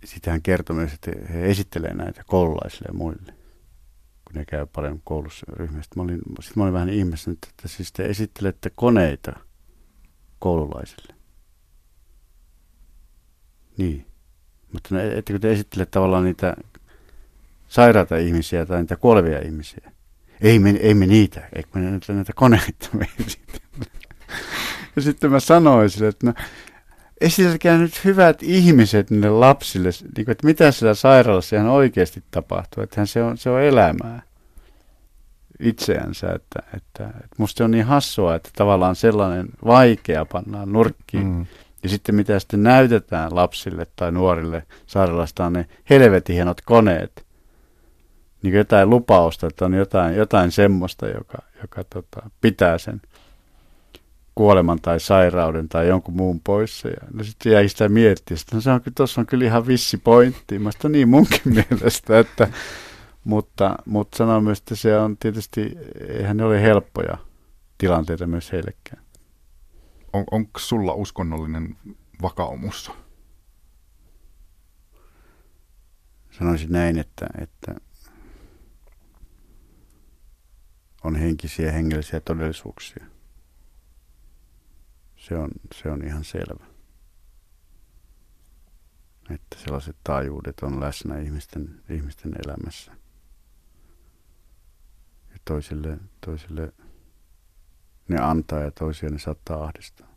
Sitten 0.04 0.30
hän 0.30 0.42
kertoi 0.42 0.76
myös, 0.76 0.92
että 0.92 1.10
he 1.32 1.50
esittelee 1.50 1.94
näitä 1.94 2.22
koululaisille 2.26 2.88
ja 2.88 2.94
muille, 2.94 3.34
kun 4.24 4.34
ne 4.34 4.44
käy 4.44 4.66
paljon 4.66 5.00
koulussa 5.04 5.46
ryhmästä. 5.52 5.96
Mä 5.96 6.02
olin, 6.02 6.20
sitten 6.40 6.52
mä 6.56 6.62
olin 6.62 6.74
vähän 6.74 6.88
ihmeessä, 6.88 7.30
että 7.30 7.48
siis 7.66 7.92
te 7.92 8.04
esittelette 8.04 8.70
koneita 8.74 9.32
koululaisille. 10.38 11.14
Niin. 13.76 14.06
Mutta 14.72 14.94
ne, 14.94 15.18
ettekö 15.18 15.38
te 15.38 15.52
esittele 15.52 15.86
tavallaan 15.86 16.24
niitä 16.24 16.56
sairaita 17.68 18.16
ihmisiä 18.16 18.66
tai 18.66 18.80
niitä 18.80 18.96
kuolevia 18.96 19.38
ihmisiä? 19.38 19.92
Ei 20.40 20.58
me, 20.58 20.70
ei 20.70 20.94
me 20.94 21.06
niitä, 21.06 21.48
eikö 21.54 21.68
me 21.74 21.80
näitä, 21.80 22.12
näitä 22.12 22.32
koneita 22.36 22.88
me 22.98 23.08
ja 24.96 25.02
sitten 25.02 25.30
mä 25.30 25.40
sanoin 25.40 25.90
sille, 25.90 26.08
että 26.08 26.26
no, 26.26 26.34
esitelkää 27.20 27.78
nyt 27.78 28.04
hyvät 28.04 28.42
ihmiset 28.42 29.10
niille 29.10 29.30
lapsille, 29.30 29.90
niin 30.16 30.24
kuin, 30.24 30.32
että 30.32 30.46
mitä 30.46 30.72
siellä 30.72 30.94
sairaalassa 30.94 31.56
ihan 31.56 31.68
oikeasti 31.68 32.22
tapahtuu. 32.30 32.82
Että 32.82 33.06
se 33.06 33.22
on, 33.22 33.38
se 33.38 33.50
on 33.50 33.62
elämää 33.62 34.22
itseänsä. 35.60 36.32
Että, 36.32 36.62
että, 36.76 37.06
että 37.06 37.36
musta 37.38 37.58
se 37.58 37.64
on 37.64 37.70
niin 37.70 37.84
hassua, 37.84 38.34
että 38.34 38.50
tavallaan 38.56 38.96
sellainen 38.96 39.48
vaikea 39.64 40.24
pannaan 40.24 40.72
nurkkiin. 40.72 41.26
Mm. 41.26 41.46
Ja 41.82 41.88
sitten 41.88 42.14
mitä 42.14 42.38
sitten 42.38 42.62
näytetään 42.62 43.34
lapsille 43.34 43.86
tai 43.96 44.12
nuorille 44.12 44.66
sairaalasta 44.86 45.46
on 45.46 45.52
ne 45.52 45.66
helvetin 45.90 46.34
hienot 46.34 46.60
koneet. 46.60 47.24
Niin 48.42 48.54
jotain 48.54 48.90
lupausta, 48.90 49.46
että 49.46 49.64
on 49.64 49.74
jotain, 49.74 50.16
jotain 50.16 50.50
semmoista, 50.50 51.08
joka, 51.08 51.38
joka 51.62 51.84
tota, 51.84 52.30
pitää 52.40 52.78
sen– 52.78 53.00
kuoleman 54.34 54.80
tai 54.80 55.00
sairauden 55.00 55.68
tai 55.68 55.88
jonkun 55.88 56.14
muun 56.14 56.40
poissa. 56.40 56.88
Ja 56.88 56.96
no 57.12 57.24
sitten 57.24 57.52
jäi 57.52 57.68
sitä 57.68 57.88
miettiä, 57.88 58.36
että 58.40 58.56
no 58.56 58.60
se 58.60 58.70
on, 58.70 58.80
tuossa 58.96 59.20
on 59.20 59.26
kyllä 59.26 59.44
ihan 59.44 59.66
vissi 59.66 59.96
pointti. 59.96 60.58
Mä 60.58 60.70
niin 60.88 61.08
munkin 61.08 61.40
mielestä, 61.70 62.18
että, 62.18 62.48
mutta, 63.24 63.76
mutta 63.86 64.16
sanon 64.16 64.44
myös, 64.44 64.58
että 64.58 64.74
se 64.74 64.98
on 64.98 65.16
tietysti, 65.16 65.78
eihän 66.08 66.36
ne 66.36 66.44
ole 66.44 66.62
helppoja 66.62 67.18
tilanteita 67.78 68.26
myös 68.26 68.52
heillekään. 68.52 69.04
On, 70.12 70.24
onko 70.30 70.60
sulla 70.60 70.94
uskonnollinen 70.94 71.76
vakaumus? 72.22 72.92
Sanoisin 76.30 76.72
näin, 76.72 76.98
että, 76.98 77.26
että 77.40 77.74
on 81.04 81.16
henkisiä 81.16 81.66
ja 81.66 81.72
hengellisiä 81.72 82.20
todellisuuksia. 82.20 83.13
Se 85.28 85.36
on, 85.36 85.50
se 85.74 85.90
on 85.90 86.04
ihan 86.04 86.24
selvä. 86.24 86.66
Että 89.30 89.56
sellaiset 89.56 89.96
taajuudet 90.04 90.60
on 90.62 90.80
läsnä 90.80 91.18
ihmisten, 91.18 91.82
ihmisten 91.90 92.32
elämässä. 92.46 92.92
Ja 95.32 95.38
toisille, 95.44 95.98
toisille 96.20 96.72
ne 98.08 98.20
antaa 98.20 98.60
ja 98.60 98.70
toisia 98.70 99.10
ne 99.10 99.18
saattaa 99.18 99.64
ahdistaa. 99.64 100.08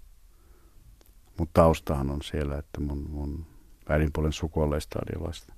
Mutta 1.38 1.62
taustahan 1.62 2.10
on 2.10 2.22
siellä, 2.22 2.58
että 2.58 2.80
mun, 2.82 3.10
mun 3.10 3.46
äidinpuolen 3.90 4.34
suku 4.34 4.62
on 4.62 4.82
stadiolaista. 4.82 5.54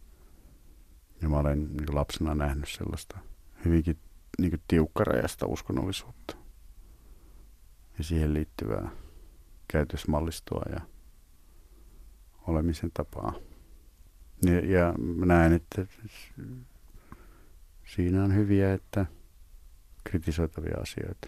Ja 1.22 1.30
mä 1.30 1.38
olen 1.38 1.68
niin 1.68 1.96
lapsena 1.96 2.36
nähnyt 2.36 2.70
sellaista 2.70 3.20
hyvinkin 3.66 4.00
niin 4.40 4.62
tiukkarajasta 4.68 5.46
uskonnollisuutta. 5.46 6.38
Ja 7.98 8.04
siihen 8.04 8.34
liittyvää 8.34 8.92
käytösmallistoa 9.72 10.64
ja 10.74 10.82
olemisen 12.48 12.92
tapaa. 12.94 13.34
Ja, 14.46 14.60
ja 14.60 14.94
näen, 15.26 15.54
että 15.54 15.86
siinä 17.86 18.24
on 18.24 18.36
hyviä 18.36 18.74
että 18.74 19.06
kritisoitavia 20.04 20.78
asioita. 20.82 21.28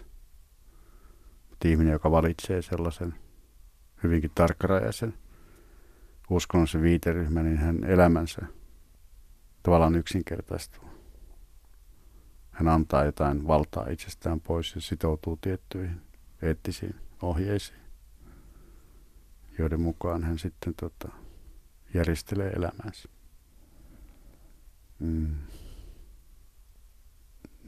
Mutta 1.50 1.68
ihminen, 1.68 1.92
joka 1.92 2.10
valitsee 2.10 2.62
sellaisen 2.62 3.14
hyvinkin 4.02 4.30
tarkkarajaisen 4.34 5.14
uskonnollisen 6.30 6.82
viiteryhmän, 6.82 7.44
niin 7.44 7.58
hän 7.58 7.84
elämänsä 7.84 8.46
tavallaan 9.62 9.96
yksinkertaistuu. 9.96 10.84
Hän 12.50 12.68
antaa 12.68 13.04
jotain 13.04 13.46
valtaa 13.46 13.88
itsestään 13.88 14.40
pois 14.40 14.74
ja 14.74 14.80
sitoutuu 14.80 15.36
tiettyihin 15.36 16.00
eettisiin 16.42 16.94
ohjeisiin, 17.22 17.81
joiden 19.58 19.80
mukaan 19.80 20.24
hän 20.24 20.38
sitten 20.38 20.74
tota, 20.74 21.08
järjestelee 21.94 22.50
elämänsä. 22.50 23.08
Mm. 24.98 25.34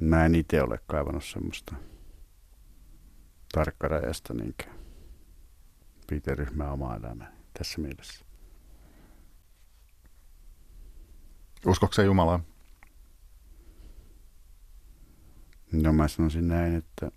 Mä 0.00 0.24
en 0.24 0.34
itse 0.34 0.62
ole 0.62 0.78
kaivannut 0.86 1.24
semmoista 1.24 1.74
tarkkarajasta 3.52 4.34
niinkään 4.34 4.78
viiteryhmää 6.10 6.72
omaa 6.72 6.96
elämääni 6.96 7.36
tässä 7.58 7.80
mielessä. 7.80 8.24
Uskokse 11.66 12.04
Jumalaan? 12.04 12.44
No 15.72 15.92
mä 15.92 16.08
sanoisin 16.08 16.48
näin, 16.48 16.74
että, 16.74 17.10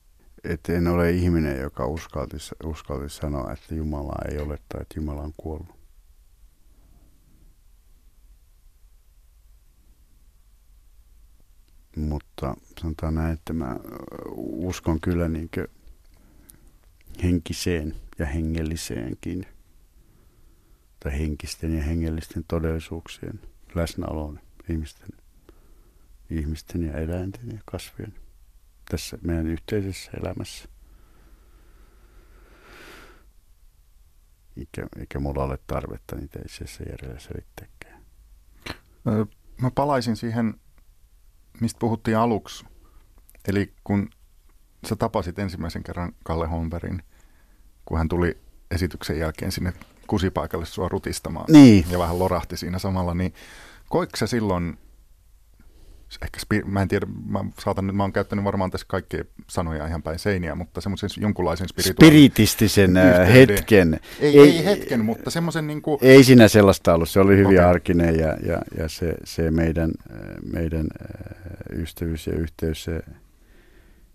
että 0.47 0.73
en 0.73 0.87
ole 0.87 1.11
ihminen, 1.11 1.61
joka 1.61 1.87
uskalti 2.63 3.09
sanoa, 3.09 3.51
että 3.53 3.75
Jumala 3.75 4.15
ei 4.31 4.39
ole 4.39 4.59
tai 4.69 4.81
että 4.81 4.99
Jumala 4.99 5.21
on 5.21 5.33
kuollut. 5.37 5.77
Mutta 11.95 12.55
sanotaan 12.81 13.15
näin, 13.15 13.33
että 13.33 13.53
mä 13.53 13.79
uskon 14.37 14.99
kyllä 15.01 15.27
niin 15.27 15.49
henkiseen 17.23 17.95
ja 18.19 18.25
hengelliseenkin, 18.25 19.45
tai 20.99 21.19
henkisten 21.19 21.77
ja 21.77 21.83
hengellisten 21.83 22.43
todellisuuksien 22.47 23.39
läsnäoloon 23.75 24.39
ihmisten, 24.69 25.09
ihmisten 26.29 26.83
ja 26.83 26.93
eläinten 26.93 27.47
ja 27.51 27.59
kasvien 27.65 28.13
tässä 28.89 29.17
meidän 29.21 29.47
yhteisessä 29.47 30.11
elämässä. 30.21 30.69
Eikä, 34.57 34.87
eikä 34.99 35.19
mulla 35.19 35.43
ole 35.43 35.59
tarvetta 35.67 36.15
niitä 36.15 36.39
itse 36.45 36.63
asiassa 36.63 36.83
järjellä 36.83 37.19
selittääkään. 37.19 38.05
Mä 39.61 39.71
palaisin 39.71 40.15
siihen, 40.15 40.53
mistä 41.61 41.79
puhuttiin 41.79 42.17
aluksi. 42.17 42.65
Eli 43.47 43.73
kun 43.83 44.09
sä 44.89 44.95
tapasit 44.95 45.39
ensimmäisen 45.39 45.83
kerran 45.83 46.13
Kalle 46.23 46.47
Holmbergin, 46.47 47.03
kun 47.85 47.97
hän 47.97 48.09
tuli 48.09 48.37
esityksen 48.71 49.19
jälkeen 49.19 49.51
sinne 49.51 49.73
kusipaikalle 50.07 50.65
sua 50.65 50.89
rutistamaan. 50.89 51.45
Niin. 51.49 51.85
Ja 51.89 51.99
vähän 51.99 52.19
lorahti 52.19 52.57
siinä 52.57 52.79
samalla, 52.79 53.13
niin 53.13 53.33
koiko 53.89 54.17
sä 54.17 54.27
silloin 54.27 54.77
ehkä, 56.21 56.39
mä 56.65 56.81
en 56.81 56.87
tiedä, 56.87 57.05
mä, 57.25 57.45
saatan 57.59 57.95
mä 57.95 58.03
oon 58.03 58.13
käyttänyt 58.13 58.45
varmaan 58.45 58.71
tässä 58.71 58.87
kaikkia 58.89 59.23
sanoja 59.49 59.87
ihan 59.87 60.03
päin 60.03 60.19
seiniä, 60.19 60.55
mutta 60.55 60.81
semmoisen 60.81 61.09
jonkunlaisen 61.17 61.67
spirituaalisen... 61.67 62.09
Spiritistisen 62.09 62.97
äh, 62.97 63.33
hetken. 63.33 63.99
Ei, 64.19 64.39
ei, 64.39 64.49
ei 64.49 64.65
hetken, 64.65 65.05
mutta 65.05 65.29
semmoisen 65.29 65.67
niin 65.67 65.81
kuin... 65.81 65.99
Ei 66.01 66.23
siinä 66.23 66.47
sellaista 66.47 66.93
ollut, 66.93 67.09
se 67.09 67.19
oli 67.19 67.37
hyvin 67.37 67.59
okay. 67.59 67.69
arkinen 67.69 68.19
ja, 68.19 68.37
ja, 68.45 68.61
ja 68.77 68.89
se, 68.89 69.15
se 69.23 69.51
meidän, 69.51 69.91
äh, 70.11 70.17
meidän 70.53 70.87
äh, 71.01 71.79
ystävyys 71.79 72.27
ja 72.27 72.33
yhteys, 72.33 72.83
se, 72.83 73.01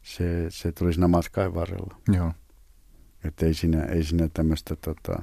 se, 0.02 0.46
se 0.48 0.72
tuli 0.72 0.92
siinä 0.92 1.08
matkain 1.08 1.54
varrella. 1.54 1.96
Joo. 2.12 2.32
Että 3.24 3.46
ei 3.46 3.54
siinä, 3.54 3.82
ei 3.82 4.04
siinä 4.04 4.28
tämmöistä 4.34 4.76
tota, 4.76 5.22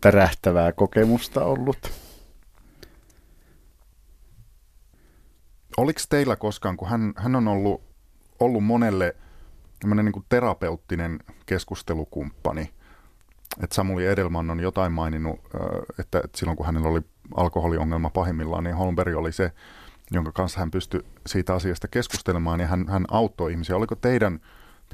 tärähtävää 0.00 0.72
kokemusta 0.72 1.44
ollut. 1.44 2.05
Oliko 5.76 6.00
teillä 6.08 6.36
koskaan, 6.36 6.76
kun 6.76 6.88
hän, 6.88 7.12
hän 7.16 7.36
on 7.36 7.48
ollut, 7.48 7.82
ollut 8.40 8.64
monelle 8.64 9.16
niin 9.84 10.12
kuin 10.12 10.24
terapeuttinen 10.28 11.18
keskustelukumppani, 11.46 12.70
että 13.62 13.74
Samuli 13.74 14.06
Edelman 14.06 14.50
on 14.50 14.60
jotain 14.60 14.92
maininnut, 14.92 15.40
että, 16.00 16.20
että 16.24 16.38
silloin 16.38 16.56
kun 16.56 16.66
hänellä 16.66 16.88
oli 16.88 17.00
alkoholiongelma 17.36 18.10
pahimmillaan, 18.10 18.64
niin 18.64 18.76
Holmberg 18.76 19.16
oli 19.16 19.32
se, 19.32 19.52
jonka 20.10 20.32
kanssa 20.32 20.60
hän 20.60 20.70
pystyi 20.70 21.00
siitä 21.26 21.54
asiasta 21.54 21.88
keskustelemaan 21.88 22.60
ja 22.60 22.66
hän, 22.66 22.88
hän 22.88 23.04
auttoi 23.10 23.52
ihmisiä. 23.52 23.76
Oliko 23.76 23.94
teidän 23.94 24.40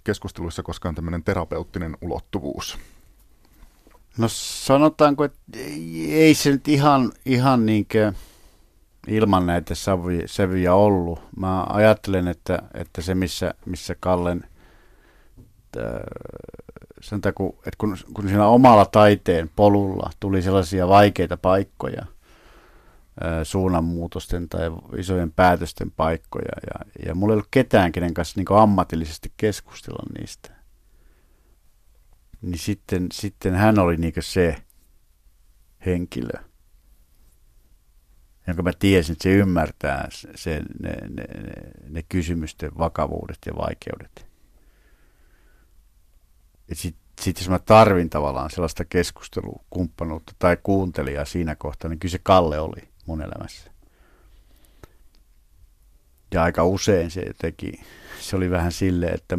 keskusteluissa 0.05 0.63
koskaan 0.63 0.95
tämmöinen 0.95 1.25
terapeuttinen 1.25 1.97
ulottuvuus? 2.01 2.79
No 4.19 4.29
sanotaanko, 4.29 5.25
että 5.25 5.39
ei 6.09 6.35
se 6.35 6.51
nyt 6.51 6.69
ihan, 6.69 7.13
ihan 7.27 7.67
niin 7.67 7.87
kuin 7.93 8.17
ilman 9.07 9.47
näitä 9.47 9.75
sävyjä, 9.75 10.23
sävyjä 10.27 10.75
ollut. 10.75 11.21
Mä 11.37 11.65
ajattelen, 11.69 12.29
että, 12.29 12.63
että 12.75 13.03
se 13.03 13.15
missä, 13.15 13.55
missä 13.67 13.97
Kallen, 14.01 14.45
sen 17.01 17.21
takia, 17.21 17.47
että 17.47 17.77
kun, 17.79 17.97
kun 18.15 18.29
siinä 18.29 18.47
omalla 18.47 18.85
taiteen 18.85 19.51
polulla 19.57 20.11
tuli 20.21 20.43
sellaisia 20.43 20.89
vaikeita 20.89 21.37
paikkoja, 21.37 22.07
suunnanmuutosten 23.43 24.49
tai 24.49 24.71
isojen 24.97 25.33
päätösten 25.33 25.91
paikkoja, 25.91 26.53
ja, 26.67 27.07
ja 27.07 27.15
mulla 27.15 27.33
ei 27.33 27.37
ollut 27.37 27.49
ketään, 27.51 27.93
kenen 27.93 28.15
kanssa 28.15 28.41
niin 28.41 28.59
ammatillisesti 28.61 29.33
keskustella 29.37 30.07
niistä. 30.19 30.51
Niin 32.43 32.59
sitten, 32.59 33.07
sitten 33.13 33.55
hän 33.55 33.79
oli 33.79 33.97
niin 33.97 34.13
se 34.21 34.57
henkilö– 35.87 36.43
jonka 38.47 38.63
mä 38.63 38.73
tiesin, 38.79 39.13
että 39.13 39.23
se 39.23 39.31
ymmärtää 39.31 40.09
se, 40.35 40.63
ne, 40.81 40.91
ne, 41.09 41.25
ne, 41.89 42.03
kysymysten 42.09 42.79
vakavuudet 42.79 43.39
ja 43.47 43.53
vaikeudet. 43.57 44.27
Sitten 46.73 47.03
sit 47.21 47.39
jos 47.39 47.49
mä 47.49 47.59
tarvin 47.59 48.11
tavallaan 48.11 48.51
sellaista 48.51 48.85
keskustelukumppanuutta 48.85 50.33
tai 50.39 50.57
kuuntelijaa 50.63 51.25
siinä 51.25 51.55
kohtaa, 51.55 51.89
niin 51.89 51.99
kyllä 51.99 52.13
se 52.13 52.19
Kalle 52.23 52.61
oli 52.61 52.89
mun 53.07 53.23
elämässä. 53.23 53.71
Ja 56.35 56.43
aika 56.43 56.65
usein 56.65 57.11
se 57.11 57.23
teki, 57.39 57.73
se 58.21 58.37
oli 58.37 58.51
vähän 58.51 58.73
silleen, 58.73 59.15
että 59.15 59.39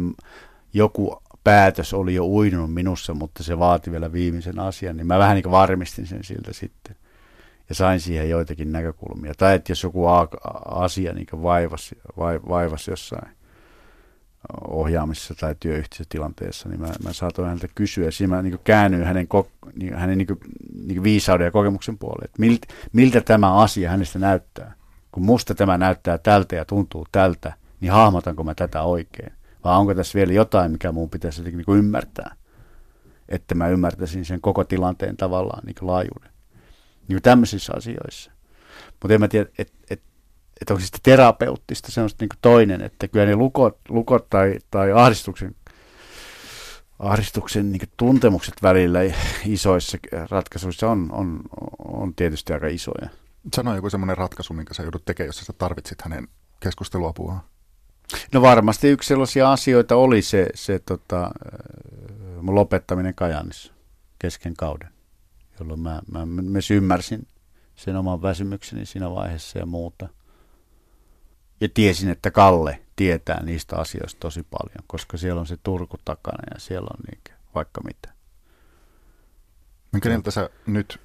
joku 0.74 1.22
päätös 1.44 1.94
oli 1.94 2.14
jo 2.14 2.26
uinunut 2.26 2.74
minussa, 2.74 3.14
mutta 3.14 3.42
se 3.42 3.58
vaati 3.58 3.90
vielä 3.90 4.12
viimeisen 4.12 4.58
asian, 4.58 4.96
niin 4.96 5.06
mä 5.06 5.18
vähän 5.18 5.34
niin 5.34 5.50
varmistin 5.50 6.06
sen 6.06 6.24
siltä 6.24 6.52
sitten 6.52 6.96
ja 7.68 7.74
sain 7.74 8.00
siihen 8.00 8.30
joitakin 8.30 8.72
näkökulmia. 8.72 9.34
Tai 9.36 9.54
että 9.54 9.72
jos 9.72 9.82
joku 9.82 10.06
asia 10.64 11.12
niin 11.12 11.26
vaivasi, 11.42 11.98
vaivasi 12.48 12.90
jossain 12.90 13.28
ohjaamisessa 14.68 15.34
tai 15.34 15.54
työyhteisötilanteessa, 15.60 16.68
niin 16.68 16.80
mä, 16.80 16.88
mä 17.04 17.12
saatoin 17.12 17.48
häneltä 17.48 17.68
kysyä. 17.74 18.10
Siinä 18.10 18.36
mä 18.36 18.42
niin 18.42 18.58
käännyin 18.64 19.04
hänen, 19.04 19.28
niin, 19.76 19.94
hänen 19.94 20.18
niin 20.18 20.28
niin 20.86 21.02
viisauden 21.02 21.44
ja 21.44 21.50
kokemuksen 21.50 21.98
puoleen, 21.98 22.24
että 22.24 22.40
miltä, 22.40 22.66
miltä 22.92 23.20
tämä 23.20 23.54
asia 23.54 23.90
hänestä 23.90 24.18
näyttää. 24.18 24.74
Kun 25.12 25.24
musta 25.24 25.54
tämä 25.54 25.78
näyttää 25.78 26.18
tältä 26.18 26.56
ja 26.56 26.64
tuntuu 26.64 27.06
tältä, 27.12 27.52
niin 27.80 27.92
hahmotanko 27.92 28.44
mä 28.44 28.54
tätä 28.54 28.82
oikein? 28.82 29.32
Vai 29.64 29.78
onko 29.78 29.94
tässä 29.94 30.16
vielä 30.16 30.32
jotain, 30.32 30.72
mikä 30.72 30.92
mun 30.92 31.10
pitäisi 31.10 31.42
niin 31.42 31.64
ymmärtää? 31.68 32.34
Että 33.28 33.54
mä 33.54 33.68
ymmärtäisin 33.68 34.24
sen 34.24 34.40
koko 34.40 34.64
tilanteen 34.64 35.16
tavallaan 35.16 35.62
niin 35.66 35.76
laajuuden 35.80 36.33
niin 37.08 37.22
tämmöisissä 37.22 37.72
asioissa. 37.76 38.30
Mutta 38.90 39.14
en 39.14 39.20
mä 39.20 39.28
tiedä, 39.28 39.50
että 39.58 39.74
et, 39.90 40.02
et 40.60 40.70
onko 40.70 40.80
sitten 40.80 41.00
terapeuttista 41.02 41.92
se 41.92 42.00
on 42.00 42.10
niin 42.20 42.28
toinen, 42.42 42.80
että 42.80 43.08
kyllä 43.08 43.26
ne 43.26 43.36
lukot, 43.36 43.78
lukot 43.88 44.30
tai, 44.30 44.58
tai 44.70 44.92
ahdistuksen, 44.92 45.54
ahdistuksen 46.98 47.72
niin 47.72 47.88
tuntemukset 47.96 48.54
välillä 48.62 49.00
isoissa 49.46 49.98
ratkaisuissa 50.30 50.90
on, 50.90 51.08
on, 51.12 51.40
on 51.78 52.14
tietysti 52.14 52.52
aika 52.52 52.66
isoja. 52.66 53.08
Sano 53.54 53.74
joku 53.74 53.90
semmoinen 53.90 54.18
ratkaisu, 54.18 54.54
minkä 54.54 54.74
sä 54.74 54.82
joudut 54.82 55.04
tekemään, 55.04 55.28
jos 55.28 55.38
sä 55.38 55.52
tarvitsit 55.52 56.02
hänen 56.02 56.28
keskusteluapua. 56.60 57.44
No 58.32 58.42
varmasti 58.42 58.88
yksi 58.88 59.08
sellaisia 59.08 59.52
asioita 59.52 59.96
oli 59.96 60.22
se, 60.22 60.46
se 60.54 60.78
tota, 60.78 61.30
mun 62.42 62.54
lopettaminen 62.54 63.14
Kajanissa 63.14 63.72
kesken 64.18 64.54
kauden 64.56 64.93
jolloin 65.60 65.80
mä, 65.80 66.02
mä 66.10 66.26
myös 66.26 66.70
ymmärsin 66.70 67.28
sen 67.76 67.96
oman 67.96 68.22
väsymykseni 68.22 68.86
siinä 68.86 69.10
vaiheessa 69.10 69.58
ja 69.58 69.66
muuta. 69.66 70.08
Ja 71.60 71.68
tiesin, 71.74 72.08
että 72.08 72.30
Kalle 72.30 72.82
tietää 72.96 73.42
niistä 73.42 73.76
asioista 73.76 74.20
tosi 74.20 74.42
paljon, 74.42 74.84
koska 74.86 75.16
siellä 75.16 75.40
on 75.40 75.46
se 75.46 75.56
Turku 75.62 75.96
takana 76.04 76.42
ja 76.54 76.60
siellä 76.60 76.88
on 76.98 77.04
niin 77.10 77.38
vaikka 77.54 77.80
mitä. 77.80 78.14
Keneltä 80.02 80.30
sä 80.30 80.50
nyt 80.66 81.00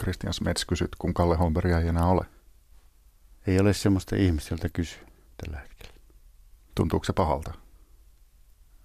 Christian 0.00 0.34
Smets 0.34 0.64
kysyt, 0.64 0.96
kun 0.98 1.14
Kalle 1.14 1.36
Holmbergia 1.36 1.80
ei 1.80 1.88
enää 1.88 2.06
ole? 2.06 2.26
Ei 3.46 3.60
ole 3.60 3.72
semmoista 3.72 4.16
ihmistä, 4.16 4.54
jolta 4.54 4.68
kysyä 4.68 5.02
tällä 5.36 5.58
hetkellä. 5.58 5.94
Tuntuuko 6.74 7.04
se 7.04 7.12
pahalta? 7.12 7.54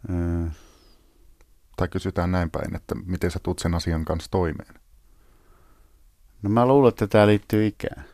Öö, 0.10 0.50
Tai 1.78 1.88
kysytään 1.88 2.32
näin 2.32 2.52
päin, 2.52 2.76
että 2.76 2.96
miten 3.06 3.32
sä 3.32 3.40
tuut 3.44 3.60
sen 3.60 3.76
asian 3.76 4.06
kanssa 4.06 4.32
toimeen? 4.32 4.74
No 6.42 6.50
mä 6.50 6.66
luulen, 6.66 6.90
että 6.90 7.08
tämä 7.08 7.28
liittyy 7.28 7.68
ikään. 7.68 8.06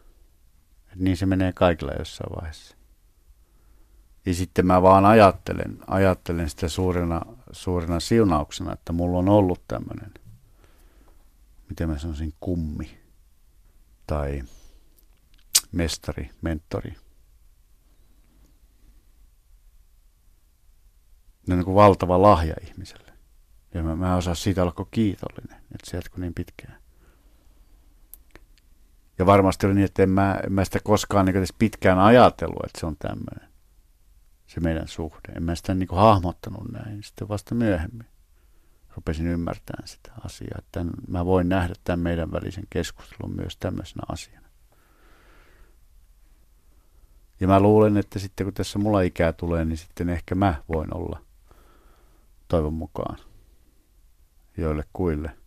Et 0.92 1.00
niin 1.00 1.18
se 1.18 1.26
menee 1.26 1.54
kaikilla 1.54 1.92
jossain 2.00 2.36
vaiheessa. 2.36 2.76
Ja 4.26 4.34
sitten 4.34 4.66
mä 4.66 4.82
vaan 4.82 5.06
ajattelen, 5.06 5.78
ajattelen 5.88 6.50
sitä 6.50 6.68
suurena, 6.68 7.22
suurena 7.52 8.00
siunauksena, 8.00 8.74
että 8.74 8.94
mulla 8.94 9.20
on 9.20 9.30
ollut 9.30 9.62
tämmöinen, 9.68 10.14
miten 11.70 11.90
mä 11.90 11.98
sanoisin, 11.98 12.34
kummi 12.40 12.98
tai 14.08 14.44
mestari, 15.72 16.30
mentori. 16.42 16.94
Ne 21.48 21.54
on 21.54 21.58
niin 21.58 21.66
kuin 21.66 21.76
valtava 21.76 22.22
lahja 22.22 22.56
ihmiselle. 22.62 23.14
Ja 23.74 23.84
mä, 23.84 23.96
mä 23.96 24.12
en 24.12 24.18
osaa 24.18 24.36
siitä 24.36 24.62
olla 24.62 24.88
kiitollinen, 24.92 25.58
että 25.58 25.92
se 25.92 25.98
jatkuu 25.98 26.22
niin 26.22 26.34
pitkään. 26.34 26.83
Ja 29.20 29.26
varmasti 29.26 29.66
oli 29.66 29.74
niin, 29.74 29.86
että 29.86 30.04
en 30.04 30.10
mä, 30.10 30.40
en 30.46 30.54
mä 30.54 30.66
sitä 30.66 30.80
koskaan 30.84 31.26
niin 31.26 31.36
edes 31.36 31.54
pitkään 31.60 32.00
ajatellut, 32.00 32.66
että 32.66 32.80
se 32.80 32.86
on 32.86 32.96
tämmöinen, 33.00 33.50
se 34.48 34.60
meidän 34.60 34.88
suhde. 34.88 35.32
En 35.36 35.44
mä 35.44 35.56
sitä 35.56 35.74
niin 35.74 35.90
hahmottanut 35.92 36.72
näin, 36.72 37.04
sitten 37.04 37.30
vasta 37.30 37.56
myöhemmin 37.56 38.08
rupesin 38.96 39.28
ymmärtämään 39.28 39.88
sitä 39.88 40.12
asiaa. 40.26 40.58
Että 40.58 40.86
mä 41.08 41.26
voin 41.26 41.50
nähdä 41.50 41.74
tämän 41.84 42.00
meidän 42.00 42.32
välisen 42.32 42.64
keskustelun 42.70 43.36
myös 43.36 43.58
tämmöisenä 43.58 44.04
asiana. 44.10 44.48
Ja 47.40 47.48
mä 47.48 47.60
luulen, 47.60 47.98
että 47.98 48.20
sitten 48.20 48.46
kun 48.46 48.54
tässä 48.54 48.80
mulla 48.80 49.02
ikää 49.02 49.34
tulee, 49.34 49.66
niin 49.66 49.78
sitten 49.78 50.10
ehkä 50.10 50.36
mä 50.36 50.64
voin 50.70 50.98
olla 50.98 51.22
toivon 52.48 52.74
mukaan 52.74 53.18
joille 54.58 54.84
kuille 54.94 55.38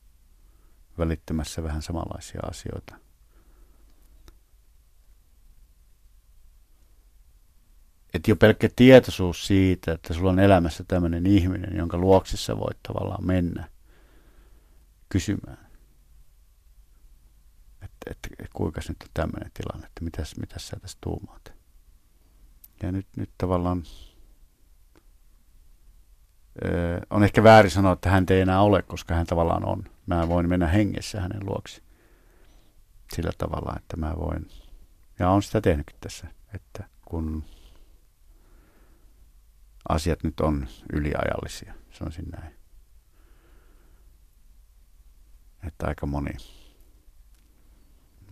välittämässä 0.98 1.62
vähän 1.62 1.82
samanlaisia 1.82 2.40
asioita. 2.50 3.05
Että 8.26 8.30
jo 8.30 8.36
pelkkä 8.36 8.68
tietoisuus 8.76 9.46
siitä, 9.46 9.92
että 9.92 10.14
sulla 10.14 10.30
on 10.30 10.38
elämässä 10.38 10.84
tämmöinen 10.88 11.26
ihminen, 11.26 11.76
jonka 11.76 11.98
luoksissa 11.98 12.58
voit 12.58 12.76
tavallaan 12.82 13.26
mennä 13.26 13.68
kysymään. 15.08 15.68
Että, 17.82 18.10
että 18.10 18.28
kuinka 18.54 18.80
nyt 18.88 19.02
on 19.02 19.08
tämmöinen 19.14 19.50
tilanne, 19.54 19.86
että 19.86 20.04
mitäs, 20.04 20.36
mitäs 20.36 20.68
sä 20.68 20.76
tässä 20.80 20.98
tuumaat. 21.00 21.52
Ja 22.82 22.92
nyt, 22.92 23.06
nyt 23.16 23.30
tavallaan 23.38 23.82
öö, 26.64 27.00
on 27.10 27.24
ehkä 27.24 27.42
väärin 27.42 27.70
sanoa, 27.70 27.92
että 27.92 28.10
hän 28.10 28.26
ei 28.30 28.40
enää 28.40 28.60
ole, 28.60 28.82
koska 28.82 29.14
hän 29.14 29.26
tavallaan 29.26 29.64
on. 29.64 29.84
Mä 30.06 30.28
voin 30.28 30.48
mennä 30.48 30.66
hengessä 30.66 31.20
hänen 31.20 31.46
luoksi 31.46 31.82
sillä 33.14 33.32
tavalla, 33.38 33.74
että 33.76 33.96
mä 33.96 34.14
voin, 34.16 34.48
ja 35.18 35.30
on 35.30 35.42
sitä 35.42 35.60
tehnytkin 35.60 36.00
tässä, 36.00 36.26
että 36.54 36.84
kun 37.04 37.44
asiat 39.88 40.22
nyt 40.22 40.40
on 40.40 40.66
yliajallisia, 40.92 41.74
sanoisin 41.90 42.28
näin. 42.28 42.54
Että 45.66 45.86
aika 45.86 46.06
moni 46.06 46.30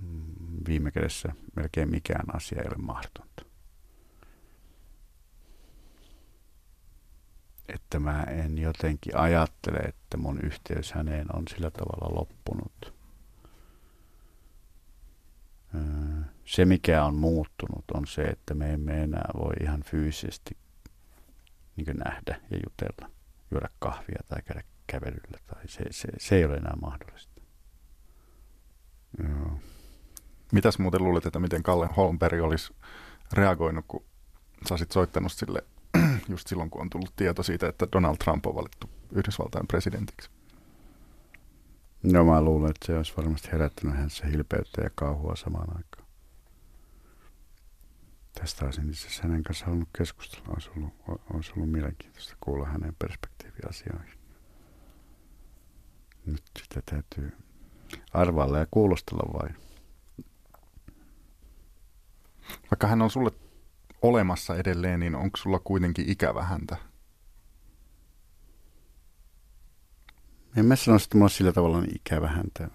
mm, 0.00 0.34
viime 0.68 0.90
kädessä 0.90 1.32
melkein 1.56 1.90
mikään 1.90 2.36
asia 2.36 2.62
ei 2.62 2.68
ole 2.68 2.84
mahdotonta. 2.84 3.44
Että 7.68 7.98
mä 7.98 8.22
en 8.22 8.58
jotenkin 8.58 9.16
ajattele, 9.16 9.78
että 9.78 10.16
mun 10.16 10.40
yhteys 10.40 10.92
häneen 10.92 11.36
on 11.36 11.42
sillä 11.48 11.70
tavalla 11.70 12.20
loppunut. 12.20 12.94
Se, 16.44 16.64
mikä 16.64 17.04
on 17.04 17.14
muuttunut, 17.14 17.84
on 17.94 18.06
se, 18.06 18.22
että 18.22 18.54
me 18.54 18.72
emme 18.72 19.02
enää 19.02 19.28
voi 19.38 19.54
ihan 19.60 19.82
fyysisesti 19.82 20.56
niin 21.76 21.96
nähdä 22.04 22.40
ja 22.50 22.58
jutella, 22.64 23.10
juoda 23.50 23.68
kahvia 23.78 24.20
tai 24.28 24.42
käydä 24.42 24.62
kävelyllä. 24.86 25.38
Tai 25.46 25.68
se, 25.68 25.84
se, 25.90 26.08
se 26.18 26.36
ei 26.36 26.44
ole 26.44 26.56
enää 26.56 26.76
mahdollista. 26.80 27.40
Joo. 29.22 29.58
Mitäs 30.52 30.78
muuten 30.78 31.04
luulet, 31.04 31.26
että 31.26 31.38
miten 31.38 31.62
Kalle 31.62 31.88
Holmberg 31.96 32.42
olisi 32.42 32.74
reagoinut, 33.32 33.84
kun 33.88 34.04
sä 34.68 34.74
olisit 34.74 34.92
soittanut 34.92 35.32
sille 35.32 35.64
just 36.28 36.48
silloin, 36.48 36.70
kun 36.70 36.80
on 36.80 36.90
tullut 36.90 37.16
tieto 37.16 37.42
siitä, 37.42 37.68
että 37.68 37.86
Donald 37.92 38.16
Trump 38.16 38.46
on 38.46 38.54
valittu 38.54 38.90
Yhdysvaltain 39.12 39.66
presidentiksi? 39.66 40.30
No 42.02 42.24
mä 42.24 42.42
luulen, 42.42 42.70
että 42.70 42.86
se 42.86 42.96
olisi 42.96 43.12
varmasti 43.16 43.52
herättänyt 43.52 43.96
hänessä 43.96 44.26
hilpeyttä 44.26 44.82
ja 44.82 44.90
kauhua 44.94 45.36
samaan 45.36 45.76
aikaan. 45.76 45.93
Tästä 48.40 48.64
olisin 48.64 48.90
itse 48.90 49.22
hänen 49.22 49.42
kanssa 49.42 49.64
halunnut 49.64 49.88
keskustella. 49.98 50.48
Olisi 50.48 50.70
ollut, 50.76 50.94
olisi 51.34 51.52
ollut 51.56 51.70
mielenkiintoista 51.70 52.36
kuulla 52.40 52.66
hänen 52.66 52.96
perspektiiviä 52.98 53.66
asioihin. 53.68 54.18
Nyt 56.26 56.42
sitä 56.58 56.82
täytyy 56.90 57.32
arvailla 58.12 58.58
ja 58.58 58.66
kuulostella 58.70 59.32
vain. 59.32 59.56
Vaikka 62.70 62.86
hän 62.86 63.02
on 63.02 63.10
sulle 63.10 63.30
olemassa 64.02 64.56
edelleen, 64.56 65.00
niin 65.00 65.14
onko 65.14 65.36
sulla 65.36 65.58
kuitenkin 65.58 66.08
ikävä 66.08 66.42
häntä? 66.42 66.76
En 70.56 70.66
mä 70.66 70.76
sano, 70.76 70.96
että 70.96 71.08
mulla 71.14 71.24
on 71.24 71.30
sillä 71.30 71.52
tavalla 71.52 71.80
niin 71.80 71.96
ikävä 71.96 72.28
häntä. 72.28 72.68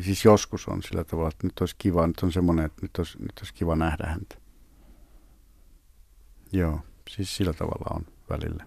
Siis 0.00 0.24
joskus 0.24 0.68
on 0.68 0.82
sillä 0.82 1.04
tavalla, 1.04 1.28
että 1.28 1.46
nyt 1.46 1.60
olisi 1.60 1.74
kiva, 1.78 2.06
nyt 2.06 2.18
on 2.22 2.32
semmoinen, 2.32 2.64
että 2.64 2.82
nyt 2.82 2.90
olisi, 2.98 3.18
nyt 3.18 3.38
olisi 3.38 3.54
kiva 3.54 3.76
nähdä 3.76 4.06
häntä. 4.06 4.36
Joo, 6.52 6.80
siis 7.10 7.36
sillä 7.36 7.52
tavalla 7.52 7.96
on 7.96 8.06
välillä. 8.30 8.66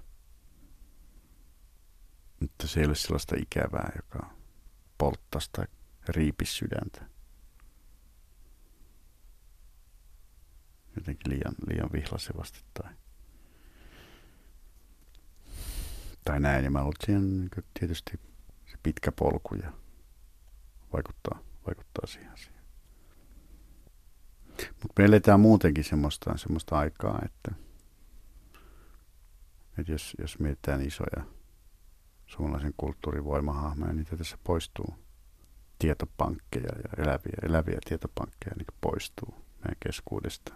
Mutta 2.40 2.68
se 2.68 2.80
ei 2.80 2.86
ole 2.86 2.96
sellaista 2.96 3.36
ikävää, 3.40 3.92
joka 3.96 4.30
polttaisi 4.98 5.50
tai 5.52 5.66
riipisi 6.10 6.54
sydäntä. 6.54 7.06
Jotenkin 10.96 11.32
liian, 11.32 11.56
liian 11.68 11.90
vihlasevasti 11.94 12.60
tai, 12.74 12.94
tai 16.26 16.40
näin. 16.40 16.66
Ja 16.66 16.72
mä 16.72 16.80
luulen, 16.80 16.96
siihen 17.06 17.40
niin 17.40 17.50
tietysti 17.80 18.20
se 18.66 18.78
pitkä 18.84 19.12
polku 19.12 19.56
ja 19.56 19.74
vaikuttaa, 20.96 21.40
vaikuttaa 21.68 22.08
siihen 22.08 22.34
asiaan. 22.34 22.66
Mutta 24.58 25.02
me 25.02 25.06
eletään 25.06 25.40
muutenkin 25.40 25.84
semmoista, 25.84 26.38
semmoista 26.38 26.78
aikaa, 26.78 27.20
että, 27.26 27.52
että 29.78 29.92
jos, 29.92 30.16
jos 30.20 30.40
mietitään 30.40 30.82
isoja 30.82 31.26
suomalaisen 32.28 32.74
kulttuurin 32.78 33.26
voimahahmoja, 33.26 33.94
niin 33.94 34.06
tässä 34.06 34.38
poistuu 34.44 34.96
tietopankkeja 35.80 36.70
ja 36.84 37.04
eläviä, 37.04 37.38
eläviä 37.44 37.78
tietopankkeja 37.86 38.56
niin 38.58 38.66
poistuu 38.82 39.34
meidän 39.58 39.78
keskuudesta, 39.86 40.56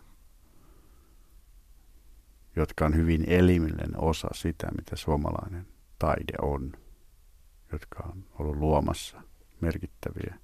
jotka 2.55 2.85
on 2.85 2.95
hyvin 2.95 3.23
elimellinen 3.27 4.01
osa 4.01 4.27
sitä, 4.33 4.67
mitä 4.77 4.95
suomalainen 4.95 5.67
taide 5.99 6.33
on, 6.41 6.71
jotka 7.71 8.03
on 8.03 8.25
ollut 8.39 8.55
luomassa 8.55 9.28
merkittäviä 9.61 10.35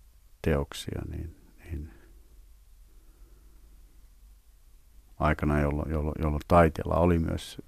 teoksia, 0.42 1.02
niin, 1.10 1.36
niin 1.66 1.90
aikana, 5.20 5.60
jolloin, 5.60 5.92
jolloin, 5.92 6.16
jolloin 6.22 6.42
taiteella 6.48 6.96
oli 6.96 7.20
myös, 7.20 7.62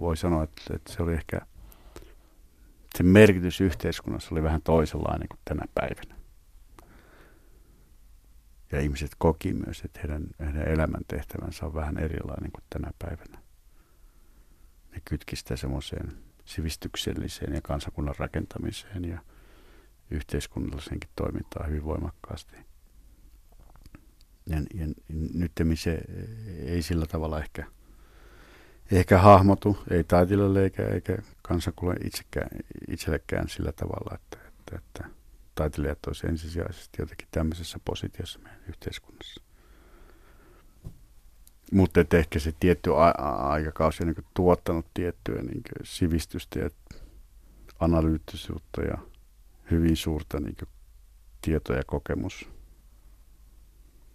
voi 0.00 0.16
sanoa, 0.16 0.44
että, 0.44 0.62
että 0.70 0.92
se 0.92 1.02
oli 1.02 1.14
ehkä, 1.14 1.40
se 2.96 3.02
merkitys 3.02 3.60
yhteiskunnassa 3.60 4.34
oli 4.34 4.42
vähän 4.42 4.62
toisenlainen 4.62 5.28
kuin 5.28 5.40
tänä 5.44 5.64
päivänä. 5.74 6.18
Ja 8.72 8.80
ihmiset 8.80 9.10
koki 9.18 9.52
myös, 9.52 9.82
että 9.84 10.00
heidän, 10.00 10.26
heidän 10.40 10.68
elämäntehtävänsä 10.68 11.66
on 11.66 11.74
vähän 11.74 11.98
erilainen 11.98 12.52
kuin 12.52 12.64
tänä 12.70 12.90
päivänä. 12.98 13.38
Ne 14.92 15.00
kytki 15.04 15.36
sitä 15.36 15.56
semmoiseen 15.56 16.12
sivistykselliseen 16.44 17.54
ja 17.54 17.60
kansakunnan 17.62 18.14
rakentamiseen 18.18 19.04
ja 19.04 19.18
yhteiskunnallisenkin 20.10 21.10
toimintaan 21.16 21.68
hyvin 21.68 21.84
voimakkaasti. 21.84 22.56
Ja, 24.46 24.56
ja 24.74 24.86
nyt 25.34 25.52
se 25.74 26.00
ei 26.66 26.82
sillä 26.82 27.06
tavalla 27.06 27.40
ehkä 27.40 27.66
ehkä 28.92 29.18
hahmotu, 29.18 29.78
ei 29.90 30.04
taiteilijalle 30.04 30.62
eikä, 30.62 30.88
eikä 30.88 31.18
kansakulle 31.42 31.94
itsekään, 32.04 32.48
itsellekään 32.88 33.48
sillä 33.48 33.72
tavalla, 33.72 34.14
että, 34.14 34.38
että, 34.48 34.76
että 34.76 35.18
taiteilijat 35.54 36.06
olisi 36.06 36.26
ensisijaisesti 36.26 37.02
jotenkin 37.02 37.28
tämmöisessä 37.30 37.78
positiossa 37.84 38.38
meidän 38.38 38.60
yhteiskunnassa. 38.68 39.42
Mutta 41.72 42.00
ehkä 42.12 42.38
se 42.38 42.54
tietty 42.60 42.90
aikakausi 43.38 44.02
on 44.02 44.06
niin 44.06 44.26
tuottanut 44.34 44.86
tiettyä 44.94 45.42
niin 45.42 45.62
sivistystä 45.82 46.58
ja 46.58 46.70
analyyttisuutta 47.80 48.82
ja 48.82 48.98
hyvin 49.70 49.96
suurta 49.96 50.40
niin 50.40 50.56
tieto- 51.42 51.74
ja 51.74 51.82
kokemus, 51.86 52.48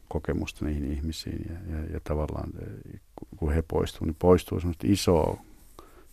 kokemusta 0.08 0.66
niihin 0.66 0.92
ihmisiin. 0.92 1.46
Ja, 1.50 1.76
ja, 1.76 1.86
ja 1.94 2.00
tavallaan 2.04 2.54
kun 3.38 3.54
he 3.54 3.62
poistuu, 3.62 4.06
niin 4.08 4.16
poistuu 4.20 4.60
semmoista 4.60 4.88
isoa 4.90 5.42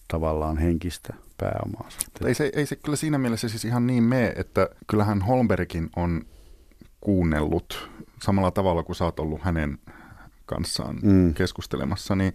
tavallaan 0.08 0.56
henkistä 0.56 1.14
pääomaa. 1.36 1.88
Ei 2.24 2.34
se, 2.34 2.50
ei 2.54 2.66
se 2.66 2.76
kyllä 2.76 2.96
siinä 2.96 3.18
mielessä 3.18 3.48
siis 3.48 3.64
ihan 3.64 3.86
niin 3.86 4.02
mene, 4.02 4.32
että 4.36 4.68
kyllähän 4.86 5.22
Holmbergin 5.22 5.90
on 5.96 6.24
kuunnellut 7.00 7.90
samalla 8.22 8.50
tavalla 8.50 8.82
kuin 8.82 8.96
sä 8.96 9.04
oot 9.04 9.20
ollut 9.20 9.40
hänen 9.42 9.78
kanssaan 10.46 10.98
mm. 11.02 11.34
keskustelemassa, 11.34 12.16
niin 12.16 12.32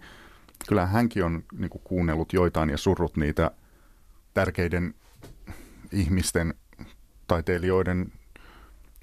kyllä 0.68 0.86
hänkin 0.86 1.24
on 1.24 1.42
niin 1.58 1.70
kuin, 1.70 1.82
kuunnellut 1.84 2.32
joitain 2.32 2.70
ja 2.70 2.78
surrut 2.78 3.16
niitä 3.16 3.50
tärkeiden 4.34 4.94
ihmisten, 5.92 6.54
taiteilijoiden 7.26 8.12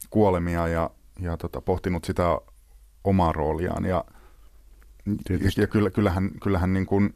kuolemia 0.09 0.67
ja, 0.67 0.89
ja 1.19 1.37
tota, 1.37 1.61
pohtinut 1.61 2.05
sitä 2.05 2.39
omaa 3.03 3.31
rooliaan. 3.31 3.85
Ja, 3.85 4.05
ja, 5.29 5.37
ja 5.57 5.67
kyllä, 5.67 5.89
kyllähän, 5.89 6.31
kyllähän 6.43 6.73
niin 6.73 6.85
kuin, 6.85 7.13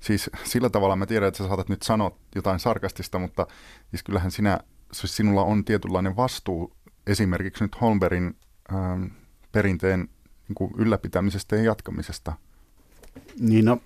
siis 0.00 0.30
sillä 0.44 0.70
tavalla 0.70 0.96
mä 0.96 1.06
tiedän, 1.06 1.28
että 1.28 1.38
sä 1.38 1.48
saatat 1.48 1.68
nyt 1.68 1.82
sanoa 1.82 2.16
jotain 2.34 2.60
sarkastista, 2.60 3.18
mutta 3.18 3.46
siis 3.90 4.02
kyllähän 4.02 4.30
sinä, 4.30 4.60
siis 4.92 5.16
sinulla 5.16 5.42
on 5.42 5.64
tietynlainen 5.64 6.16
vastuu 6.16 6.72
esimerkiksi 7.06 7.64
nyt 7.64 7.80
Holmberin 7.80 8.36
ähm, 8.72 9.04
perinteen 9.52 10.08
niin 10.48 10.54
kuin 10.54 10.72
ylläpitämisestä 10.78 11.56
ja 11.56 11.62
jatkamisesta. 11.62 12.32
Niin 13.40 13.64
no, 13.64 13.78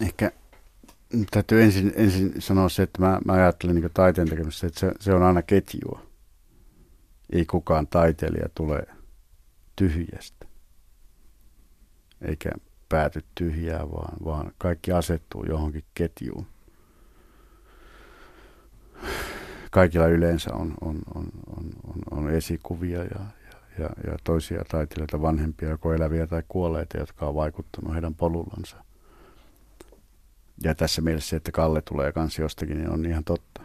ehkä 0.00 0.30
täytyy 1.30 1.62
ensin, 1.62 1.92
ensin 1.96 2.32
sanoa 2.38 2.68
se, 2.68 2.82
että 2.82 3.02
mä, 3.02 3.20
mä 3.24 3.32
ajattelen 3.32 3.74
niin 3.74 3.90
taiteen 3.94 4.28
tekemisessä, 4.28 4.66
että 4.66 4.80
se, 4.80 4.92
se 5.00 5.14
on 5.14 5.22
aina 5.22 5.42
ketjua. 5.42 6.02
Ei 7.32 7.44
kukaan 7.46 7.86
taiteilija 7.86 8.48
tule 8.54 8.86
tyhjästä. 9.76 10.46
Eikä 12.20 12.50
pääty 12.88 13.24
tyhjää, 13.34 13.90
vaan, 13.90 14.16
vaan 14.24 14.52
kaikki 14.58 14.92
asettuu 14.92 15.44
johonkin 15.48 15.84
ketjuun. 15.94 16.46
Kaikilla 19.70 20.06
yleensä 20.06 20.54
on, 20.54 20.74
on, 20.80 20.98
on, 21.14 21.26
on, 21.56 21.70
on, 21.86 22.18
on 22.18 22.30
esikuvia 22.30 22.98
ja, 22.98 23.20
ja, 23.78 23.90
ja 24.06 24.16
toisia 24.24 24.64
taiteilijoita, 24.68 25.22
vanhempia, 25.22 25.68
joko 25.68 25.94
eläviä 25.94 26.26
tai 26.26 26.42
kuolleita, 26.48 26.98
jotka 26.98 27.26
on 27.26 27.34
vaikuttanut 27.34 27.94
heidän 27.94 28.14
polullansa. 28.14 28.84
Ja 30.64 30.74
tässä 30.74 31.02
mielessä 31.02 31.36
että 31.36 31.52
Kalle 31.52 31.82
tulee 31.82 32.12
kanssa 32.12 32.42
jostakin, 32.42 32.76
niin 32.76 32.90
on 32.90 33.06
ihan 33.06 33.24
totta. 33.24 33.62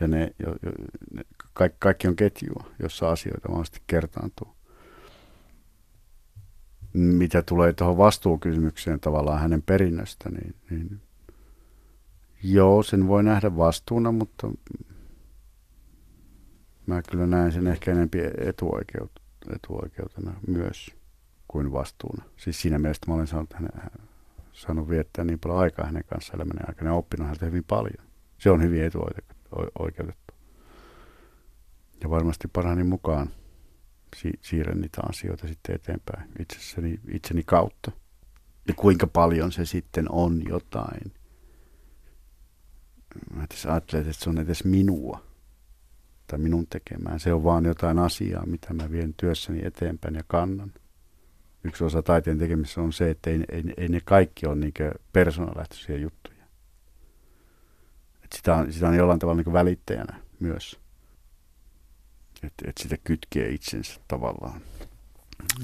Ja 0.00 0.08
ne, 0.08 0.34
jo, 0.38 0.48
jo, 0.62 0.72
ne 1.12 1.22
kaikki, 1.52 1.76
kaikki 1.78 2.08
on 2.08 2.16
ketjua, 2.16 2.70
jossa 2.82 3.10
asioita 3.10 3.48
mahdollisesti 3.48 3.82
kertaantuu 3.86 4.58
mitä 6.92 7.42
tulee 7.42 7.72
tuohon 7.72 7.96
vastuukysymykseen 7.96 9.00
tavallaan 9.00 9.40
hänen 9.40 9.62
perinnöstä, 9.62 10.30
niin, 10.30 10.54
niin 10.70 11.00
joo, 12.42 12.82
sen 12.82 13.08
voi 13.08 13.22
nähdä 13.22 13.56
vastuuna, 13.56 14.12
mutta 14.12 14.50
mä 16.86 17.02
kyllä 17.10 17.26
näen 17.26 17.52
sen 17.52 17.66
ehkä 17.66 17.92
enempi 17.92 18.18
etuoikeut, 18.38 19.10
etuoikeutena 19.54 20.34
myös 20.46 20.90
kuin 21.48 21.72
vastuuna. 21.72 22.24
Siis 22.36 22.62
siinä 22.62 22.78
mielessä 22.78 23.04
mä 23.08 23.14
olen 23.14 23.26
saanut, 23.26 23.54
hänen, 23.54 23.72
saanut 24.58 24.88
viettää 24.88 25.24
niin 25.24 25.38
paljon 25.38 25.58
aikaa 25.58 25.86
hänen 25.86 26.04
kanssa 26.04 26.34
elämän 26.34 26.68
aikana 26.68 26.90
ja 26.90 26.94
oppinut 26.94 27.26
häneltä 27.26 27.46
hyvin 27.46 27.64
paljon. 27.64 28.08
Se 28.38 28.50
on 28.50 28.62
hyvin 28.62 28.84
etuoikeutettu. 28.84 30.34
Ja 32.02 32.10
varmasti 32.10 32.48
parhaani 32.48 32.84
mukaan 32.84 33.30
si- 34.16 34.38
siirrän 34.40 34.80
niitä 34.80 35.00
asioita 35.08 35.48
sitten 35.48 35.74
eteenpäin 35.74 36.30
itsessäni, 36.38 37.00
itseni 37.10 37.42
kautta. 37.46 37.92
Ja 38.68 38.74
kuinka 38.74 39.06
paljon 39.06 39.52
se 39.52 39.64
sitten 39.64 40.12
on 40.12 40.42
jotain. 40.48 41.12
Mä 43.34 43.46
ajattelen, 43.68 44.06
että 44.08 44.24
se 44.24 44.30
on 44.30 44.38
edes 44.38 44.64
minua 44.64 45.22
tai 46.26 46.38
minun 46.38 46.66
tekemään. 46.66 47.20
Se 47.20 47.32
on 47.32 47.44
vaan 47.44 47.64
jotain 47.64 47.98
asiaa, 47.98 48.46
mitä 48.46 48.74
mä 48.74 48.90
vien 48.90 49.14
työssäni 49.14 49.60
eteenpäin 49.64 50.14
ja 50.14 50.22
kannan. 50.26 50.72
Yksi 51.68 51.84
osa 51.84 52.02
taiteen 52.02 52.38
tekemisessä 52.38 52.80
on 52.80 52.92
se, 52.92 53.10
että 53.10 53.30
ei, 53.30 53.44
ei, 53.48 53.64
ei 53.76 53.88
ne 53.88 54.00
kaikki 54.04 54.46
ole 54.46 54.56
niin 54.56 54.72
persoonalähtöisiä 55.12 55.96
juttuja. 55.96 56.44
Et 58.24 58.32
sitä, 58.36 58.54
on, 58.54 58.72
sitä 58.72 58.88
on 58.88 58.94
jollain 58.94 59.18
tavalla 59.18 59.42
niin 59.42 59.52
välittäjänä 59.52 60.20
myös. 60.40 60.80
Että 62.42 62.64
et 62.70 62.78
sitä 62.78 62.96
kytkee 63.04 63.48
itsensä 63.48 64.00
tavallaan 64.08 64.60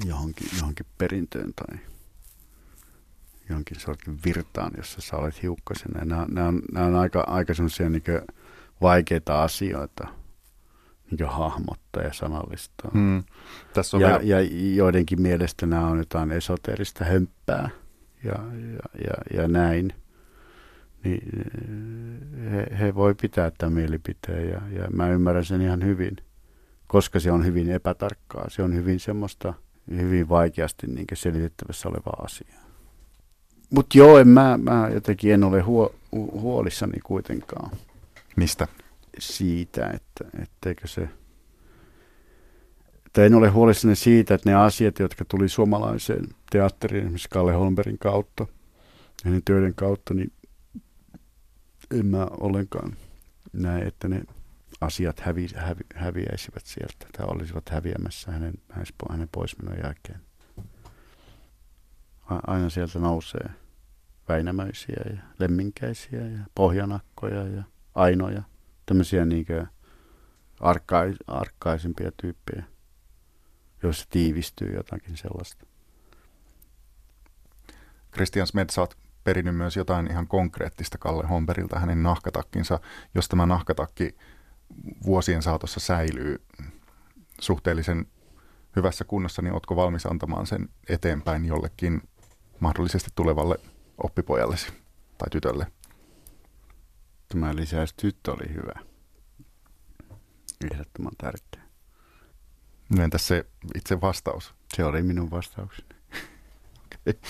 johonkin, 0.05 0.47
johonkin 0.57 0.85
perintöön 0.97 1.53
tai 1.55 1.79
johonkin 3.49 3.79
sortin 3.79 4.19
virtaan, 4.25 4.71
jossa 4.77 5.01
sä 5.01 5.17
olet 5.17 5.41
hiukkasena. 5.41 6.05
Nämä, 6.05 6.25
nämä, 6.29 6.47
on, 6.47 6.61
nämä 6.71 6.85
on 6.85 6.95
aika, 6.95 7.23
aika 7.27 7.53
semmoisia 7.53 7.89
niin 7.89 8.03
vaikeita 8.81 9.43
asioita 9.43 10.07
niin 11.11 11.29
hahmottaa 11.29 12.03
ja 12.03 12.13
sanallistaa. 12.13 12.91
Hmm. 12.93 13.23
Tässä 13.73 13.97
on 13.97 14.01
ja, 14.01 14.07
vielä... 14.07 14.41
ja 14.41 14.49
joidenkin 14.75 15.21
mielestä 15.21 15.65
nämä 15.65 15.87
on 15.87 15.97
jotain 15.97 16.31
esoteerista 16.31 17.05
hömppää 17.05 17.69
ja, 18.23 18.33
ja, 18.73 19.03
ja, 19.07 19.41
ja 19.41 19.47
näin. 19.47 19.93
Niin 21.03 21.21
he, 22.51 22.67
he 22.79 22.95
voi 22.95 23.15
pitää 23.21 23.51
tämän 23.57 23.73
mielipiteen 23.73 24.49
ja, 24.49 24.61
ja 24.81 24.87
mä 24.93 25.09
ymmärrän 25.09 25.45
sen 25.45 25.61
ihan 25.61 25.83
hyvin 25.83 26.17
koska 26.87 27.19
se 27.19 27.31
on 27.31 27.45
hyvin 27.45 27.71
epätarkkaa. 27.71 28.49
Se 28.49 28.63
on 28.63 28.75
hyvin 28.75 28.99
semmoista 28.99 29.53
hyvin 29.91 30.29
vaikeasti 30.29 30.87
niin 30.87 31.07
selitettävässä 31.13 31.89
olevaa 31.89 32.23
asiaa. 32.23 32.65
Mutta 33.69 33.97
joo, 33.97 34.17
en 34.17 34.27
mä, 34.27 34.57
mä 34.57 34.89
jotenkin 34.93 35.33
en 35.33 35.43
ole 35.43 35.61
huo, 35.61 35.95
huolissani 36.11 36.99
kuitenkaan. 37.03 37.71
Mistä? 38.35 38.67
Siitä, 39.19 39.89
että 39.93 40.41
etteikö 40.41 40.87
se... 40.87 41.09
Että 43.05 43.25
en 43.25 43.35
ole 43.35 43.49
huolissani 43.49 43.95
siitä, 43.95 44.33
että 44.33 44.49
ne 44.49 44.55
asiat, 44.55 44.99
jotka 44.99 45.25
tuli 45.25 45.49
suomalaiseen 45.49 46.27
teatteriin, 46.51 47.03
esimerkiksi 47.03 47.29
Kalle 47.29 47.53
Holmbergin 47.53 47.97
kautta, 47.97 48.45
hänen 49.23 49.41
töiden 49.45 49.75
kautta, 49.75 50.13
niin 50.13 50.33
en 51.91 52.05
mä 52.05 52.27
ollenkaan 52.39 52.95
näe, 53.53 53.81
että 53.81 54.07
ne 54.07 54.23
asiat 54.81 55.19
hävi, 55.19 55.47
hävi, 55.55 55.83
häviäisivät 55.95 56.65
sieltä 56.65 57.07
tai 57.17 57.25
olisivat 57.29 57.69
häviämässä 57.69 58.31
hänen, 58.31 58.53
hänen 59.09 59.29
poismenon 59.31 59.77
jälkeen. 59.83 60.19
Aina 62.47 62.69
sieltä 62.69 62.99
nousee 62.99 63.49
Väinämöisiä 64.29 65.03
ja 65.09 65.21
Lemminkäisiä 65.39 66.19
ja 66.19 66.39
Pohjanakkoja 66.55 67.47
ja 67.47 67.63
Ainoja, 67.95 68.43
tämmöisiä 68.85 69.25
niinkö 69.25 69.65
arkkais, 70.59 71.15
arkkaisimpia 71.27 72.11
tyyppejä, 72.21 72.63
joissa 73.83 74.05
tiivistyy 74.09 74.75
jotakin 74.75 75.17
sellaista. 75.17 75.65
Christian 78.13 78.47
Smed, 78.47 78.69
sä 78.71 78.81
oot 78.81 78.97
perinnyt 79.23 79.55
myös 79.55 79.75
jotain 79.75 80.11
ihan 80.11 80.27
konkreettista 80.27 80.97
Kalle 80.97 81.27
Homberilta, 81.27 81.79
hänen 81.79 82.03
nahkatakkinsa. 82.03 82.79
Jos 83.15 83.29
tämä 83.29 83.45
nahkatakki 83.45 84.15
vuosien 85.05 85.41
saatossa 85.41 85.79
säilyy 85.79 86.45
suhteellisen 87.41 88.05
hyvässä 88.75 89.05
kunnossa, 89.05 89.41
niin 89.41 89.53
oletko 89.53 89.75
valmis 89.75 90.05
antamaan 90.05 90.47
sen 90.47 90.69
eteenpäin 90.89 91.45
jollekin 91.45 92.01
mahdollisesti 92.59 93.11
tulevalle 93.15 93.55
oppipojallesi 94.03 94.73
tai 95.17 95.29
tytölle? 95.31 95.67
Tämä 97.29 97.55
lisäys 97.55 97.93
tyttö 97.93 98.31
oli 98.31 98.53
hyvä. 98.53 98.81
Ehdottoman 100.71 101.13
tärkeä. 101.17 101.63
No 102.89 103.03
entäs 103.03 103.27
se 103.27 103.45
itse 103.75 104.01
vastaus? 104.01 104.53
Se 104.75 104.83
oli 104.85 105.03
minun 105.03 105.31
vastaukseni. 105.31 105.87
okay. 106.85 107.21